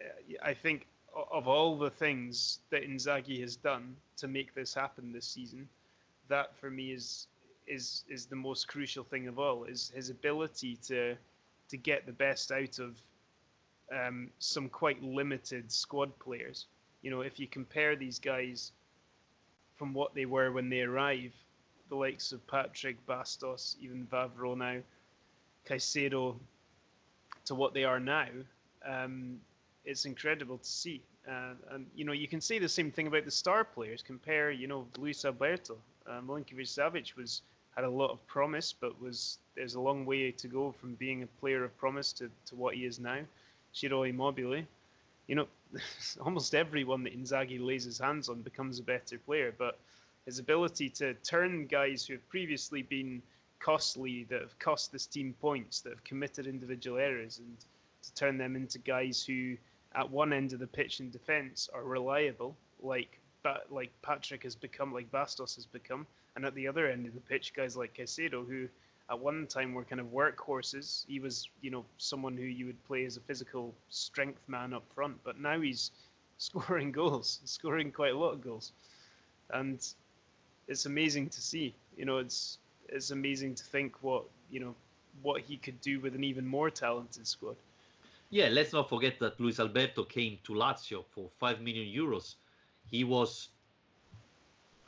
uh, 0.00 0.36
I 0.44 0.54
think 0.54 0.86
of 1.14 1.48
all 1.48 1.76
the 1.76 1.90
things 1.90 2.60
that 2.70 2.82
Inzaghi 2.82 3.40
has 3.40 3.56
done 3.56 3.96
to 4.16 4.28
make 4.28 4.54
this 4.54 4.74
happen 4.74 5.12
this 5.12 5.26
season, 5.26 5.68
that 6.28 6.56
for 6.56 6.70
me 6.70 6.92
is 6.92 7.26
is 7.66 8.04
is 8.08 8.26
the 8.26 8.36
most 8.36 8.68
crucial 8.68 9.04
thing 9.04 9.28
of 9.28 9.38
all. 9.38 9.64
Is 9.64 9.92
his 9.94 10.10
ability 10.10 10.76
to 10.88 11.16
to 11.68 11.76
get 11.76 12.06
the 12.06 12.12
best 12.12 12.50
out 12.52 12.78
of 12.78 13.00
um, 13.92 14.30
some 14.38 14.68
quite 14.68 15.02
limited 15.02 15.70
squad 15.70 16.18
players. 16.18 16.66
You 17.02 17.10
know, 17.10 17.20
if 17.20 17.38
you 17.38 17.46
compare 17.46 17.96
these 17.96 18.18
guys 18.18 18.72
from 19.76 19.94
what 19.94 20.14
they 20.14 20.26
were 20.26 20.52
when 20.52 20.68
they 20.68 20.82
arrive, 20.82 21.32
the 21.88 21.96
likes 21.96 22.32
of 22.32 22.46
Patric, 22.46 22.96
Bastos, 23.06 23.76
even 23.80 24.06
Vavro 24.06 24.56
now, 24.56 24.78
Caicedo, 25.66 26.36
to 27.46 27.54
what 27.54 27.74
they 27.74 27.84
are 27.84 28.00
now, 28.00 28.28
um, 28.86 29.40
it's 29.84 30.04
incredible 30.04 30.58
to 30.58 30.66
see. 30.66 31.02
Uh, 31.28 31.54
and 31.70 31.86
you 31.94 32.04
know, 32.04 32.12
you 32.12 32.28
can 32.28 32.40
say 32.40 32.58
the 32.58 32.68
same 32.68 32.90
thing 32.90 33.06
about 33.06 33.24
the 33.24 33.30
star 33.30 33.64
players. 33.64 34.02
Compare, 34.02 34.50
you 34.50 34.66
know, 34.66 34.86
Luis 34.98 35.24
Alberto, 35.24 35.76
uh, 36.06 36.20
Milinkovic 36.20 36.66
Savic 36.66 37.16
was 37.16 37.42
had 37.76 37.84
a 37.84 37.90
lot 37.90 38.10
of 38.10 38.26
promise, 38.26 38.74
but 38.78 39.00
was 39.00 39.38
there's 39.54 39.74
a 39.74 39.80
long 39.80 40.04
way 40.04 40.30
to 40.30 40.48
go 40.48 40.72
from 40.72 40.94
being 40.94 41.22
a 41.22 41.26
player 41.40 41.64
of 41.64 41.76
promise 41.78 42.12
to, 42.12 42.30
to 42.46 42.54
what 42.54 42.74
he 42.74 42.84
is 42.84 42.98
now. 42.98 43.18
Ciro 43.72 44.02
Immobile, 44.02 44.62
you 45.26 45.34
know, 45.34 45.46
almost 46.20 46.54
everyone 46.54 47.02
that 47.04 47.18
Inzaghi 47.18 47.58
lays 47.64 47.84
his 47.84 47.98
hands 47.98 48.28
on 48.28 48.42
becomes 48.42 48.78
a 48.78 48.82
better 48.82 49.18
player, 49.18 49.54
but 49.56 49.78
his 50.26 50.38
ability 50.38 50.90
to 50.90 51.14
turn 51.14 51.66
guys 51.66 52.04
who 52.04 52.14
have 52.14 52.28
previously 52.28 52.82
been 52.82 53.22
costly, 53.58 54.24
that 54.24 54.42
have 54.42 54.58
cost 54.58 54.92
this 54.92 55.06
team 55.06 55.34
points, 55.40 55.80
that 55.80 55.90
have 55.90 56.04
committed 56.04 56.46
individual 56.46 56.98
errors, 56.98 57.38
and 57.38 57.56
to 58.02 58.14
turn 58.14 58.36
them 58.36 58.56
into 58.56 58.78
guys 58.78 59.24
who 59.24 59.56
at 59.94 60.10
one 60.10 60.32
end 60.32 60.52
of 60.52 60.58
the 60.58 60.66
pitch 60.66 61.00
in 61.00 61.10
defence 61.10 61.68
are 61.72 61.84
reliable, 61.84 62.56
like 62.80 63.18
but 63.42 63.66
like 63.70 63.90
Patric 64.02 64.44
has 64.44 64.54
become, 64.54 64.92
like 64.92 65.10
Bastos 65.10 65.56
has 65.56 65.66
become, 65.66 66.06
and 66.36 66.44
at 66.44 66.54
the 66.54 66.68
other 66.68 66.86
end 66.86 67.06
of 67.06 67.14
the 67.14 67.20
pitch, 67.20 67.54
guys 67.54 67.76
like 67.76 67.94
Caicedo, 67.94 68.46
who 68.46 68.68
at 69.10 69.18
one 69.18 69.46
time 69.46 69.74
were 69.74 69.84
kind 69.84 70.00
of 70.00 70.06
workhorses. 70.06 71.04
He 71.06 71.18
was, 71.18 71.48
you 71.60 71.70
know, 71.70 71.84
someone 71.98 72.36
who 72.36 72.44
you 72.44 72.66
would 72.66 72.84
play 72.84 73.04
as 73.04 73.16
a 73.16 73.20
physical 73.20 73.74
strength 73.90 74.40
man 74.48 74.72
up 74.72 74.84
front, 74.94 75.16
but 75.24 75.40
now 75.40 75.60
he's 75.60 75.90
scoring 76.38 76.92
goals, 76.92 77.40
scoring 77.44 77.92
quite 77.92 78.12
a 78.12 78.18
lot 78.18 78.32
of 78.32 78.42
goals, 78.42 78.72
and 79.50 79.84
it's 80.68 80.86
amazing 80.86 81.28
to 81.30 81.40
see. 81.40 81.74
You 81.96 82.04
know, 82.04 82.18
it's 82.18 82.58
it's 82.88 83.10
amazing 83.10 83.56
to 83.56 83.64
think 83.64 83.96
what 84.02 84.24
you 84.50 84.60
know 84.60 84.74
what 85.22 85.42
he 85.42 85.56
could 85.56 85.80
do 85.80 86.00
with 86.00 86.14
an 86.14 86.24
even 86.24 86.46
more 86.46 86.70
talented 86.70 87.26
squad. 87.26 87.56
Yeah, 88.32 88.48
let's 88.48 88.72
not 88.72 88.88
forget 88.88 89.18
that 89.18 89.38
Luis 89.38 89.60
Alberto 89.60 90.04
came 90.04 90.38
to 90.44 90.54
Lazio 90.54 91.04
for 91.10 91.28
five 91.38 91.60
million 91.60 91.86
euros. 91.86 92.36
He 92.86 93.04
was 93.04 93.50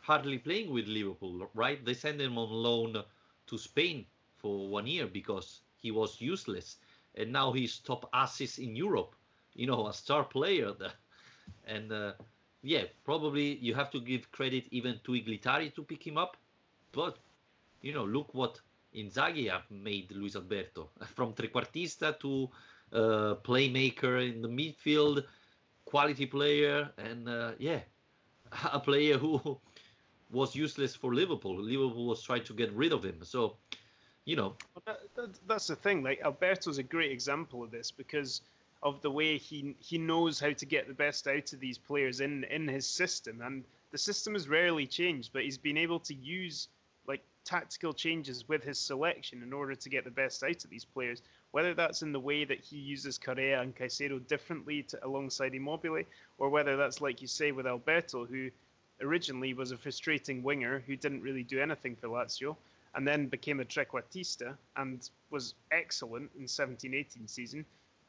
hardly 0.00 0.38
playing 0.38 0.72
with 0.72 0.86
Liverpool, 0.88 1.50
right? 1.52 1.84
They 1.84 1.92
sent 1.92 2.22
him 2.22 2.38
on 2.38 2.48
loan 2.48 3.04
to 3.46 3.58
Spain 3.58 4.06
for 4.38 4.66
one 4.68 4.86
year 4.86 5.06
because 5.06 5.60
he 5.76 5.90
was 5.90 6.22
useless, 6.22 6.78
and 7.16 7.30
now 7.30 7.52
he's 7.52 7.80
top 7.80 8.08
assist 8.14 8.58
in 8.58 8.74
Europe. 8.74 9.14
You 9.52 9.66
know, 9.66 9.88
a 9.88 9.92
star 9.92 10.24
player. 10.24 10.72
There. 10.72 10.92
And 11.66 11.92
uh, 11.92 12.12
yeah, 12.62 12.84
probably 13.04 13.56
you 13.58 13.74
have 13.74 13.90
to 13.90 14.00
give 14.00 14.32
credit 14.32 14.66
even 14.70 15.00
to 15.04 15.12
Igli 15.12 15.42
Tare 15.42 15.68
to 15.68 15.82
pick 15.82 16.06
him 16.06 16.16
up, 16.16 16.38
but 16.92 17.18
you 17.82 17.92
know, 17.92 18.06
look 18.06 18.32
what 18.32 18.58
Inzaghi 18.94 19.50
have 19.50 19.70
made 19.70 20.10
Luis 20.12 20.34
Alberto 20.34 20.88
from 21.14 21.34
trequartista 21.34 22.18
to 22.20 22.48
uh, 22.94 23.34
playmaker 23.42 24.26
in 24.26 24.40
the 24.42 24.48
midfield, 24.48 25.24
quality 25.84 26.26
player, 26.26 26.90
and 26.98 27.28
uh, 27.28 27.52
yeah, 27.58 27.80
a 28.72 28.80
player 28.80 29.18
who 29.18 29.58
was 30.30 30.54
useless 30.54 30.94
for 30.94 31.14
Liverpool. 31.14 31.56
Liverpool 31.60 32.06
was 32.06 32.22
trying 32.22 32.44
to 32.44 32.54
get 32.54 32.72
rid 32.72 32.92
of 32.92 33.04
him. 33.04 33.18
So, 33.22 33.56
you 34.24 34.36
know, 34.36 34.54
that, 34.86 35.00
that, 35.16 35.30
that's 35.46 35.66
the 35.66 35.76
thing. 35.76 36.02
Like 36.02 36.20
Alberto's 36.24 36.78
a 36.78 36.82
great 36.82 37.12
example 37.12 37.62
of 37.62 37.70
this 37.70 37.90
because 37.90 38.40
of 38.82 39.00
the 39.00 39.10
way 39.10 39.38
he 39.38 39.74
he 39.80 39.96
knows 39.98 40.38
how 40.38 40.52
to 40.52 40.66
get 40.66 40.86
the 40.86 40.94
best 40.94 41.26
out 41.26 41.52
of 41.52 41.60
these 41.60 41.78
players 41.78 42.20
in 42.20 42.44
in 42.44 42.68
his 42.68 42.86
system, 42.86 43.40
and 43.42 43.64
the 43.90 43.98
system 43.98 44.34
has 44.34 44.48
rarely 44.48 44.86
changed, 44.86 45.30
but 45.32 45.42
he's 45.42 45.58
been 45.58 45.78
able 45.78 46.00
to 46.00 46.14
use 46.14 46.68
like 47.06 47.22
tactical 47.44 47.92
changes 47.92 48.48
with 48.48 48.62
his 48.62 48.78
selection 48.78 49.42
in 49.42 49.52
order 49.52 49.74
to 49.74 49.88
get 49.88 50.04
the 50.04 50.10
best 50.10 50.42
out 50.42 50.64
of 50.64 50.70
these 50.70 50.84
players. 50.84 51.22
Whether 51.54 51.72
that's 51.72 52.02
in 52.02 52.10
the 52.10 52.18
way 52.18 52.44
that 52.44 52.64
he 52.64 52.78
uses 52.78 53.16
Correa 53.16 53.60
and 53.60 53.76
Caicedo 53.76 54.18
differently 54.26 54.82
to, 54.88 55.06
alongside 55.06 55.54
Immobile, 55.54 56.02
or 56.36 56.48
whether 56.48 56.76
that's 56.76 57.00
like 57.00 57.22
you 57.22 57.28
say 57.28 57.52
with 57.52 57.64
Alberto, 57.64 58.24
who 58.24 58.50
originally 59.00 59.54
was 59.54 59.70
a 59.70 59.76
frustrating 59.76 60.42
winger 60.42 60.82
who 60.84 60.96
didn't 60.96 61.22
really 61.22 61.44
do 61.44 61.60
anything 61.60 61.94
for 61.94 62.08
Lazio 62.08 62.56
and 62.96 63.06
then 63.06 63.28
became 63.28 63.60
a 63.60 63.64
trequartista 63.64 64.56
and 64.76 65.08
was 65.30 65.54
excellent 65.70 66.28
in 66.36 66.46
17-18 66.46 67.30
season. 67.30 67.64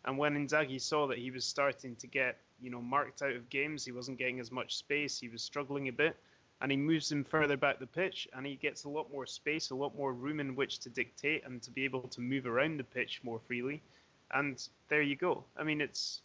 And 0.06 0.18
when 0.18 0.34
Inzaghi 0.34 0.82
saw 0.82 1.06
that 1.06 1.20
he 1.20 1.30
was 1.30 1.46
starting 1.46 1.96
to 1.98 2.08
get, 2.08 2.40
you 2.60 2.72
know, 2.72 2.82
marked 2.82 3.22
out 3.22 3.36
of 3.36 3.52
games, 3.52 3.86
he 3.86 3.92
wasn't 3.92 4.18
getting 4.18 4.40
as 4.40 4.52
much 4.52 4.76
space, 4.76 5.20
he 5.20 5.30
was 5.30 5.44
struggling 5.44 5.88
a 5.88 5.92
bit, 5.92 6.18
and 6.62 6.72
he 6.72 6.78
moves 6.78 7.12
him 7.12 7.24
further 7.24 7.58
back 7.58 7.80
the 7.80 7.88
pitch, 7.88 8.28
and 8.34 8.46
he 8.46 8.56
gets 8.56 8.86
a 8.86 8.90
lot 8.90 9.12
more 9.12 9.26
space, 9.26 9.70
a 9.70 9.76
lot 9.76 9.96
more 9.96 10.14
room 10.14 10.40
in 10.40 10.56
which 10.56 10.80
to 10.80 10.90
dictate 10.90 11.46
and 11.46 11.62
to 11.62 11.72
be 11.72 11.84
able 11.84 12.08
to 12.08 12.22
move 12.22 12.46
around 12.46 12.78
the 12.78 12.84
pitch 12.84 13.22
more 13.24 13.40
freely. 13.40 13.82
And 14.34 14.68
there 14.90 15.02
you 15.02 15.16
go. 15.16 15.44
I 15.58 15.64
mean, 15.64 15.82
it's 15.82 16.22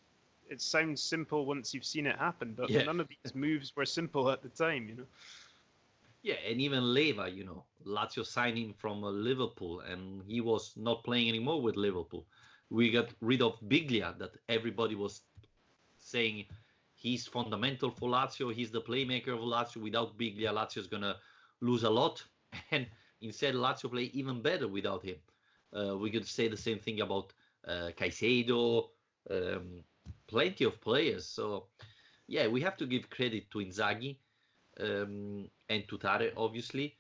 it 0.49 0.61
sounds 0.61 1.03
simple 1.03 1.47
once 1.47 1.73
you've 1.73 1.85
seen 1.85 2.07
it 2.07 2.19
happen, 2.19 2.55
but 2.57 2.71
yeah. 2.71 2.83
none 2.83 3.01
of 3.01 3.09
these 3.09 3.35
moves 3.35 3.75
were 3.77 3.87
simple 3.87 4.31
at 4.31 4.43
the 4.43 4.49
time, 4.49 4.89
you 4.89 4.97
know. 4.97 5.07
Yeah, 6.23 6.35
and 6.47 6.61
even 6.61 6.93
Leiva, 6.93 7.31
you 7.31 7.45
know, 7.45 7.65
Lazio 7.87 8.27
signed 8.27 8.59
him 8.59 8.75
from 8.77 9.03
uh, 9.05 9.11
Liverpool, 9.11 9.81
and 9.81 10.23
he 10.27 10.41
was 10.41 10.75
not 10.77 11.03
playing 11.03 11.29
anymore 11.29 11.63
with 11.63 11.77
Liverpool. 11.77 12.27
We 12.69 12.91
got 12.91 13.09
rid 13.21 13.43
of 13.43 13.59
Biglia, 13.61 14.19
that 14.19 14.33
everybody 14.49 14.95
was 14.95 15.23
saying 15.99 16.47
he's 17.01 17.27
fundamental 17.27 17.91
for 17.91 18.11
Lazio. 18.11 18.53
He's 18.53 18.71
the 18.71 18.83
playmaker 18.83 19.29
of 19.29 19.41
Lazio. 19.41 19.83
Without 19.83 20.19
Biglia, 20.19 20.53
Lazio 20.53 20.79
is 20.79 20.87
gonna 20.87 21.17
lose 21.61 21.83
a 21.85 21.91
lot, 21.91 22.23
and 22.71 22.87
instead 23.23 23.55
Lazio 23.55 23.91
play 23.91 24.05
even 24.13 24.43
better 24.43 24.69
without 24.69 25.03
him. 25.03 25.17
Uh, 25.77 25.97
we 25.97 26.11
could 26.11 26.27
say 26.27 26.49
the 26.49 26.57
same 26.57 26.79
thing 26.79 27.01
about 27.01 27.33
uh, 27.67 27.91
Caicedo, 27.97 28.89
um, 29.31 29.83
plenty 30.27 30.65
of 30.65 30.81
players. 30.81 31.27
So, 31.27 31.67
yeah, 32.27 32.49
we 32.49 32.61
have 32.61 32.77
to 32.79 32.87
give 32.87 33.09
credit 33.09 33.51
to 33.53 33.59
Inzaghi 33.59 34.17
um, 34.81 35.49
and 35.69 35.89
to 35.89 35.99
Tare, 35.99 36.33
obviously. 36.37 36.97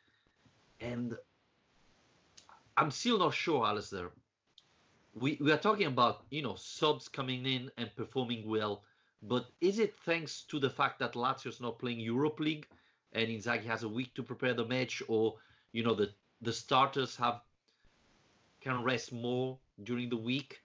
And 0.80 1.16
I'm 2.76 2.90
still 2.90 3.18
not 3.18 3.34
sure, 3.34 3.66
Alistair. 3.66 4.10
We, 5.14 5.36
we 5.40 5.52
are 5.52 5.58
talking 5.58 5.86
about, 5.86 6.24
you 6.30 6.42
know, 6.42 6.54
subs 6.56 7.08
coming 7.08 7.44
in 7.46 7.70
and 7.76 7.94
performing 7.96 8.48
well. 8.48 8.84
But 9.22 9.46
is 9.60 9.78
it 9.78 9.94
thanks 9.98 10.42
to 10.44 10.58
the 10.58 10.70
fact 10.70 10.98
that 11.00 11.12
Lazio 11.12 11.48
is 11.48 11.60
not 11.60 11.78
playing 11.78 12.00
Europe 12.00 12.40
League 12.40 12.66
and 13.12 13.28
Inzaghi 13.28 13.64
has 13.64 13.82
a 13.82 13.88
week 13.88 14.14
to 14.14 14.22
prepare 14.22 14.54
the 14.54 14.64
match, 14.64 15.02
or 15.08 15.36
you 15.72 15.82
know 15.82 15.94
the 15.94 16.10
the 16.40 16.52
starters 16.52 17.16
have 17.16 17.40
can 18.60 18.82
rest 18.82 19.12
more 19.12 19.58
during 19.82 20.08
the 20.08 20.16
week, 20.16 20.62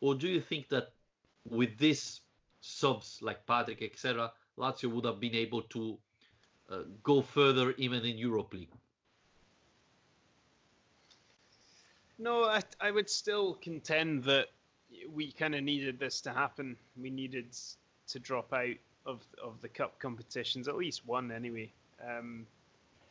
or 0.00 0.14
do 0.14 0.28
you 0.28 0.40
think 0.40 0.68
that 0.68 0.92
with 1.48 1.78
this 1.78 2.20
subs 2.60 3.18
like 3.20 3.46
Patric, 3.46 3.82
etc., 3.82 4.32
Lazio 4.56 4.90
would 4.90 5.04
have 5.04 5.20
been 5.20 5.34
able 5.34 5.62
to 5.62 5.98
uh, 6.70 6.82
go 7.02 7.20
further 7.20 7.72
even 7.72 8.04
in 8.04 8.16
Europe 8.16 8.52
League? 8.52 8.72
No, 12.18 12.44
I, 12.44 12.62
I 12.80 12.90
would 12.90 13.10
still 13.10 13.54
contend 13.54 14.24
that 14.24 14.48
we 15.10 15.32
kind 15.32 15.54
of 15.54 15.64
needed 15.64 15.98
this 15.98 16.20
to 16.22 16.32
happen. 16.32 16.76
We 16.96 17.10
needed 17.10 17.56
to 18.12 18.18
drop 18.18 18.52
out 18.52 18.76
of 19.06 19.20
of 19.42 19.60
the 19.60 19.68
cup 19.68 19.98
competitions, 19.98 20.68
at 20.68 20.76
least 20.76 21.06
one 21.06 21.32
anyway. 21.32 21.70
Um, 22.06 22.46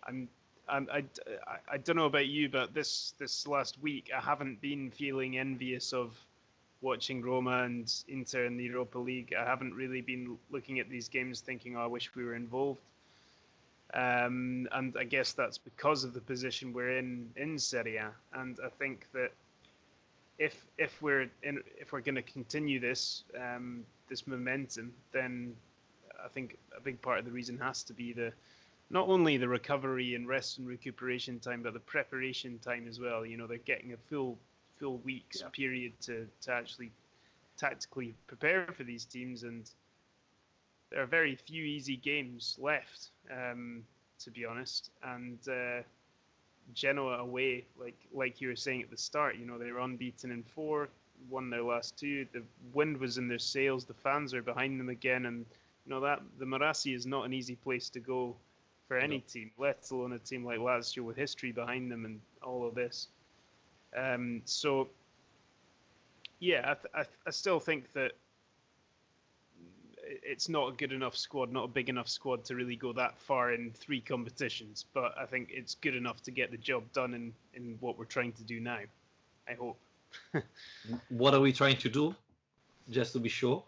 I'm, 0.08 0.28
I'm 0.68 0.88
I, 0.92 1.04
I, 1.48 1.58
I 1.74 1.78
don't 1.78 1.96
know 1.96 2.06
about 2.06 2.28
you, 2.28 2.50
but 2.50 2.74
this 2.74 3.14
this 3.20 3.48
last 3.48 3.82
week 3.82 4.12
I 4.16 4.22
haven't 4.22 4.62
been 4.62 4.92
feeling 4.92 5.38
envious 5.38 5.94
of 5.94 6.16
watching 6.82 7.22
Roma 7.22 7.64
and 7.64 7.94
Inter 8.08 8.46
in 8.46 8.58
the 8.58 8.64
Europa 8.64 8.98
League. 8.98 9.34
I 9.38 9.46
haven't 9.46 9.76
really 9.76 10.02
been 10.02 10.38
looking 10.50 10.80
at 10.80 10.90
these 10.90 11.10
games 11.10 11.42
thinking, 11.42 11.78
oh, 11.78 11.84
I 11.84 11.88
wish 11.88 12.16
we 12.16 12.24
were 12.24 12.36
involved. 12.36 12.82
Um, 13.94 14.68
and 14.72 14.96
I 14.98 15.04
guess 15.04 15.34
that's 15.34 15.58
because 15.58 16.04
of 16.06 16.14
the 16.14 16.22
position 16.22 16.74
we're 16.74 16.98
in 16.98 17.30
in 17.36 17.60
Serie 17.60 17.98
A. 17.98 18.12
And 18.34 18.58
I 18.64 18.70
think 18.70 19.06
that 19.14 19.32
if 20.40 20.56
if 20.78 21.02
we're 21.02 21.30
in, 21.44 21.62
if 21.78 21.92
we're 21.92 22.02
going 22.02 22.16
to 22.16 22.22
continue 22.22 22.80
this 22.80 23.24
um, 23.40 23.84
this 24.12 24.30
momentum, 24.30 25.00
then 25.14 25.58
I 26.24 26.30
think 26.30 26.60
a 26.78 26.82
big 26.82 27.02
part 27.04 27.20
of 27.20 27.26
the 27.26 27.32
reason 27.34 27.60
has 27.60 27.84
to 27.86 27.94
be 27.96 28.14
the 28.14 28.34
not 28.92 29.10
only 29.10 29.38
the 29.38 29.50
recovery 29.50 30.16
and 30.16 30.28
rest 30.30 30.60
and 30.60 30.68
recuperation 30.68 31.40
time, 31.40 31.64
but 31.64 31.74
the 31.74 31.80
preparation 31.82 32.60
time 32.60 32.88
as 32.90 33.00
well. 33.00 33.26
You 33.26 33.38
know, 33.38 33.48
they're 33.48 33.60
getting 33.60 33.94
a 33.94 33.98
full 33.98 34.40
full 34.80 35.00
weeks 35.00 35.44
Yeah. 35.44 35.50
period 35.54 35.94
to 36.04 36.28
to 36.44 36.54
actually 36.54 36.92
tactically 37.58 38.16
prepare 38.28 38.66
for 38.66 38.84
these 38.84 39.06
teams, 39.06 39.44
and 39.44 39.72
there 40.92 41.02
are 41.02 41.08
very 41.08 41.36
few 41.36 41.64
easy 41.64 41.96
games 41.98 42.58
left, 42.60 43.12
um, 43.32 43.86
to 44.20 44.32
be 44.32 44.46
honest. 44.46 44.92
And 45.04 45.40
uh, 45.50 45.84
Genoa 46.74 47.20
away, 47.20 47.68
like 47.80 48.08
like 48.14 48.42
you 48.42 48.50
were 48.50 48.56
saying 48.56 48.84
at 48.84 48.90
the 48.92 48.98
start, 48.98 49.38
you 49.38 49.46
know, 49.46 49.58
they 49.58 49.72
were 49.72 49.80
unbeaten 49.80 50.32
in 50.32 50.44
four, 50.44 50.90
won 51.30 51.50
their 51.50 51.64
last 51.64 51.98
two. 51.98 52.26
The 52.34 52.44
wind 52.74 52.98
was 52.98 53.18
in 53.18 53.28
their 53.28 53.40
sails. 53.40 53.86
The 53.86 53.94
fans 53.94 54.34
are 54.34 54.42
behind 54.42 54.80
them 54.80 54.90
again, 54.90 55.26
and 55.26 55.46
you 55.86 55.90
know 55.90 56.00
that 56.02 56.22
the 56.40 56.46
Marassi 56.46 56.96
is 56.96 57.06
not 57.06 57.26
an 57.26 57.34
easy 57.34 57.56
place 57.56 57.90
to 57.90 58.00
go 58.00 58.36
for 58.88 58.98
any 58.98 59.18
No. 59.18 59.24
team, 59.28 59.52
let 59.58 59.90
alone 59.92 60.14
a 60.14 60.20
team 60.20 60.44
like 60.44 60.60
Lazio 60.60 61.04
with 61.04 61.16
history 61.16 61.52
behind 61.52 61.92
them 61.92 62.06
and 62.06 62.20
all 62.44 62.66
of 62.68 62.76
this. 62.76 63.08
Um, 63.96 64.42
so, 64.46 64.90
yeah, 66.40 66.62
I, 66.72 66.74
th- 66.74 66.94
I, 66.94 67.04
th- 67.04 67.18
I 67.28 67.30
still 67.32 67.60
think 67.60 67.92
that 67.94 68.12
it's 70.04 70.50
not 70.50 70.74
a 70.74 70.76
good 70.76 70.92
enough 70.92 71.16
squad, 71.16 71.52
not 71.52 71.66
a 71.66 71.68
big 71.68 71.88
enough 71.90 72.10
squad 72.10 72.44
to 72.46 72.56
really 72.56 72.76
go 72.76 72.92
that 72.94 73.18
far 73.18 73.54
in 73.54 73.72
three 73.72 74.02
competitions. 74.02 74.86
But 74.94 75.14
I 75.18 75.26
think 75.26 75.50
it's 75.52 75.76
good 75.76 75.96
enough 75.96 76.22
to 76.24 76.32
get 76.32 76.52
the 76.52 76.58
job 76.58 76.84
done 76.92 77.14
in, 77.14 77.34
in 77.54 77.78
what 77.80 77.98
we're 77.98 78.06
trying 78.06 78.34
to 78.34 78.44
do 78.44 78.60
now. 78.60 78.80
I 79.48 79.54
hope. 79.54 79.78
What 81.10 81.34
are 81.34 81.40
we 81.40 81.54
trying 81.54 81.78
to 81.78 81.90
do? 81.90 82.16
Just 82.90 83.14
to 83.14 83.20
be 83.20 83.30
sure. 83.30 83.64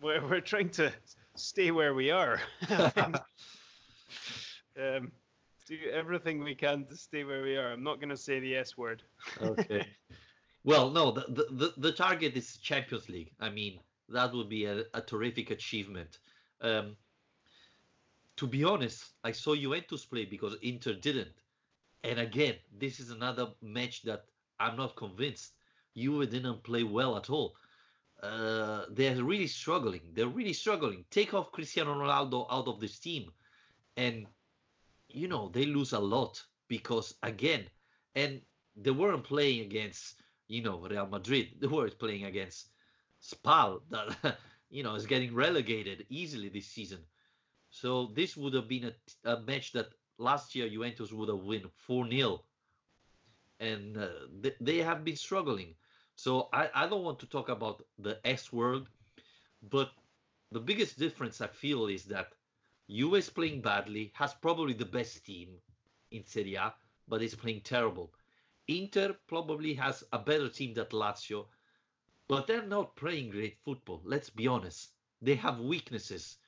We're, 0.00 0.26
we're 0.26 0.40
trying 0.40 0.70
to 0.70 0.92
stay 1.36 1.70
where 1.70 1.94
we 1.94 2.10
are. 2.10 2.40
um, 4.76 5.12
do 5.66 5.76
everything 5.92 6.42
we 6.42 6.54
can 6.54 6.86
to 6.86 6.96
stay 6.96 7.24
where 7.24 7.42
we 7.42 7.56
are. 7.56 7.72
I'm 7.72 7.84
not 7.84 8.00
going 8.00 8.08
to 8.08 8.16
say 8.16 8.40
the 8.40 8.56
S 8.56 8.76
word. 8.76 9.02
okay. 9.42 9.86
Well, 10.64 10.90
no, 10.90 11.12
the, 11.12 11.24
the, 11.28 11.46
the, 11.50 11.74
the 11.78 11.92
target 11.92 12.36
is 12.36 12.56
Champions 12.58 13.08
League. 13.08 13.32
I 13.40 13.48
mean, 13.48 13.80
that 14.08 14.32
would 14.32 14.48
be 14.48 14.64
a, 14.64 14.84
a 14.94 15.00
terrific 15.00 15.50
achievement. 15.50 16.18
Um, 16.60 16.96
to 18.36 18.46
be 18.46 18.64
honest, 18.64 19.04
I 19.24 19.32
saw 19.32 19.54
Juventus 19.54 20.04
play 20.04 20.24
because 20.24 20.56
Inter 20.62 20.94
didn't. 20.94 21.34
And 22.04 22.18
again, 22.18 22.54
this 22.78 23.00
is 23.00 23.10
another 23.10 23.48
match 23.60 24.02
that 24.02 24.24
I'm 24.60 24.76
not 24.76 24.96
convinced. 24.96 25.52
Juve 25.96 26.30
didn't 26.30 26.62
play 26.62 26.82
well 26.84 27.16
at 27.16 27.30
all. 27.30 27.56
Uh, 28.22 28.84
they're 28.90 29.22
really 29.22 29.46
struggling. 29.46 30.02
They're 30.14 30.28
really 30.28 30.52
struggling. 30.52 31.04
Take 31.10 31.34
off 31.34 31.52
Cristiano 31.52 31.94
Ronaldo 31.94 32.46
out 32.50 32.66
of 32.68 32.80
this 32.80 32.98
team, 32.98 33.30
and 33.96 34.26
you 35.08 35.28
know 35.28 35.48
they 35.50 35.66
lose 35.66 35.92
a 35.92 35.98
lot 35.98 36.42
because 36.68 37.14
again, 37.22 37.66
and 38.14 38.40
they 38.76 38.90
weren't 38.90 39.24
playing 39.24 39.60
against 39.60 40.20
you 40.48 40.62
know 40.62 40.80
Real 40.80 41.06
Madrid. 41.06 41.48
They 41.60 41.68
were 41.68 41.90
playing 41.90 42.24
against 42.24 42.70
Spal 43.20 43.82
that 43.90 44.38
you 44.70 44.82
know 44.82 44.94
is 44.94 45.06
getting 45.06 45.34
relegated 45.34 46.06
easily 46.08 46.48
this 46.48 46.66
season. 46.66 47.04
So 47.70 48.06
this 48.14 48.36
would 48.36 48.54
have 48.54 48.68
been 48.68 48.92
a, 49.24 49.30
a 49.30 49.40
match 49.42 49.72
that 49.72 49.90
last 50.18 50.54
year 50.54 50.68
Juventus 50.68 51.12
would 51.12 51.28
have 51.28 51.38
won 51.38 51.70
4 51.86 52.10
0. 52.10 52.44
And 53.60 53.96
uh, 53.96 54.08
th- 54.42 54.56
they 54.60 54.78
have 54.78 55.04
been 55.04 55.16
struggling. 55.16 55.74
So 56.16 56.48
I, 56.52 56.68
I 56.74 56.88
don't 56.88 57.04
want 57.04 57.18
to 57.20 57.26
talk 57.26 57.48
about 57.48 57.82
the 57.98 58.18
S 58.24 58.52
word, 58.52 58.86
but 59.62 59.90
the 60.50 60.60
biggest 60.60 60.98
difference 60.98 61.40
I 61.40 61.46
feel 61.48 61.86
is 61.86 62.04
that 62.06 62.32
US 62.88 63.28
playing 63.30 63.60
badly, 63.62 64.12
has 64.14 64.34
probably 64.34 64.72
the 64.74 64.86
best 64.86 65.24
team 65.24 65.60
in 66.10 66.24
Serie 66.24 66.54
A, 66.56 66.74
but 67.06 67.22
is 67.22 67.34
playing 67.34 67.60
terrible. 67.62 68.12
Inter 68.68 69.14
probably 69.26 69.74
has 69.74 70.04
a 70.12 70.18
better 70.18 70.48
team 70.48 70.74
than 70.74 70.86
Lazio, 70.86 71.46
but 72.28 72.46
they're 72.46 72.66
not 72.66 72.96
playing 72.96 73.30
great 73.30 73.58
football. 73.64 74.00
Let's 74.04 74.30
be 74.30 74.46
honest. 74.46 74.90
They 75.20 75.34
have 75.36 75.60
weaknesses. 75.60 76.38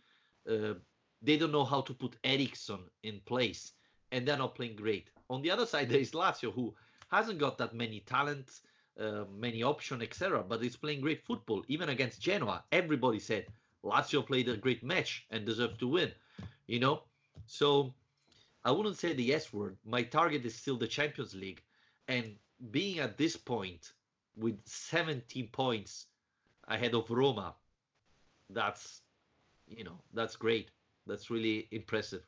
Uh, 0.48 0.74
they 1.22 1.36
don't 1.36 1.52
know 1.52 1.64
how 1.64 1.80
to 1.82 1.94
put 1.94 2.16
Eriksen 2.24 2.80
in 3.02 3.20
place, 3.26 3.72
and 4.12 4.26
they're 4.26 4.36
not 4.38 4.54
playing 4.54 4.76
great. 4.76 5.10
On 5.28 5.42
the 5.42 5.50
other 5.50 5.66
side, 5.66 5.88
there 5.88 6.00
is 6.00 6.12
Lazio, 6.12 6.52
who 6.52 6.74
hasn't 7.10 7.38
got 7.38 7.58
that 7.58 7.74
many 7.74 8.00
talents, 8.00 8.62
uh, 8.98 9.24
many 9.36 9.62
options, 9.62 10.02
etc., 10.02 10.44
but 10.46 10.62
is 10.62 10.76
playing 10.76 11.00
great 11.00 11.24
football. 11.24 11.64
Even 11.68 11.88
against 11.88 12.20
Genoa, 12.20 12.64
everybody 12.72 13.18
said 13.18 13.46
Lazio 13.84 14.26
played 14.26 14.48
a 14.48 14.56
great 14.56 14.82
match 14.82 15.26
and 15.30 15.44
deserved 15.44 15.80
to 15.80 15.88
win. 15.88 16.12
You 16.66 16.80
know, 16.80 17.02
so 17.46 17.94
I 18.64 18.70
wouldn't 18.70 18.96
say 18.98 19.12
the 19.12 19.34
S 19.34 19.52
word. 19.52 19.76
My 19.84 20.02
target 20.02 20.44
is 20.44 20.54
still 20.54 20.76
the 20.76 20.86
Champions 20.86 21.34
League, 21.34 21.62
and 22.08 22.36
being 22.70 22.98
at 22.98 23.16
this 23.16 23.36
point 23.36 23.92
with 24.36 24.58
17 24.64 25.48
points 25.48 26.06
ahead 26.68 26.94
of 26.94 27.10
Roma, 27.10 27.54
that's 28.50 29.00
you 29.66 29.84
know 29.84 29.98
that's 30.12 30.36
great. 30.36 30.70
That's 31.06 31.30
really 31.30 31.66
impressive. 31.72 32.22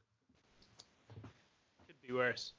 Could 1.86 2.00
be 2.06 2.12
worse. 2.12 2.52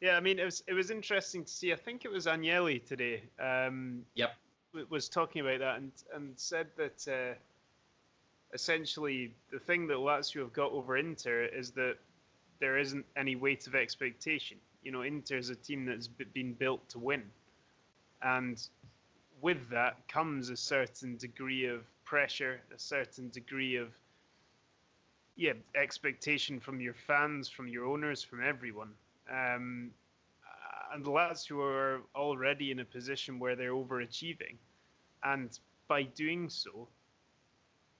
Yeah, 0.00 0.16
I 0.16 0.20
mean, 0.20 0.38
it 0.38 0.44
was 0.44 0.62
it 0.66 0.74
was 0.74 0.90
interesting 0.90 1.44
to 1.44 1.50
see. 1.50 1.72
I 1.72 1.76
think 1.76 2.04
it 2.04 2.10
was 2.10 2.26
Agnelli 2.26 2.84
today. 2.84 3.22
Um, 3.40 4.04
Yep. 4.14 4.36
was 4.90 5.08
talking 5.08 5.40
about 5.40 5.58
that 5.60 5.76
and 5.78 5.92
and 6.14 6.32
said 6.38 6.68
that 6.76 7.08
uh, 7.08 7.34
essentially 8.52 9.32
the 9.50 9.58
thing 9.58 9.88
that 9.88 9.96
Lazio 9.96 10.40
have 10.40 10.52
got 10.52 10.70
over 10.70 10.96
Inter 10.96 11.44
is 11.44 11.72
that 11.72 11.96
there 12.60 12.78
isn't 12.78 13.06
any 13.16 13.34
weight 13.34 13.66
of 13.66 13.74
expectation. 13.74 14.58
You 14.82 14.92
know, 14.92 15.02
Inter 15.02 15.36
is 15.36 15.50
a 15.50 15.56
team 15.56 15.84
that's 15.84 16.08
been 16.08 16.52
built 16.52 16.88
to 16.90 17.00
win, 17.00 17.24
and 18.22 18.62
with 19.40 19.68
that 19.70 19.96
comes 20.08 20.48
a 20.48 20.56
certain 20.56 21.16
degree 21.16 21.66
of 21.66 21.84
pressure, 22.04 22.60
a 22.74 22.78
certain 22.78 23.30
degree 23.30 23.76
of 23.76 23.88
yeah 25.34 25.54
expectation 25.74 26.60
from 26.60 26.80
your 26.80 26.94
fans, 26.94 27.48
from 27.48 27.66
your 27.66 27.84
owners, 27.84 28.22
from 28.22 28.44
everyone. 28.44 28.94
Um, 29.30 29.90
and 30.92 31.04
the 31.04 31.10
lads 31.10 31.44
who 31.44 31.60
are 31.60 32.00
already 32.14 32.70
in 32.70 32.78
a 32.78 32.84
position 32.84 33.38
where 33.38 33.56
they're 33.56 33.72
overachieving, 33.72 34.56
and 35.22 35.58
by 35.86 36.02
doing 36.02 36.48
so, 36.48 36.88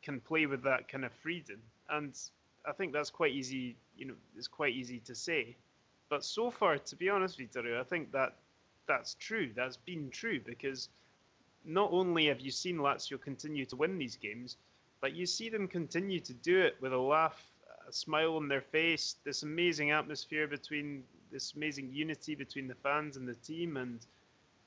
can 0.03 0.21
play 0.21 0.47
with 0.47 0.63
that 0.63 0.89
kind 0.89 1.05
of 1.05 1.13
freedom. 1.13 1.61
And 1.91 2.19
I 2.67 2.73
think 2.73 2.93
that's 2.93 3.11
quite 3.11 3.33
easy. 3.33 3.77
You 3.97 4.07
know, 4.07 4.15
it's 4.37 4.49
quite 4.49 4.75
easy 4.75 5.01
to 5.01 5.15
say, 5.15 5.57
but 6.09 6.25
so 6.25 6.51
far, 6.51 6.79
to 6.79 6.97
be 6.97 7.09
honest, 7.09 7.37
Vittorio, 7.37 7.81
I 7.81 7.85
think 7.85 8.13
that 8.13 8.37
that's 8.87 9.15
true. 9.15 9.51
That's 9.55 9.77
been 9.77 10.11
true 10.11 10.41
because 10.41 10.89
not 11.65 11.91
only 11.93 12.27
have 12.27 12.41
you 12.41 12.51
seen 12.51 12.79
Lazio 12.79 13.21
continue 13.21 13.67
to 13.67 13.77
win 13.77 13.99
these 13.99 14.17
games, 14.17 14.57
but 15.01 15.15
you 15.15 15.27
see 15.27 15.49
them 15.51 15.69
continue 15.69 16.21
to 16.21 16.33
do 16.33 16.61
it 16.61 16.77
with 16.81 16.93
a 16.93 16.99
laugh, 16.99 17.45
a 17.87 17.93
smile 17.93 18.37
on 18.37 18.49
their 18.49 18.63
face, 18.63 19.17
this 19.25 19.43
amazing 19.43 19.91
atmosphere 19.91 20.49
between 20.49 21.05
this 21.31 21.55
amazing 21.55 21.91
unity 21.93 22.35
between 22.35 22.69
the 22.69 22.75
fans 22.75 23.17
and 23.17 23.29
the 23.29 23.35
team, 23.35 23.77
and 23.77 23.99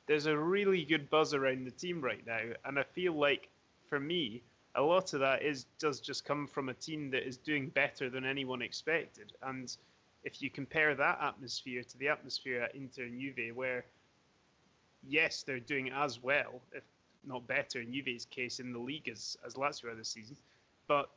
there's 0.07 0.25
a 0.25 0.37
really 0.37 0.83
good 0.83 1.09
buzz 1.09 1.33
around 1.33 1.65
the 1.65 1.71
team 1.71 2.01
right 2.01 2.25
now. 2.25 2.41
And 2.65 2.79
I 2.79 2.83
feel 2.83 3.13
like, 3.13 3.49
for 3.89 3.99
me, 3.99 4.41
a 4.75 4.81
lot 4.81 5.13
of 5.13 5.19
that 5.19 5.41
is 5.41 5.65
does 5.79 5.99
just 5.99 6.25
come 6.25 6.47
from 6.47 6.69
a 6.69 6.73
team 6.73 7.11
that 7.11 7.27
is 7.27 7.37
doing 7.37 7.67
better 7.69 8.09
than 8.09 8.25
anyone 8.25 8.61
expected. 8.61 9.33
And 9.43 9.75
if 10.23 10.41
you 10.41 10.49
compare 10.49 10.95
that 10.95 11.19
atmosphere 11.21 11.83
to 11.83 11.97
the 11.97 12.09
atmosphere 12.09 12.61
at 12.61 12.75
Inter 12.75 13.03
and 13.03 13.19
Juve, 13.19 13.55
where 13.55 13.85
yes, 15.07 15.43
they're 15.43 15.59
doing 15.59 15.89
as 15.91 16.21
well, 16.21 16.61
if 16.73 16.83
not 17.25 17.45
better 17.47 17.81
in 17.81 17.93
Juve's 17.93 18.25
case 18.25 18.59
in 18.59 18.71
the 18.71 18.79
league 18.79 19.09
as 19.09 19.37
as 19.45 19.55
Lazio 19.55 19.95
this 19.95 20.09
season, 20.09 20.37
but 20.87 21.09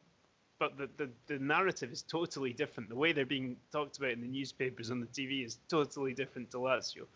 but 0.59 0.77
the, 0.79 0.89
the, 0.97 1.11
the 1.27 1.39
narrative 1.39 1.93
is 1.93 2.03
totally 2.03 2.53
different. 2.53 2.89
The 2.89 2.97
way 2.97 3.13
they're 3.13 3.27
being 3.27 3.57
talked 3.73 3.99
about 3.99 4.11
in 4.11 4.21
the 4.21 4.27
newspapers 4.29 4.91
on 4.91 5.01
the 5.01 5.07
TV 5.07 5.45
is 5.45 5.59
totally 5.69 6.15
different 6.15 6.51
to 6.53 6.59
Lazio. 6.59 7.07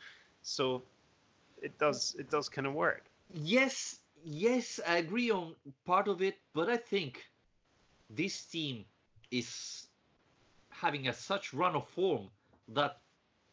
So 0.43 0.83
it 1.63 1.79
does 1.79 2.17
it 2.19 2.31
does 2.31 2.49
kind 2.49 2.67
of 2.67 2.75
work. 2.75 3.05
Yes, 3.35 4.01
yes, 4.25 4.81
I 4.87 4.97
agree 4.99 5.31
on 5.31 5.55
part 5.85 6.09
of 6.09 6.23
it, 6.23 6.37
but 6.55 6.69
I 6.69 6.77
think 6.77 7.25
this 8.11 8.45
team 8.45 8.85
is 9.31 9.87
having 10.71 11.09
a 11.09 11.13
such 11.13 11.53
run 11.53 11.75
of 11.75 11.87
form 11.89 12.29
that 12.69 12.99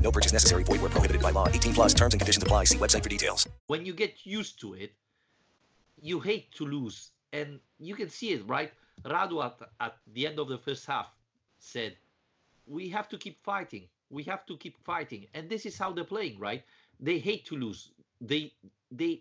No 0.00 0.12
purchase 0.12 0.32
necessary. 0.32 0.62
Void 0.62 0.80
where 0.80 0.90
prohibited 0.90 1.22
by 1.22 1.30
law. 1.32 1.48
18 1.48 1.74
plus 1.74 1.94
terms 1.94 2.14
and 2.14 2.20
conditions 2.20 2.42
apply. 2.42 2.64
See 2.64 2.78
website 2.78 3.02
for 3.02 3.08
details. 3.08 3.48
when 3.66 3.84
you 3.84 3.92
get 3.92 4.24
used 4.24 4.60
to 4.60 4.74
it, 4.74 4.92
you 6.00 6.20
hate 6.20 6.52
to 6.52 6.64
lose. 6.64 7.10
And 7.32 7.60
you 7.78 7.94
can 7.94 8.08
see 8.08 8.30
it, 8.32 8.46
right? 8.46 8.72
Radu 9.04 9.44
at, 9.44 9.58
at 9.80 9.96
the 10.14 10.26
end 10.26 10.38
of 10.38 10.48
the 10.48 10.58
first 10.58 10.86
half 10.86 11.08
said, 11.58 11.96
We 12.66 12.88
have 12.90 13.08
to 13.08 13.18
keep 13.18 13.42
fighting. 13.42 13.88
We 14.10 14.22
have 14.24 14.46
to 14.46 14.56
keep 14.56 14.78
fighting. 14.84 15.26
And 15.34 15.48
this 15.48 15.66
is 15.66 15.76
how 15.76 15.92
they're 15.92 16.04
playing, 16.04 16.38
right? 16.38 16.62
They 17.00 17.18
hate 17.18 17.44
to 17.46 17.56
lose. 17.56 17.90
They 18.20 18.52
they 18.90 19.20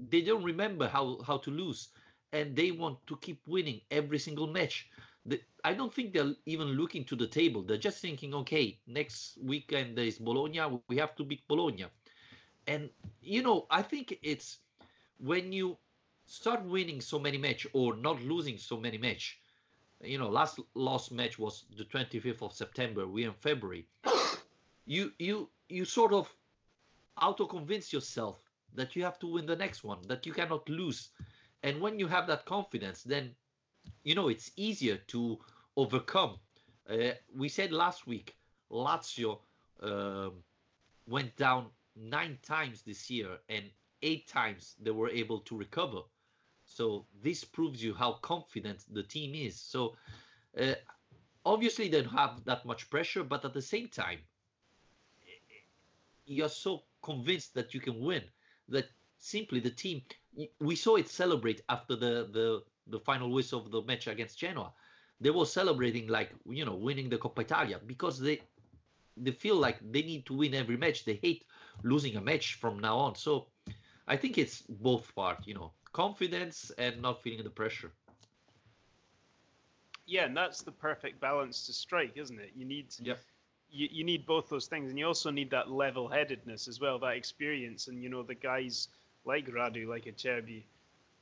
they 0.00 0.22
don't 0.22 0.42
remember 0.42 0.88
how, 0.88 1.20
how 1.26 1.38
to 1.38 1.50
lose. 1.50 1.88
And 2.32 2.56
they 2.56 2.72
want 2.72 2.98
to 3.06 3.16
keep 3.18 3.40
winning 3.46 3.80
every 3.90 4.18
single 4.18 4.48
match. 4.48 4.88
The, 5.26 5.40
I 5.64 5.72
don't 5.72 5.92
think 5.92 6.12
they're 6.12 6.34
even 6.46 6.68
looking 6.68 7.04
to 7.06 7.16
the 7.16 7.26
table. 7.26 7.62
They're 7.62 7.78
just 7.78 8.00
thinking, 8.00 8.34
okay, 8.34 8.78
next 8.86 9.38
weekend 9.42 9.96
there 9.96 10.04
is 10.04 10.18
Bologna. 10.18 10.60
We 10.88 10.98
have 10.98 11.16
to 11.16 11.24
beat 11.24 11.46
Bologna. 11.48 11.86
And 12.66 12.90
you 13.22 13.42
know, 13.42 13.66
I 13.70 13.82
think 13.82 14.18
it's 14.22 14.58
when 15.18 15.52
you 15.52 15.78
start 16.26 16.64
winning 16.64 17.00
so 17.00 17.18
many 17.18 17.38
match 17.38 17.66
or 17.72 17.96
not 17.96 18.22
losing 18.22 18.58
so 18.58 18.78
many 18.78 18.98
match. 18.98 19.38
You 20.02 20.18
know, 20.18 20.28
last 20.28 20.60
lost 20.74 21.12
match 21.12 21.38
was 21.38 21.64
the 21.76 21.84
25th 21.84 22.42
of 22.42 22.52
September. 22.52 23.06
We're 23.06 23.28
in 23.28 23.34
February. 23.34 23.86
You 24.86 25.12
you 25.18 25.48
you 25.68 25.84
sort 25.86 26.12
of 26.12 26.34
auto 27.20 27.46
convince 27.46 27.92
yourself 27.92 28.38
that 28.74 28.96
you 28.96 29.04
have 29.04 29.18
to 29.20 29.26
win 29.26 29.46
the 29.46 29.56
next 29.56 29.84
one, 29.84 29.98
that 30.08 30.26
you 30.26 30.32
cannot 30.32 30.68
lose. 30.68 31.10
And 31.62 31.80
when 31.80 31.98
you 31.98 32.06
have 32.08 32.26
that 32.26 32.44
confidence, 32.44 33.02
then 33.02 33.34
you 34.02 34.14
know 34.14 34.28
it's 34.28 34.50
easier 34.56 34.96
to 35.08 35.38
overcome. 35.76 36.38
Uh, 36.88 37.12
we 37.34 37.48
said 37.48 37.72
last 37.72 38.06
week, 38.06 38.36
Lazio 38.70 39.38
um, 39.82 40.32
went 41.06 41.34
down 41.36 41.66
nine 41.96 42.38
times 42.42 42.82
this 42.82 43.10
year, 43.10 43.38
and 43.48 43.64
eight 44.02 44.28
times 44.28 44.74
they 44.80 44.90
were 44.90 45.08
able 45.08 45.40
to 45.40 45.56
recover. 45.56 46.00
So 46.66 47.06
this 47.22 47.44
proves 47.44 47.82
you 47.82 47.94
how 47.94 48.14
confident 48.14 48.84
the 48.90 49.02
team 49.02 49.34
is. 49.34 49.60
So 49.60 49.96
uh, 50.58 50.74
obviously 51.44 51.88
they 51.88 52.02
don't 52.02 52.12
have 52.12 52.44
that 52.44 52.64
much 52.64 52.90
pressure, 52.90 53.22
but 53.22 53.44
at 53.44 53.54
the 53.54 53.62
same 53.62 53.88
time, 53.88 54.18
you're 56.26 56.48
so 56.48 56.84
convinced 57.02 57.54
that 57.54 57.74
you 57.74 57.80
can 57.80 58.00
win 58.00 58.22
that 58.68 58.86
simply 59.18 59.60
the 59.60 59.70
team. 59.70 60.02
We 60.58 60.74
saw 60.74 60.96
it 60.96 61.08
celebrate 61.08 61.60
after 61.68 61.96
the 61.96 62.28
the 62.32 62.62
the 62.86 62.98
final 63.00 63.30
whistle 63.30 63.60
of 63.60 63.70
the 63.70 63.82
match 63.82 64.06
against 64.06 64.38
Genoa. 64.38 64.72
They 65.20 65.30
were 65.30 65.46
celebrating 65.46 66.08
like 66.08 66.30
you 66.46 66.64
know 66.64 66.74
winning 66.76 67.08
the 67.10 67.18
Coppa 67.18 67.42
Italia 67.42 67.80
because 67.84 68.20
they 68.20 68.40
they 69.16 69.32
feel 69.32 69.56
like 69.56 69.78
they 69.80 70.02
need 70.02 70.26
to 70.26 70.34
win 70.34 70.54
every 70.54 70.76
match. 70.76 71.04
They 71.04 71.14
hate 71.22 71.44
losing 71.82 72.16
a 72.16 72.20
match 72.20 72.54
from 72.54 72.78
now 72.80 72.96
on. 72.98 73.14
So 73.16 73.48
I 74.06 74.16
think 74.16 74.38
it's 74.38 74.62
both 74.62 75.14
part, 75.14 75.46
you 75.46 75.54
know, 75.54 75.72
confidence 75.92 76.70
and 76.78 77.00
not 77.02 77.22
feeling 77.22 77.44
the 77.44 77.50
pressure. 77.50 77.92
Yeah, 80.06 80.24
and 80.24 80.36
that's 80.36 80.62
the 80.62 80.72
perfect 80.72 81.20
balance 81.20 81.66
to 81.66 81.72
strike, 81.72 82.16
isn't 82.16 82.38
it? 82.38 82.52
You 82.54 82.64
need 82.64 82.94
Yep. 83.00 83.24
you, 83.70 83.88
you 83.90 84.04
need 84.04 84.26
both 84.26 84.48
those 84.48 84.66
things, 84.66 84.90
and 84.90 84.98
you 84.98 85.06
also 85.06 85.30
need 85.30 85.50
that 85.50 85.70
level-headedness 85.70 86.68
as 86.68 86.80
well, 86.80 86.98
that 87.00 87.16
experience, 87.16 87.88
and 87.88 88.02
you 88.02 88.08
know 88.08 88.22
the 88.22 88.34
guys 88.34 88.88
like 89.24 89.46
Radu, 89.48 89.86
like 89.86 90.04
Acerbi, 90.04 90.64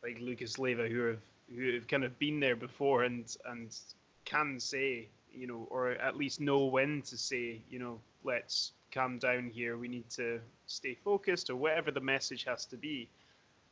like 0.03 0.19
Lucas 0.21 0.59
Leiva 0.59 0.89
who 0.89 1.01
have 1.09 1.21
who 1.55 1.74
have 1.74 1.88
kind 1.88 2.05
of 2.05 2.18
been 2.18 2.40
there 2.40 2.57
before 2.57 3.05
and 3.05 3.36
and 3.47 3.76
can 4.24 4.59
say, 4.61 5.09
you 5.32 5.47
know, 5.47 5.66
or 5.70 5.90
at 5.93 6.16
least 6.16 6.40
know 6.40 6.64
when 6.66 7.03
to 7.03 7.16
say, 7.16 7.62
you 7.70 7.78
know, 7.78 8.01
let's 8.24 8.72
calm 8.93 9.18
down 9.18 9.51
here. 9.51 9.76
We 9.76 9.88
need 9.88 10.09
to 10.11 10.40
stay 10.66 10.95
focused, 10.95 11.51
or 11.51 11.57
whatever 11.57 11.90
the 11.90 12.01
message 12.01 12.45
has 12.45 12.64
to 12.66 12.76
be. 12.76 13.09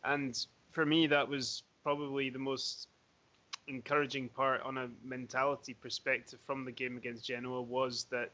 And 0.05 0.39
for 0.71 0.85
me, 0.85 1.07
that 1.09 1.29
was 1.29 1.63
probably 1.83 2.31
the 2.31 2.39
most 2.39 2.89
encouraging 3.69 4.29
part 4.29 4.63
on 4.63 4.77
a 4.79 4.89
mentality 5.05 5.75
perspective 5.75 6.39
from 6.47 6.65
the 6.65 6.73
game 6.73 6.97
against 6.97 7.25
Genoa 7.25 7.63
was 7.63 8.05
that 8.11 8.33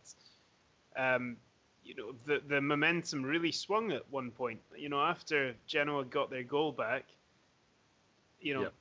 um, 0.96 1.36
you 1.84 1.94
know 1.94 2.12
the 2.26 2.40
the 2.48 2.60
momentum 2.60 3.22
really 3.24 3.52
swung 3.52 3.92
at 3.92 4.10
one 4.10 4.30
point. 4.30 4.60
You 4.76 4.88
know, 4.88 5.00
after 5.00 5.54
Genoa 5.66 6.04
got 6.04 6.30
their 6.30 6.42
goal 6.42 6.72
back, 6.72 7.04
you 8.40 8.54
know, 8.54 8.62
Yep. 8.62 8.72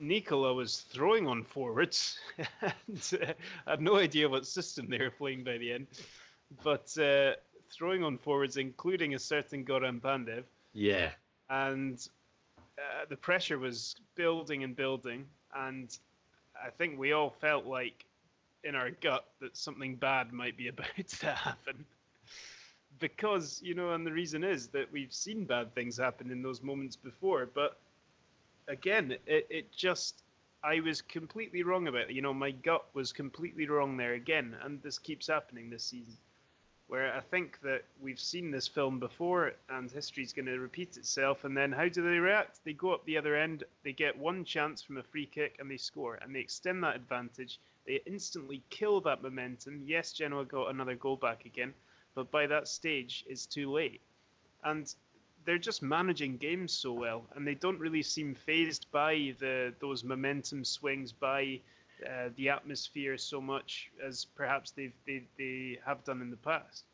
Nicola 0.00 0.52
was 0.54 0.80
throwing 0.80 1.26
on 1.26 1.44
forwards, 1.44 2.18
and 2.60 3.18
uh, 3.22 3.32
I 3.66 3.70
had 3.72 3.80
no 3.80 3.96
idea 3.96 4.28
what 4.28 4.46
system 4.46 4.88
they 4.88 4.98
were 4.98 5.10
playing 5.10 5.44
by 5.44 5.58
the 5.58 5.72
end, 5.72 5.86
but 6.62 6.96
uh, 6.98 7.32
throwing 7.70 8.02
on 8.02 8.18
forwards, 8.18 8.56
including 8.56 9.14
a 9.14 9.18
certain 9.18 9.64
Goran 9.64 10.00
Pandev, 10.00 10.44
Yeah. 10.72 11.10
and 11.50 12.06
uh, 12.78 13.04
the 13.08 13.16
pressure 13.16 13.58
was 13.58 13.96
building 14.14 14.64
and 14.64 14.74
building, 14.76 15.26
and 15.54 15.96
I 16.62 16.70
think 16.70 16.98
we 16.98 17.12
all 17.12 17.30
felt 17.30 17.66
like 17.66 18.04
in 18.64 18.74
our 18.74 18.90
gut 18.90 19.24
that 19.40 19.56
something 19.56 19.96
bad 19.96 20.32
might 20.32 20.56
be 20.56 20.68
about 20.68 21.08
to 21.20 21.26
happen. 21.26 21.84
Because, 22.98 23.60
you 23.62 23.74
know, 23.74 23.92
and 23.92 24.06
the 24.06 24.12
reason 24.12 24.44
is 24.44 24.68
that 24.68 24.92
we've 24.92 25.12
seen 25.12 25.44
bad 25.44 25.74
things 25.74 25.96
happen 25.98 26.30
in 26.30 26.42
those 26.42 26.62
moments 26.62 26.96
before, 26.96 27.46
but 27.52 27.78
again, 28.68 29.16
it, 29.26 29.46
it 29.50 29.72
just, 29.72 30.22
I 30.62 30.80
was 30.80 31.02
completely 31.02 31.62
wrong 31.62 31.88
about 31.88 32.10
it. 32.10 32.12
You 32.12 32.22
know, 32.22 32.34
my 32.34 32.50
gut 32.50 32.84
was 32.94 33.12
completely 33.12 33.66
wrong 33.66 33.96
there 33.96 34.14
again, 34.14 34.56
and 34.62 34.82
this 34.82 34.98
keeps 34.98 35.26
happening 35.26 35.70
this 35.70 35.84
season 35.84 36.16
where 36.92 37.14
I 37.14 37.20
think 37.20 37.58
that 37.62 37.84
we've 38.02 38.20
seen 38.20 38.50
this 38.50 38.68
film 38.68 38.98
before 38.98 39.52
and 39.70 39.90
history's 39.90 40.34
going 40.34 40.44
to 40.44 40.58
repeat 40.58 40.98
itself. 40.98 41.44
And 41.44 41.56
then 41.56 41.72
how 41.72 41.88
do 41.88 42.02
they 42.02 42.18
react? 42.18 42.60
They 42.64 42.74
go 42.74 42.92
up 42.92 43.02
the 43.06 43.16
other 43.16 43.34
end, 43.34 43.64
they 43.82 43.94
get 43.94 44.18
one 44.18 44.44
chance 44.44 44.82
from 44.82 44.98
a 44.98 45.02
free 45.02 45.24
kick, 45.24 45.56
and 45.58 45.70
they 45.70 45.78
score, 45.78 46.18
and 46.20 46.34
they 46.34 46.40
extend 46.40 46.84
that 46.84 46.96
advantage. 46.96 47.60
They 47.86 48.02
instantly 48.04 48.62
kill 48.68 49.00
that 49.00 49.22
momentum. 49.22 49.82
Yes, 49.86 50.12
Genoa 50.12 50.44
got 50.44 50.68
another 50.68 50.94
goal 50.94 51.16
back 51.16 51.46
again, 51.46 51.72
but 52.14 52.30
by 52.30 52.46
that 52.48 52.68
stage, 52.68 53.24
it's 53.26 53.46
too 53.46 53.72
late. 53.72 54.02
And 54.62 54.94
they're 55.44 55.58
just 55.58 55.82
managing 55.82 56.36
games 56.36 56.72
so 56.72 56.92
well, 56.92 57.24
and 57.34 57.46
they 57.46 57.54
don't 57.54 57.78
really 57.78 58.02
seem 58.02 58.34
phased 58.34 58.86
by 58.90 59.34
the 59.38 59.74
those 59.80 60.04
momentum 60.04 60.64
swings, 60.64 61.12
by 61.12 61.60
uh, 62.06 62.28
the 62.36 62.48
atmosphere 62.48 63.16
so 63.16 63.40
much 63.40 63.90
as 64.04 64.24
perhaps 64.24 64.70
they've, 64.70 64.94
they 65.06 65.22
they 65.38 65.78
have 65.84 66.04
done 66.04 66.20
in 66.20 66.30
the 66.30 66.36
past. 66.36 66.84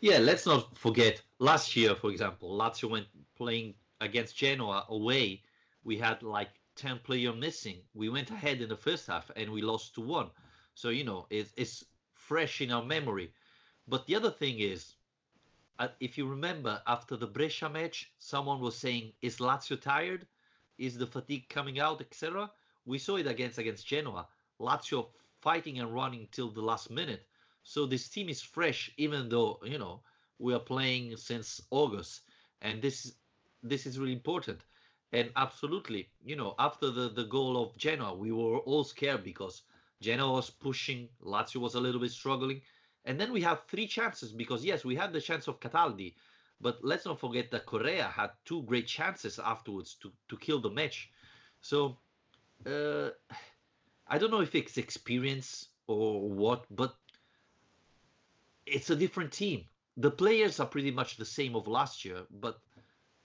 Yeah, 0.00 0.18
let's 0.18 0.46
not 0.46 0.76
forget 0.76 1.22
last 1.38 1.76
year, 1.76 1.94
for 1.94 2.10
example, 2.10 2.50
Lazio 2.56 2.90
went 2.90 3.06
playing 3.36 3.74
against 4.00 4.36
Genoa 4.36 4.86
away. 4.88 5.42
We 5.84 5.96
had 5.98 6.22
like 6.22 6.50
10 6.76 6.98
player 6.98 7.32
missing. 7.32 7.82
We 7.94 8.08
went 8.08 8.30
ahead 8.30 8.60
in 8.60 8.68
the 8.68 8.76
first 8.76 9.06
half 9.06 9.30
and 9.36 9.50
we 9.50 9.62
lost 9.62 9.94
to 9.94 10.00
one. 10.00 10.30
So, 10.74 10.88
you 10.88 11.04
know, 11.04 11.26
it's, 11.30 11.52
it's 11.56 11.84
fresh 12.12 12.60
in 12.60 12.72
our 12.72 12.84
memory. 12.84 13.32
But 13.86 14.06
the 14.06 14.16
other 14.16 14.30
thing 14.30 14.58
is, 14.58 14.94
Uh, 15.82 15.88
if 15.98 16.16
you 16.16 16.28
remember, 16.28 16.80
after 16.86 17.16
the 17.16 17.26
Brescia 17.26 17.68
match, 17.68 18.12
someone 18.18 18.60
was 18.60 18.76
saying, 18.76 19.12
"Is 19.20 19.38
Lazio 19.38 19.76
tired? 19.80 20.28
Is 20.78 20.96
the 20.96 21.08
fatigue 21.08 21.48
coming 21.48 21.80
out, 21.80 22.00
etc." 22.00 22.52
We 22.84 22.98
saw 22.98 23.16
it 23.16 23.26
against 23.26 23.58
against 23.58 23.84
Genoa. 23.84 24.28
Lazio 24.60 25.08
fighting 25.40 25.80
and 25.80 25.92
running 25.92 26.28
till 26.30 26.50
the 26.52 26.62
last 26.62 26.88
minute. 26.88 27.26
So 27.64 27.84
this 27.84 28.08
team 28.08 28.28
is 28.28 28.40
fresh, 28.40 28.92
even 28.96 29.28
though 29.28 29.58
you 29.64 29.76
know 29.76 30.04
we 30.38 30.54
are 30.54 30.60
playing 30.60 31.16
since 31.16 31.60
August, 31.70 32.30
and 32.60 32.80
this 32.80 33.16
this 33.64 33.84
is 33.84 33.98
really 33.98 34.12
important. 34.12 34.60
And 35.10 35.32
absolutely, 35.34 36.12
you 36.24 36.36
know, 36.36 36.54
after 36.60 36.92
the 36.92 37.08
the 37.08 37.24
goal 37.24 37.60
of 37.60 37.76
Genoa, 37.76 38.14
we 38.14 38.30
were 38.30 38.60
all 38.70 38.84
scared 38.84 39.24
because 39.24 39.62
Genoa 40.00 40.30
was 40.30 40.48
pushing, 40.48 41.08
Lazio 41.20 41.60
was 41.60 41.74
a 41.74 41.80
little 41.80 42.00
bit 42.00 42.12
struggling, 42.12 42.62
and 43.04 43.18
then 43.20 43.32
we 43.32 43.40
have 43.42 43.64
three 43.68 43.86
chances 43.86 44.32
because 44.32 44.64
yes, 44.64 44.84
we 44.84 44.96
had 44.96 45.12
the 45.12 45.20
chance 45.20 45.48
of 45.48 45.60
Cataldi, 45.60 46.14
but 46.60 46.78
let's 46.82 47.06
not 47.06 47.20
forget 47.20 47.50
that 47.50 47.66
Correa 47.66 48.04
had 48.04 48.30
two 48.44 48.62
great 48.62 48.86
chances 48.86 49.38
afterwards 49.38 49.94
to 50.02 50.12
to 50.28 50.36
kill 50.36 50.60
the 50.60 50.70
match. 50.70 51.10
So 51.60 51.98
uh, 52.66 53.10
I 54.06 54.18
don't 54.18 54.30
know 54.30 54.40
if 54.40 54.54
it's 54.54 54.78
experience 54.78 55.68
or 55.86 56.28
what, 56.28 56.64
but 56.70 56.96
it's 58.66 58.90
a 58.90 58.96
different 58.96 59.32
team. 59.32 59.64
The 59.96 60.10
players 60.10 60.60
are 60.60 60.66
pretty 60.66 60.90
much 60.90 61.16
the 61.16 61.24
same 61.24 61.54
of 61.56 61.66
last 61.66 62.04
year, 62.04 62.22
but 62.30 62.60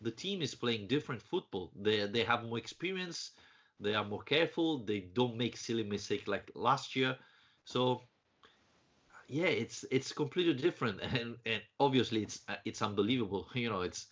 the 0.01 0.11
team 0.11 0.41
is 0.41 0.55
playing 0.55 0.87
different 0.87 1.21
football. 1.21 1.71
They 1.75 2.05
they 2.07 2.23
have 2.23 2.43
more 2.43 2.57
experience. 2.57 3.31
They 3.79 3.93
are 3.93 4.05
more 4.05 4.23
careful. 4.23 4.79
They 4.85 5.01
don't 5.01 5.37
make 5.37 5.55
silly 5.57 5.83
mistakes 5.83 6.27
like 6.27 6.51
last 6.55 6.95
year. 6.95 7.17
So 7.65 8.01
yeah, 9.27 9.47
it's 9.47 9.85
it's 9.91 10.11
completely 10.11 10.53
different, 10.53 11.01
and 11.01 11.35
and 11.45 11.61
obviously 11.79 12.23
it's 12.23 12.41
it's 12.65 12.81
unbelievable. 12.81 13.47
You 13.55 13.69
know, 13.69 13.81
it's 13.81 14.07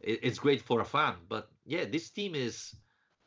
it's 0.00 0.38
great 0.38 0.62
for 0.62 0.80
a 0.80 0.84
fan, 0.84 1.14
but 1.28 1.48
yeah, 1.64 1.84
this 1.84 2.10
team 2.10 2.34
is 2.34 2.74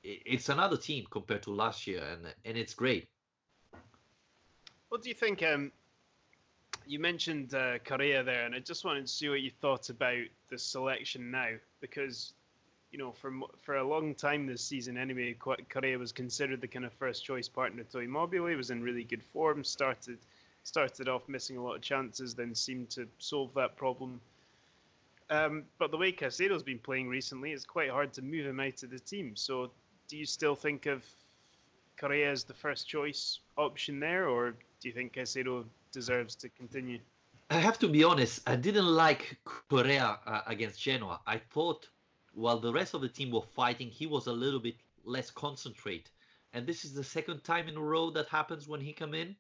it's 0.04 0.50
another 0.50 0.78
team 0.78 1.06
compared 1.10 1.44
to 1.44 1.52
last 1.52 1.88
year, 1.88 2.04
and 2.04 2.34
and 2.46 2.58
it's 2.58 2.74
great. 2.74 3.08
What 4.90 5.02
do 5.02 5.10
you 5.10 5.16
think? 5.16 5.42
Um, 5.44 5.72
you 6.86 7.00
mentioned 7.00 7.54
uh, 7.54 7.80
Correa 7.80 8.24
there, 8.24 8.46
and 8.46 8.54
I 8.54 8.60
just 8.60 8.86
wanted 8.86 9.08
to 9.08 9.12
see 9.12 9.30
what 9.30 9.42
you 9.42 9.52
thought 9.52 9.90
about 9.90 10.24
the 10.50 10.58
selection 10.58 11.32
now, 11.32 11.50
because 11.80 12.34
you 12.92 12.98
know, 12.98 13.12
for 13.12 13.32
for 13.62 13.78
a 13.78 13.88
long 13.88 14.14
time 14.14 14.46
this 14.46 14.64
season 14.64 14.98
anyway, 14.98 15.34
Correa 15.34 15.98
was 15.98 16.12
considered 16.12 16.62
the 16.62 16.68
kind 16.68 16.86
of 16.86 16.94
first 16.94 17.26
choice 17.26 17.48
partner 17.48 17.84
to 17.84 18.00
Immobile. 18.00 18.56
Was 18.56 18.70
in 18.70 18.84
really 18.84 19.04
good 19.04 19.24
form. 19.24 19.64
Started 19.64 20.20
started 20.64 21.10
off 21.10 21.28
missing 21.28 21.58
a 21.58 21.64
lot 21.64 21.76
of 21.76 21.82
chances, 21.82 22.36
then 22.36 22.54
seemed 22.54 22.90
to 22.92 23.08
solve 23.18 23.54
that 23.56 23.76
problem 23.76 24.22
um, 25.32 25.64
but 25.80 25.92
the 25.92 25.98
way 25.98 26.12
Caicedo's 26.12 26.62
been 26.62 26.78
playing 26.78 27.08
recently, 27.08 27.54
it's 27.54 27.64
quite 27.64 27.90
hard 27.90 28.12
to 28.14 28.22
move 28.22 28.46
him 28.46 28.60
out 28.60 28.84
of 28.84 28.90
the 28.90 29.00
team. 29.00 29.34
So 29.38 29.72
do 30.10 30.18
you 30.18 30.26
still 30.26 30.56
think 30.56 30.88
of 30.88 31.06
Correa 31.98 32.30
as 32.30 32.44
the 32.44 32.54
first 32.54 32.86
choice 32.86 33.40
option 33.58 34.00
there, 34.02 34.28
or 34.28 34.52
do 34.52 34.90
you 34.90 34.92
think 34.92 35.14
Caicedo 35.14 35.64
deserves 35.94 36.36
to 36.36 36.50
continue? 36.50 37.00
I 37.50 37.60
have 37.60 37.80
to 37.80 37.88
be 37.88 38.04
honest. 38.04 38.42
I 38.46 38.58
didn't 38.58 38.88
like 38.88 39.38
Correa 39.70 40.20
uh, 40.28 40.42
against 40.48 40.82
Genoa. 40.82 41.22
I 41.26 41.38
thought 41.38 41.88
while 42.34 42.60
the 42.60 42.74
rest 42.74 42.94
of 42.94 43.00
the 43.00 43.10
team 43.10 43.32
were 43.32 43.42
fighting, 43.56 43.88
he 43.88 44.08
was 44.08 44.28
a 44.28 44.34
little 44.34 44.60
bit 44.60 44.76
less 45.06 45.32
concentrate. 45.32 46.10
And 46.54 46.68
this 46.68 46.84
is 46.84 46.94
the 46.94 47.04
second 47.06 47.46
time 47.46 47.70
in 47.70 47.78
a 47.78 47.82
row 47.82 48.10
that 48.12 48.28
happens 48.28 48.68
when 48.68 48.82
he 48.82 48.92
come 48.92 49.14
in. 49.14 49.38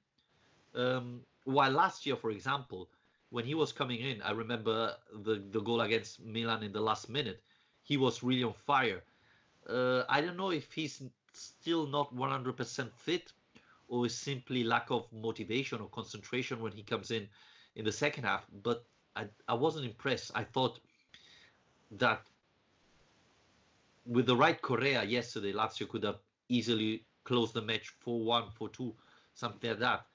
Um, 0.75 1.21
while 1.45 1.71
last 1.71 2.05
year, 2.05 2.15
for 2.15 2.31
example, 2.31 2.89
when 3.29 3.45
he 3.45 3.55
was 3.55 3.71
coming 3.71 3.99
in, 3.99 4.21
I 4.21 4.31
remember 4.31 4.95
the 5.23 5.43
the 5.51 5.61
goal 5.61 5.81
against 5.81 6.19
Milan 6.21 6.63
in 6.63 6.71
the 6.71 6.81
last 6.81 7.09
minute. 7.09 7.41
He 7.83 7.97
was 7.97 8.23
really 8.23 8.43
on 8.43 8.53
fire. 8.53 9.01
Uh, 9.67 10.03
I 10.09 10.21
don't 10.21 10.37
know 10.37 10.51
if 10.51 10.71
he's 10.71 11.01
still 11.33 11.87
not 11.87 12.13
100% 12.15 12.91
fit 12.93 13.31
or 13.87 14.05
is 14.05 14.15
simply 14.15 14.63
lack 14.63 14.89
of 14.91 15.11
motivation 15.11 15.81
or 15.81 15.87
concentration 15.89 16.61
when 16.61 16.71
he 16.71 16.83
comes 16.83 17.11
in 17.11 17.27
in 17.75 17.85
the 17.85 17.91
second 17.91 18.23
half. 18.23 18.45
But 18.63 18.85
I, 19.15 19.25
I 19.47 19.53
wasn't 19.53 19.85
impressed. 19.85 20.31
I 20.35 20.43
thought 20.43 20.79
that 21.91 22.21
with 24.05 24.25
the 24.25 24.35
right 24.35 24.61
Correa 24.61 25.03
yesterday, 25.03 25.53
Lazio 25.53 25.87
could 25.87 26.03
have 26.03 26.19
easily 26.49 27.05
closed 27.23 27.53
the 27.53 27.61
match 27.61 27.93
4-1, 28.05 28.53
4-2, 28.53 28.93
something 29.33 29.69
like 29.69 29.79
that. 29.79 30.05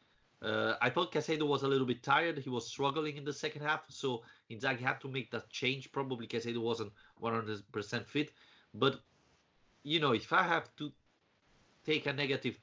Uh, 0.42 0.74
I 0.82 0.90
thought 0.90 1.12
Caicedo 1.12 1.46
was 1.46 1.62
a 1.62 1.68
little 1.68 1.86
bit 1.86 2.02
tired. 2.02 2.38
He 2.38 2.50
was 2.50 2.66
struggling 2.66 3.16
in 3.16 3.24
the 3.24 3.32
second 3.32 3.62
half, 3.62 3.84
so 3.88 4.22
Inzaghi 4.50 4.80
had 4.80 5.00
to 5.00 5.08
make 5.08 5.30
that 5.30 5.48
change. 5.50 5.90
Probably 5.92 6.26
Caicedo 6.26 6.60
wasn't 6.60 6.92
100% 7.22 8.06
fit, 8.06 8.32
but 8.74 9.00
you 9.82 10.00
know, 10.00 10.12
if 10.12 10.32
I 10.32 10.42
have 10.42 10.74
to 10.76 10.92
take 11.84 12.06
a 12.06 12.12
negative 12.12 12.58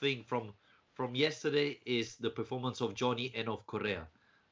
thing 0.00 0.22
from 0.22 0.52
from 0.92 1.14
yesterday 1.14 1.80
is 1.86 2.16
the 2.16 2.28
performance 2.28 2.82
of 2.82 2.92
Jony 2.92 3.32
and 3.34 3.48
of 3.48 3.66
Correa. 3.66 4.06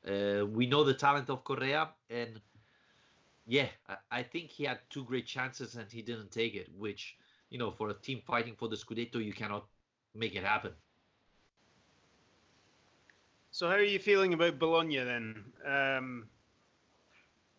Uh, 0.08 0.46
we 0.46 0.66
know 0.66 0.82
the 0.84 0.94
talent 0.94 1.28
of 1.28 1.44
Correa, 1.44 1.90
and 2.08 2.40
yeah, 3.46 3.68
I, 3.86 3.96
I, 4.10 4.22
think 4.22 4.48
he 4.48 4.64
had 4.64 4.78
two 4.88 5.04
great 5.04 5.26
chances 5.26 5.76
and 5.76 5.90
he 5.92 6.00
didn't 6.00 6.30
take 6.30 6.54
it. 6.54 6.68
Which 6.78 7.18
you 7.50 7.58
know, 7.58 7.70
for 7.70 7.90
a 7.90 7.94
team 7.94 8.22
fighting 8.26 8.54
for 8.56 8.68
the 8.68 8.76
Scudetto, 8.76 9.22
you 9.22 9.34
cannot 9.34 9.66
make 10.14 10.34
it 10.34 10.44
happen. 10.44 10.72
So 13.52 13.66
how 13.66 13.74
are 13.74 13.82
you 13.82 13.98
feeling 13.98 14.32
about 14.32 14.58
Bologna 14.60 14.98
then? 14.98 15.44
Um, 15.66 16.28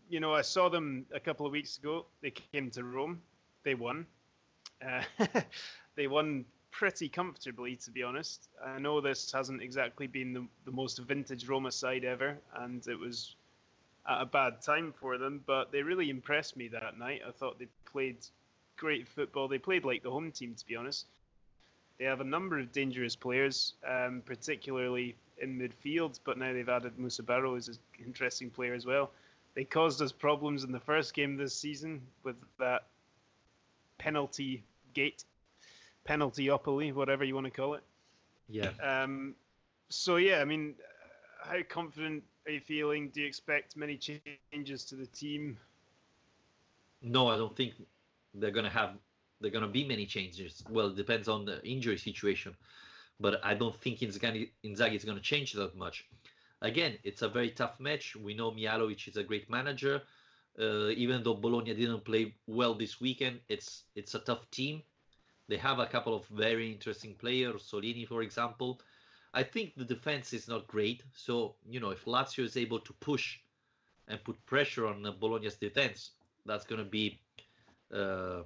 you 0.09 0.21
know, 0.21 0.33
I 0.33 0.41
saw 0.41 0.69
them 0.69 1.05
a 1.13 1.19
couple 1.19 1.45
of 1.45 1.51
weeks 1.51 1.77
ago. 1.77 2.05
They 2.21 2.31
came 2.31 2.71
to 2.71 2.83
Rome. 2.83 3.21
They 3.63 3.75
won. 3.75 4.05
Uh, 4.85 5.03
they 5.95 6.07
won 6.07 6.45
pretty 6.71 7.09
comfortably, 7.09 7.75
to 7.75 7.91
be 7.91 8.03
honest. 8.03 8.47
I 8.65 8.79
know 8.79 9.01
this 9.01 9.31
hasn't 9.33 9.61
exactly 9.61 10.07
been 10.07 10.33
the, 10.33 10.47
the 10.63 10.71
most 10.71 10.97
vintage 10.99 11.47
Roma 11.47 11.71
side 11.71 12.05
ever, 12.05 12.37
and 12.55 12.85
it 12.87 12.97
was 12.97 13.35
at 14.09 14.21
a 14.21 14.25
bad 14.25 14.61
time 14.61 14.93
for 14.97 15.17
them, 15.17 15.43
but 15.45 15.73
they 15.73 15.83
really 15.83 16.09
impressed 16.09 16.55
me 16.55 16.69
that 16.69 16.97
night. 16.97 17.21
I 17.27 17.31
thought 17.31 17.59
they 17.59 17.67
played 17.85 18.17
great 18.77 19.07
football. 19.09 19.49
They 19.49 19.59
played 19.59 19.83
like 19.83 20.03
the 20.03 20.11
home 20.11 20.31
team, 20.31 20.55
to 20.55 20.65
be 20.65 20.75
honest. 20.77 21.05
They 21.99 22.05
have 22.05 22.21
a 22.21 22.25
number 22.25 22.57
of 22.57 22.71
dangerous 22.71 23.15
players, 23.15 23.73
um, 23.87 24.23
particularly 24.25 25.15
in 25.41 25.57
midfield, 25.57 26.19
but 26.23 26.37
now 26.37 26.53
they've 26.53 26.69
added 26.69 26.97
Musa 26.97 27.23
Barrow, 27.23 27.55
who's 27.55 27.67
an 27.67 27.77
interesting 28.05 28.49
player 28.49 28.73
as 28.73 28.85
well. 28.85 29.11
They 29.53 29.63
caused 29.63 30.01
us 30.01 30.11
problems 30.11 30.63
in 30.63 30.71
the 30.71 30.79
first 30.79 31.13
game 31.13 31.35
this 31.35 31.55
season 31.55 32.01
with 32.23 32.35
that 32.59 32.87
penalty 33.97 34.63
gate, 34.93 35.25
penaltyopoly, 36.07 36.93
whatever 36.93 37.23
you 37.23 37.35
want 37.35 37.45
to 37.45 37.51
call 37.51 37.73
it. 37.73 37.83
Yeah. 38.49 38.71
Um, 38.81 39.35
so 39.89 40.15
yeah, 40.15 40.39
I 40.39 40.45
mean, 40.45 40.75
how 41.41 41.57
confident 41.67 42.23
are 42.45 42.51
you 42.51 42.59
feeling? 42.59 43.09
Do 43.09 43.21
you 43.21 43.27
expect 43.27 43.75
many 43.75 43.97
changes 43.97 44.85
to 44.85 44.95
the 44.95 45.05
team? 45.07 45.57
No, 47.01 47.27
I 47.27 47.37
don't 47.37 47.55
think 47.55 47.73
they're 48.35 48.51
gonna 48.51 48.69
have. 48.69 48.91
They're 49.41 49.51
gonna 49.51 49.67
be 49.67 49.83
many 49.83 50.05
changes. 50.05 50.63
Well, 50.69 50.87
it 50.87 50.95
depends 50.95 51.27
on 51.27 51.45
the 51.45 51.63
injury 51.65 51.97
situation 51.97 52.55
but 53.21 53.39
I 53.43 53.53
don't 53.53 53.79
think 53.79 53.99
Inzaghi, 53.99 54.49
is 54.63 55.05
going 55.05 55.17
to 55.17 55.23
change 55.23 55.53
that 55.53 55.75
much. 55.75 56.05
Again, 56.61 56.97
it's 57.03 57.21
a 57.21 57.29
very 57.29 57.51
tough 57.51 57.79
match. 57.79 58.15
We 58.15 58.33
know 58.33 58.51
Mihajlovic 58.51 59.07
is 59.07 59.17
a 59.17 59.23
great 59.23 59.49
manager. 59.49 60.01
Uh, 60.59 60.89
even 60.89 61.23
though 61.23 61.33
Bologna 61.33 61.73
didn't 61.73 62.03
play 62.03 62.35
well 62.45 62.73
this 62.73 62.99
weekend, 62.99 63.39
it's 63.47 63.83
it's 63.95 64.15
a 64.15 64.19
tough 64.19 64.49
team. 64.51 64.81
They 65.47 65.57
have 65.57 65.79
a 65.79 65.85
couple 65.85 66.13
of 66.13 66.25
very 66.27 66.71
interesting 66.71 67.15
players, 67.15 67.63
Solini, 67.71 68.05
for 68.07 68.21
example. 68.21 68.81
I 69.33 69.43
think 69.43 69.75
the 69.75 69.85
defense 69.85 70.33
is 70.33 70.47
not 70.47 70.67
great. 70.67 71.03
So 71.13 71.55
you 71.69 71.79
know, 71.79 71.91
if 71.91 72.05
Lazio 72.05 72.43
is 72.43 72.57
able 72.57 72.79
to 72.79 72.93
push 72.93 73.39
and 74.07 74.21
put 74.23 74.45
pressure 74.45 74.87
on 74.87 75.03
Bologna's 75.19 75.55
defense, 75.55 76.11
that's 76.45 76.65
going 76.65 76.83
to 76.83 76.89
be 76.89 77.21
uh, 77.93 78.43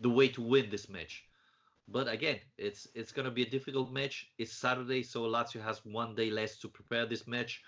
the 0.00 0.10
way 0.10 0.28
to 0.28 0.42
win 0.42 0.68
this 0.70 0.88
match. 0.88 1.27
But 1.90 2.08
again, 2.08 2.38
it's 2.58 2.86
it's 2.94 3.12
going 3.12 3.24
to 3.24 3.30
be 3.30 3.42
a 3.42 3.50
difficult 3.50 3.90
match. 3.92 4.30
It's 4.36 4.52
Saturday, 4.52 5.02
so 5.02 5.22
Lazio 5.22 5.62
has 5.62 5.84
one 5.84 6.14
day 6.14 6.30
less 6.30 6.58
to 6.58 6.68
prepare 6.68 7.06
this 7.06 7.26
match. 7.26 7.62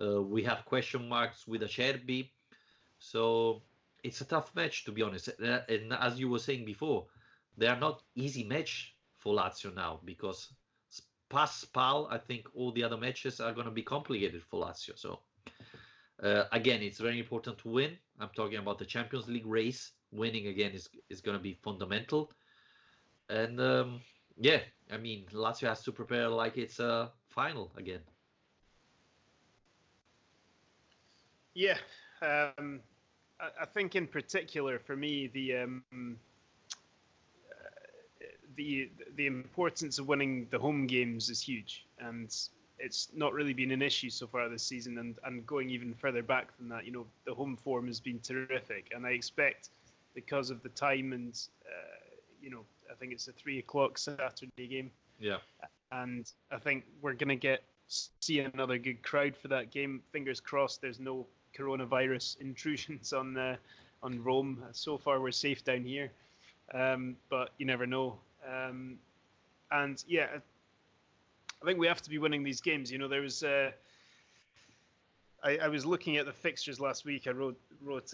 Uh, 0.00 0.22
we 0.22 0.42
have 0.44 0.64
question 0.64 1.08
marks 1.08 1.46
with 1.46 1.62
Acerbi, 1.62 2.30
so 2.98 3.62
it's 4.02 4.20
a 4.22 4.24
tough 4.24 4.54
match 4.54 4.84
to 4.84 4.92
be 4.92 5.02
honest. 5.02 5.28
And 5.38 5.92
as 5.92 6.18
you 6.18 6.30
were 6.30 6.38
saying 6.38 6.64
before, 6.64 7.06
they 7.58 7.66
are 7.66 7.78
not 7.78 8.02
easy 8.14 8.44
match 8.44 8.94
for 9.18 9.34
Lazio 9.34 9.74
now 9.74 10.00
because 10.04 10.48
past 11.28 11.60
Spal, 11.60 12.08
I 12.10 12.18
think 12.18 12.48
all 12.54 12.72
the 12.72 12.84
other 12.84 12.96
matches 12.96 13.38
are 13.40 13.52
going 13.52 13.66
to 13.66 13.72
be 13.72 13.82
complicated 13.82 14.42
for 14.42 14.64
Lazio. 14.64 14.98
So 14.98 15.20
uh, 16.22 16.44
again, 16.52 16.80
it's 16.82 16.98
very 16.98 17.18
important 17.18 17.58
to 17.58 17.68
win. 17.68 17.98
I'm 18.18 18.30
talking 18.34 18.58
about 18.58 18.78
the 18.78 18.86
Champions 18.86 19.28
League 19.28 19.46
race. 19.46 19.92
Winning 20.10 20.46
again 20.46 20.72
is 20.72 20.88
is 21.10 21.20
going 21.20 21.36
to 21.36 21.42
be 21.42 21.52
fundamental. 21.52 22.32
And 23.28 23.60
um, 23.60 24.00
yeah, 24.38 24.60
I 24.90 24.96
mean, 24.96 25.26
Lazio 25.32 25.68
has 25.68 25.82
to 25.82 25.92
prepare 25.92 26.28
like 26.28 26.56
it's 26.56 26.80
a 26.80 27.10
final 27.28 27.70
again. 27.76 28.00
Yeah, 31.54 31.78
um, 32.22 32.80
I, 33.40 33.48
I, 33.62 33.64
think 33.66 33.96
in 33.96 34.06
particular 34.06 34.78
for 34.78 34.96
me 34.96 35.26
the 35.26 35.56
um, 35.56 35.84
uh, 37.50 38.24
the 38.56 38.88
the 39.16 39.26
importance 39.26 39.98
of 39.98 40.06
winning 40.06 40.46
the 40.50 40.58
home 40.58 40.86
games 40.86 41.28
is 41.28 41.42
huge, 41.42 41.84
and 41.98 42.34
it's 42.78 43.08
not 43.12 43.34
really 43.34 43.52
been 43.52 43.72
an 43.72 43.82
issue 43.82 44.08
so 44.08 44.26
far 44.26 44.48
this 44.48 44.62
season. 44.62 44.98
And 44.98 45.18
and 45.24 45.44
going 45.46 45.68
even 45.70 45.94
further 45.94 46.22
back 46.22 46.56
than 46.58 46.68
that, 46.68 46.86
you 46.86 46.92
know, 46.92 47.06
the 47.26 47.34
home 47.34 47.56
form 47.56 47.88
has 47.88 48.00
been 48.00 48.20
terrific, 48.20 48.92
and 48.94 49.04
I 49.04 49.10
expect 49.10 49.70
because 50.14 50.50
of 50.50 50.62
the 50.62 50.70
time 50.70 51.12
and 51.12 51.38
uh, 51.66 51.98
you 52.40 52.50
know 52.50 52.64
I 52.90 52.94
think 52.94 53.12
it's 53.12 53.28
a 53.28 53.32
three 53.32 53.58
o'clock 53.58 53.98
Saturday 53.98 54.66
game. 54.66 54.90
Yeah. 55.18 55.38
And 55.92 56.30
I 56.50 56.58
think 56.58 56.84
we're 57.00 57.14
gonna 57.14 57.36
get 57.36 57.62
see 57.88 58.40
another 58.40 58.78
good 58.78 59.02
crowd 59.02 59.36
for 59.36 59.48
that 59.48 59.70
game. 59.70 60.02
Fingers 60.12 60.40
crossed. 60.40 60.80
There's 60.80 61.00
no 61.00 61.26
coronavirus 61.56 62.36
intrusions 62.40 63.12
on 63.12 63.36
uh, 63.36 63.56
on 64.02 64.22
Rome. 64.22 64.62
So 64.72 64.98
far, 64.98 65.20
we're 65.20 65.32
safe 65.32 65.64
down 65.64 65.82
here, 65.84 66.10
um, 66.74 67.16
but 67.28 67.50
you 67.58 67.66
never 67.66 67.86
know. 67.86 68.18
Um, 68.46 68.98
and 69.70 70.02
yeah, 70.06 70.28
I 71.60 71.64
think 71.64 71.78
we 71.78 71.86
have 71.86 72.02
to 72.02 72.10
be 72.10 72.18
winning 72.18 72.42
these 72.42 72.60
games. 72.60 72.90
You 72.90 72.98
know, 72.98 73.08
there 73.08 73.22
was. 73.22 73.42
Uh, 73.42 73.70
I, 75.42 75.58
I 75.58 75.68
was 75.68 75.86
looking 75.86 76.16
at 76.16 76.26
the 76.26 76.32
fixtures 76.32 76.80
last 76.80 77.04
week. 77.04 77.26
I 77.26 77.30
wrote 77.30 77.58
wrote 77.82 78.12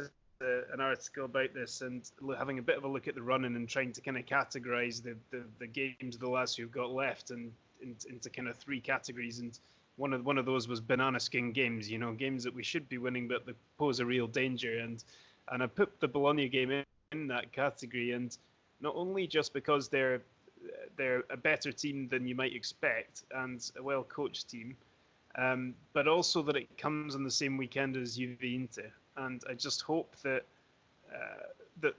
an 0.73 0.81
article 0.81 1.25
about 1.25 1.55
this 1.55 1.81
and 1.81 2.11
having 2.39 2.59
a 2.59 2.63
bit 2.63 2.77
of 2.77 2.85
a 2.85 2.89
look 2.89 3.09
at 3.09 3.15
the 3.15 3.23
running 3.23 3.57
and 3.57 3.69
trying 3.69 3.93
to 3.93 4.01
kind 4.01 4.17
of 4.17 4.27
categorize 4.27 5.03
the, 5.03 5.17
the, 5.31 5.43
the 5.59 5.67
games 5.67 6.19
the 6.19 6.29
last 6.29 6.57
who've 6.57 6.71
got 6.71 6.91
left 6.91 7.31
and 7.31 7.53
into, 7.83 8.09
into 8.09 8.31
kind 8.31 8.49
of 8.49 8.57
three 8.57 8.81
categories. 8.81 9.39
And 9.39 9.59
one 9.97 10.13
of 10.13 10.25
one 10.25 10.39
of 10.39 10.47
those 10.47 10.69
was 10.69 10.81
banana 10.81 11.21
skin 11.21 11.53
games. 11.53 11.91
You 11.91 11.99
know, 11.99 12.13
games 12.13 12.45
that 12.45 12.55
we 12.55 12.63
should 12.63 12.89
be 12.89 12.99
winning 12.99 13.29
but 13.29 13.47
they 13.47 13.53
pose 13.79 14.01
a 14.01 14.07
real 14.07 14.27
danger. 14.27 14.79
And 14.79 15.03
and 15.51 15.63
I 15.63 15.67
put 15.67 16.01
the 16.01 16.09
Bologna 16.09 16.49
game 16.49 16.71
in, 16.71 16.85
in 17.13 17.29
that 17.29 17.53
category. 17.53 18.13
And 18.13 18.37
not 18.81 18.95
only 18.97 19.27
just 19.27 19.53
because 19.53 19.89
they're 19.89 20.23
they're 20.97 21.25
a 21.31 21.37
better 21.37 21.73
team 21.73 22.09
than 22.09 22.27
you 22.27 22.35
might 22.35 22.55
expect 22.55 23.25
and 23.35 23.71
a 23.79 23.83
well 23.83 24.03
coached 24.05 24.49
team. 24.49 24.77
Um, 25.37 25.75
but 25.93 26.07
also 26.07 26.43
that 26.43 26.57
it 26.57 26.79
comes 26.79 27.17
on 27.17 27.25
the 27.25 27.31
same 27.31 27.57
weekend 27.57 27.97
as 27.97 28.17
Juve 28.17 28.39
Inter 28.43 28.93
and 29.17 29.43
I 29.49 29.55
just 29.55 29.83
hope 29.83 30.17
that 30.23 30.45
uh, 31.13 31.47
that 31.81 31.95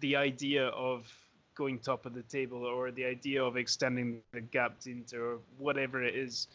the 0.00 0.16
idea 0.16 0.68
of 0.68 1.10
going 1.54 1.78
top 1.78 2.06
of 2.06 2.14
the 2.14 2.22
table 2.22 2.64
or 2.64 2.90
the 2.90 3.04
idea 3.04 3.42
of 3.42 3.56
extending 3.56 4.20
the 4.32 4.40
gap 4.40 4.78
to 4.80 4.90
Inter 4.90 5.32
or 5.32 5.38
whatever 5.58 6.02
it 6.04 6.14
is, 6.14 6.46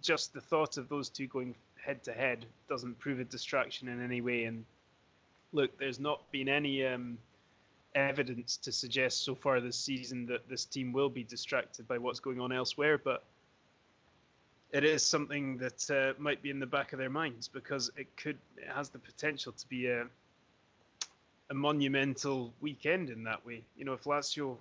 just 0.00 0.32
the 0.34 0.40
thought 0.40 0.76
of 0.76 0.88
those 0.88 1.08
two 1.08 1.28
going 1.28 1.54
head 1.76 2.02
to 2.04 2.12
head 2.12 2.46
doesn't 2.68 2.98
prove 2.98 3.20
a 3.20 3.24
distraction 3.24 3.88
in 3.88 4.02
any 4.02 4.20
way. 4.20 4.44
And 4.44 4.64
look, 5.52 5.78
there's 5.78 6.00
not 6.00 6.30
been 6.32 6.48
any 6.48 6.84
um, 6.84 7.18
evidence 7.94 8.56
to 8.58 8.72
suggest 8.72 9.24
so 9.24 9.34
far 9.34 9.60
this 9.60 9.76
season 9.76 10.26
that 10.26 10.48
this 10.48 10.64
team 10.64 10.92
will 10.92 11.08
be 11.08 11.22
distracted 11.22 11.86
by 11.86 11.98
what's 11.98 12.20
going 12.20 12.40
on 12.40 12.52
elsewhere, 12.52 12.98
but 12.98 13.24
it 14.72 14.84
is 14.84 15.04
something 15.04 15.58
that 15.58 15.90
uh, 15.90 16.20
might 16.20 16.42
be 16.42 16.50
in 16.50 16.58
the 16.58 16.66
back 16.66 16.92
of 16.92 16.98
their 16.98 17.10
minds 17.10 17.46
because 17.46 17.90
it 17.96 18.16
could 18.16 18.38
it 18.56 18.68
has 18.74 18.88
the 18.88 18.98
potential 18.98 19.52
to 19.52 19.68
be 19.68 19.86
a 19.88 20.06
a 21.50 21.54
monumental 21.54 22.54
weekend 22.62 23.10
in 23.10 23.22
that 23.24 23.44
way. 23.44 23.62
You 23.76 23.84
know, 23.84 23.92
if 23.92 24.04
Lazio 24.04 24.56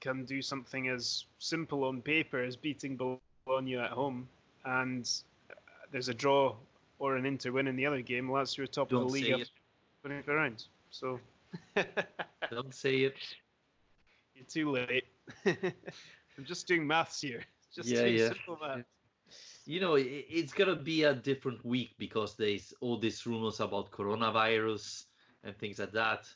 can 0.00 0.24
do 0.26 0.42
something 0.42 0.88
as 0.88 1.24
simple 1.38 1.84
on 1.84 2.02
paper 2.02 2.42
as 2.42 2.56
beating 2.56 2.98
Bologna 3.46 3.76
at 3.76 3.90
home, 3.90 4.28
and 4.66 5.10
there's 5.90 6.10
a 6.10 6.14
draw 6.14 6.54
or 6.98 7.16
an 7.16 7.24
Inter 7.24 7.52
win 7.52 7.66
in 7.66 7.76
the 7.76 7.86
other 7.86 8.02
game, 8.02 8.28
Lazio 8.28 8.64
are 8.64 8.66
top 8.66 8.90
Don't 8.90 9.02
of 9.02 9.08
the 9.08 9.12
league 9.14 9.32
after 9.32 9.46
24 10.02 10.34
rounds. 10.34 10.68
So 10.90 11.18
don't 12.50 12.74
say 12.74 12.98
it. 12.98 13.16
You're 14.34 14.44
too 14.44 14.70
late. 14.70 15.04
I'm 15.46 16.44
just 16.44 16.66
doing 16.66 16.86
maths 16.86 17.22
here. 17.22 17.42
Just 17.74 17.88
yeah, 17.88 18.02
doing 18.02 18.14
yeah. 18.16 18.28
simple 18.28 18.58
maths 18.60 18.84
you 19.66 19.80
know 19.80 19.96
it's 19.96 20.52
gonna 20.52 20.76
be 20.76 21.04
a 21.04 21.14
different 21.14 21.64
week 21.64 21.94
because 21.98 22.34
there's 22.36 22.72
all 22.80 22.98
these 22.98 23.26
rumors 23.26 23.60
about 23.60 23.90
coronavirus 23.90 25.04
and 25.44 25.56
things 25.58 25.78
like 25.78 25.92
that. 25.92 26.26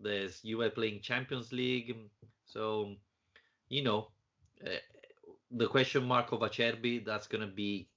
There's 0.00 0.40
you 0.42 0.60
are 0.62 0.70
playing 0.70 1.00
champions 1.00 1.52
league. 1.52 1.96
So 2.44 2.94
you 3.68 3.82
know 3.82 4.08
uh, 4.66 4.70
the 5.50 5.66
question 5.66 6.04
mark 6.04 6.32
of 6.32 6.40
acerbi 6.40 7.04
that's 7.04 7.26
gonna 7.26 7.46
be 7.46 7.88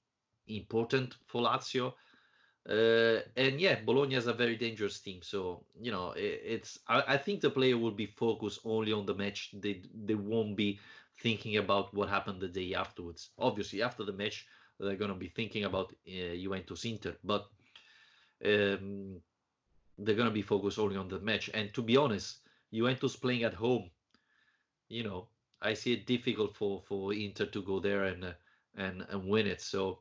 important 0.47 1.15
for 1.25 1.41
lazio. 1.41 1.93
Uh, 2.67 3.21
and 3.37 3.61
yeah 3.61 3.75
bologna 3.85 4.15
is 4.15 4.27
a 4.27 4.33
very 4.33 4.55
dangerous 4.55 4.99
team. 4.99 5.19
So 5.21 5.65
you 5.79 5.91
know 5.91 6.11
it, 6.11 6.41
it's 6.45 6.79
I, 6.87 7.03
I, 7.09 7.17
think 7.17 7.41
the 7.41 7.49
player 7.49 7.77
will 7.77 7.91
be 7.91 8.07
focused 8.07 8.59
only 8.65 8.91
on 8.91 9.05
the 9.05 9.13
match. 9.13 9.51
They 9.53 9.83
they 9.93 10.15
won't 10.15 10.55
be 10.55 10.79
thinking 11.19 11.57
about 11.57 11.93
what 11.93 12.09
happened 12.09 12.41
the 12.41 12.47
day 12.47 12.73
afterwards. 12.73 13.29
Obviously 13.37 13.81
after 13.83 14.03
the 14.03 14.13
match 14.13 14.47
they're 14.79 14.95
going 14.95 15.11
to 15.11 15.17
be 15.17 15.29
thinking 15.29 15.63
about 15.63 15.93
uh, 16.07 16.35
Juventus 16.35 16.85
Inter, 16.85 17.15
but 17.23 17.45
um, 18.43 19.21
they're 19.97 20.15
going 20.15 20.27
to 20.27 20.33
be 20.33 20.41
focused 20.41 20.79
only 20.79 20.97
on 20.97 21.07
the 21.07 21.19
match. 21.19 21.49
And 21.53 21.73
to 21.73 21.81
be 21.81 21.97
honest, 21.97 22.39
Juventus 22.73 23.15
playing 23.15 23.43
at 23.43 23.53
home, 23.53 23.89
you 24.89 25.03
know, 25.03 25.27
I 25.61 25.73
see 25.73 25.93
it 25.93 26.05
difficult 26.05 26.55
for 26.55 26.83
for 26.87 27.13
Inter 27.13 27.45
to 27.45 27.61
go 27.63 27.79
there 27.79 28.05
and 28.05 28.25
uh, 28.25 28.33
and 28.75 29.05
and 29.09 29.27
win 29.27 29.47
it. 29.47 29.61
So 29.61 29.99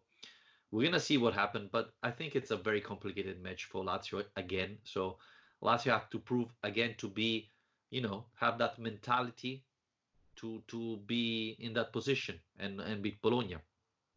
we're 0.70 0.84
gonna 0.84 1.00
see 1.00 1.16
what 1.16 1.34
happens, 1.34 1.70
but 1.72 1.92
I 2.02 2.10
think 2.10 2.34
it's 2.34 2.50
a 2.50 2.56
very 2.56 2.80
complicated 2.80 3.40
match 3.40 3.64
for 3.66 3.84
Lazio 3.84 4.24
again. 4.36 4.78
So 4.84 5.18
Lazio 5.62 5.92
have 5.92 6.10
to 6.10 6.18
prove 6.18 6.48
again 6.64 6.96
to 6.98 7.08
be, 7.08 7.50
you 7.90 8.02
know, 8.02 8.26
have 8.34 8.58
that 8.58 8.78
mentality 8.78 9.64
to 10.36 10.62
to 10.66 10.98
be 11.06 11.56
in 11.60 11.72
that 11.74 11.92
position 11.92 12.40
and 12.58 12.80
and 12.80 13.02
beat 13.02 13.22
Bologna 13.22 13.56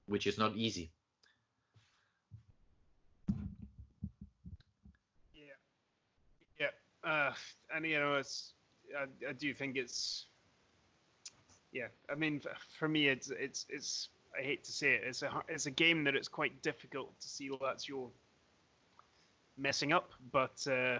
which 0.07 0.25
is 0.27 0.37
not 0.37 0.55
easy. 0.55 0.89
Yeah, 5.35 5.53
yeah, 6.59 7.09
uh, 7.09 7.33
and 7.75 7.85
you 7.85 7.99
know, 7.99 8.15
it's 8.15 8.53
I, 8.97 9.29
I 9.29 9.33
do 9.33 9.53
think 9.53 9.77
it's 9.77 10.25
yeah. 11.71 11.87
I 12.09 12.15
mean, 12.15 12.41
for 12.79 12.87
me, 12.87 13.07
it's 13.07 13.29
it's 13.29 13.65
it's. 13.69 14.09
I 14.37 14.43
hate 14.43 14.63
to 14.65 14.71
say 14.71 14.93
it. 14.93 15.03
It's 15.05 15.23
a 15.23 15.31
it's 15.47 15.65
a 15.65 15.71
game 15.71 16.03
that 16.03 16.15
it's 16.15 16.27
quite 16.27 16.61
difficult 16.61 17.19
to 17.19 17.27
see 17.27 17.49
Lazio 17.49 18.09
messing 19.57 19.93
up, 19.93 20.11
but 20.31 20.65
uh, 20.69 20.99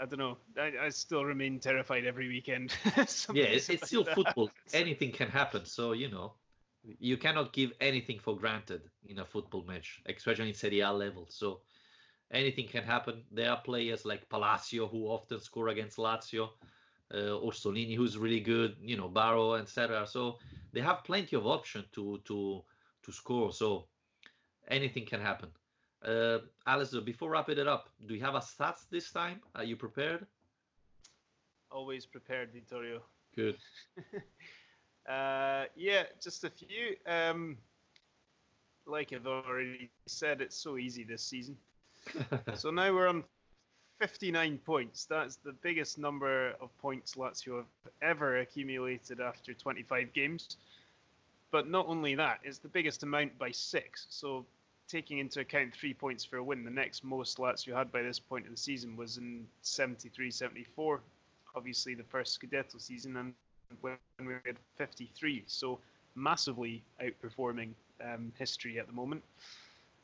I 0.00 0.06
don't 0.06 0.18
know. 0.18 0.36
I, 0.58 0.72
I 0.82 0.88
still 0.90 1.24
remain 1.24 1.58
terrified 1.58 2.04
every 2.04 2.28
weekend. 2.28 2.74
yeah, 3.32 3.44
it's, 3.44 3.70
it's 3.70 3.86
still 3.86 4.04
that. 4.04 4.14
football. 4.16 4.50
Anything 4.74 5.12
can 5.12 5.28
happen. 5.28 5.64
So 5.64 5.92
you 5.92 6.10
know 6.10 6.34
you 6.82 7.16
cannot 7.16 7.52
give 7.52 7.72
anything 7.80 8.18
for 8.18 8.36
granted 8.36 8.82
in 9.06 9.18
a 9.18 9.24
football 9.24 9.64
match, 9.64 10.00
especially 10.06 10.48
in 10.48 10.54
Serie 10.54 10.80
A 10.80 10.92
level. 10.92 11.26
So 11.28 11.60
anything 12.30 12.68
can 12.68 12.84
happen. 12.84 13.22
There 13.30 13.50
are 13.50 13.60
players 13.60 14.04
like 14.04 14.28
Palacio 14.28 14.86
who 14.88 15.06
often 15.06 15.40
score 15.40 15.68
against 15.68 15.98
Lazio, 15.98 16.50
uh, 17.12 17.38
Orsolini 17.44 17.96
who's 17.96 18.16
really 18.16 18.40
good, 18.40 18.76
you 18.80 18.96
know, 18.96 19.08
Barrow, 19.08 19.54
etc. 19.54 20.06
So 20.06 20.38
they 20.72 20.80
have 20.80 21.04
plenty 21.04 21.36
of 21.36 21.46
options 21.46 21.86
to 21.92 22.20
to 22.24 22.62
to 23.02 23.12
score. 23.12 23.52
So 23.52 23.86
anything 24.68 25.06
can 25.06 25.20
happen. 25.20 25.50
Uh, 26.02 26.38
Alistair, 26.66 27.02
before 27.02 27.30
wrapping 27.30 27.58
it 27.58 27.68
up, 27.68 27.90
do 28.06 28.14
you 28.14 28.22
have 28.22 28.34
a 28.34 28.40
stats 28.40 28.88
this 28.90 29.10
time? 29.10 29.40
Are 29.54 29.64
you 29.64 29.76
prepared? 29.76 30.26
Always 31.70 32.06
prepared, 32.06 32.52
Vittorio. 32.52 33.02
Good. 33.36 33.56
Uh, 35.08 35.64
yeah, 35.76 36.04
just 36.20 36.44
a 36.44 36.50
few. 36.50 36.96
Um, 37.06 37.56
like 38.86 39.12
I've 39.12 39.26
already 39.26 39.90
said, 40.06 40.40
it's 40.40 40.56
so 40.56 40.76
easy 40.78 41.04
this 41.04 41.22
season. 41.22 41.56
so 42.54 42.70
now 42.70 42.92
we're 42.94 43.08
on 43.08 43.24
59 44.00 44.58
points. 44.64 45.04
That's 45.04 45.36
the 45.36 45.52
biggest 45.52 45.98
number 45.98 46.54
of 46.60 46.76
points 46.78 47.14
Lazio 47.14 47.58
have 47.58 47.92
ever 48.02 48.38
accumulated 48.38 49.20
after 49.20 49.52
25 49.52 50.12
games. 50.12 50.56
But 51.50 51.68
not 51.68 51.86
only 51.86 52.14
that, 52.14 52.40
it's 52.42 52.58
the 52.58 52.68
biggest 52.68 53.02
amount 53.02 53.38
by 53.38 53.50
six. 53.50 54.06
So 54.08 54.46
taking 54.88 55.18
into 55.18 55.40
account 55.40 55.74
three 55.74 55.94
points 55.94 56.24
for 56.24 56.38
a 56.38 56.44
win, 56.44 56.64
the 56.64 56.70
next 56.70 57.04
most 57.04 57.38
Lazio 57.38 57.76
had 57.76 57.92
by 57.92 58.02
this 58.02 58.18
point 58.18 58.46
in 58.46 58.52
the 58.52 58.56
season 58.56 58.96
was 58.96 59.18
in 59.18 59.46
73 59.62 60.30
74. 60.30 61.00
Obviously, 61.54 61.94
the 61.94 62.04
first 62.04 62.40
Scudetto 62.40 62.80
season, 62.80 63.16
and 63.16 63.34
when 63.80 63.96
we 64.18 64.34
had 64.44 64.56
53. 64.76 65.44
So 65.46 65.78
massively 66.14 66.82
outperforming 67.02 67.70
um, 68.04 68.32
history 68.38 68.78
at 68.78 68.86
the 68.86 68.92
moment. 68.92 69.22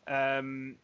Um, 0.07 0.77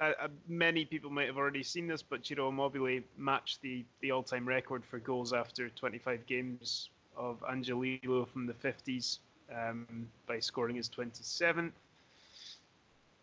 uh, 0.00 0.12
uh, 0.22 0.28
many 0.48 0.84
people 0.84 1.10
might 1.10 1.26
have 1.26 1.36
already 1.36 1.62
seen 1.62 1.86
this, 1.86 2.02
but 2.02 2.26
Ciro 2.26 2.48
Immobile 2.48 3.00
matched 3.16 3.62
the, 3.62 3.84
the 4.00 4.10
all-time 4.10 4.46
record 4.46 4.84
for 4.84 4.98
goals 4.98 5.32
after 5.32 5.68
25 5.68 6.26
games 6.26 6.90
of 7.16 7.42
Angelillo 7.48 8.28
from 8.28 8.46
the 8.46 8.54
50s 8.54 9.18
um, 9.54 10.08
by 10.26 10.40
scoring 10.40 10.76
his 10.76 10.88
27th. 10.88 11.72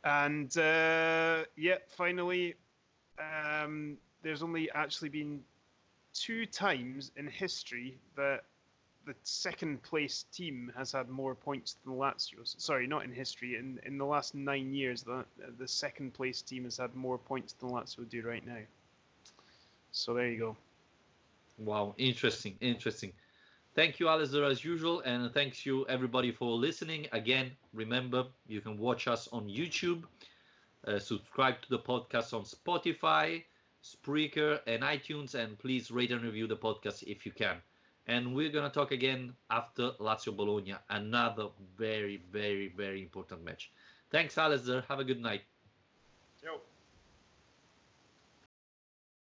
And 0.04 0.58
uh, 0.58 1.44
yeah, 1.58 1.76
finally, 1.90 2.56
um, 3.20 3.98
there's 4.24 4.42
only 4.42 4.72
actually 4.72 5.10
been 5.10 5.42
two 6.14 6.46
times 6.46 7.12
in 7.16 7.28
history 7.28 7.98
that 8.16 8.44
the 9.06 9.16
second 9.24 9.82
place 9.84 10.26
team 10.32 10.72
has 10.78 10.92
had 10.92 11.10
more 11.10 11.36
points 11.36 11.78
than 11.84 11.94
Lazio. 11.94 12.40
Sorry, 12.44 12.88
not 12.88 13.04
in 13.04 13.12
history. 13.12 13.56
In 13.56 13.80
in 13.86 13.98
the 13.98 14.06
last 14.06 14.36
nine 14.36 14.74
years, 14.74 15.04
the 15.04 15.26
the 15.58 15.68
second 15.68 16.14
place 16.14 16.42
team 16.42 16.66
has 16.66 16.78
had 16.78 16.96
more 16.96 17.18
points 17.18 17.54
than 17.54 17.70
Lazio 17.70 18.08
do 18.08 18.22
right 18.22 18.46
now. 18.46 18.62
So 19.92 20.14
there 20.14 20.28
you 20.28 20.40
go. 20.40 20.58
Wow, 21.58 21.96
interesting, 21.98 22.58
interesting. 22.62 23.12
Thank 23.74 24.00
you, 24.00 24.08
Alistair, 24.10 24.44
as 24.44 24.64
usual, 24.64 25.02
and 25.02 25.34
thanks 25.34 25.66
you 25.66 25.86
everybody 25.88 26.32
for 26.32 26.52
listening. 26.52 27.08
Again, 27.12 27.52
remember 27.74 28.26
you 28.48 28.62
can 28.62 28.78
watch 28.78 29.08
us 29.08 29.28
on 29.32 29.48
YouTube, 29.48 30.04
uh, 30.88 31.00
subscribe 31.00 31.62
to 31.62 31.70
the 31.70 31.80
podcast 31.80 32.34
on 32.34 32.44
Spotify, 32.44 33.44
Spreaker, 33.84 34.60
and 34.68 34.84
iTunes, 34.84 35.36
and 35.36 35.58
please 35.58 35.92
rate 35.92 36.12
and 36.12 36.24
review 36.24 36.48
the 36.48 36.58
podcast 36.58 37.04
if 37.04 37.26
you 37.26 37.32
can 37.32 37.62
and 38.08 38.36
we're 38.36 38.50
going 38.50 38.64
to 38.64 38.74
talk 38.74 38.92
again 38.92 39.34
after 39.50 39.92
Lazio 40.00 40.36
Bologna, 40.36 40.76
another 40.90 41.48
very, 41.78 42.22
very, 42.32 42.70
very 42.70 43.02
important 43.02 43.44
match. 43.44 43.72
Thanks, 44.10 44.38
Alistair. 44.38 44.84
Have 44.88 45.00
a 45.00 45.04
good 45.04 45.22
night. 45.22 45.42
Ciao. 46.42 46.60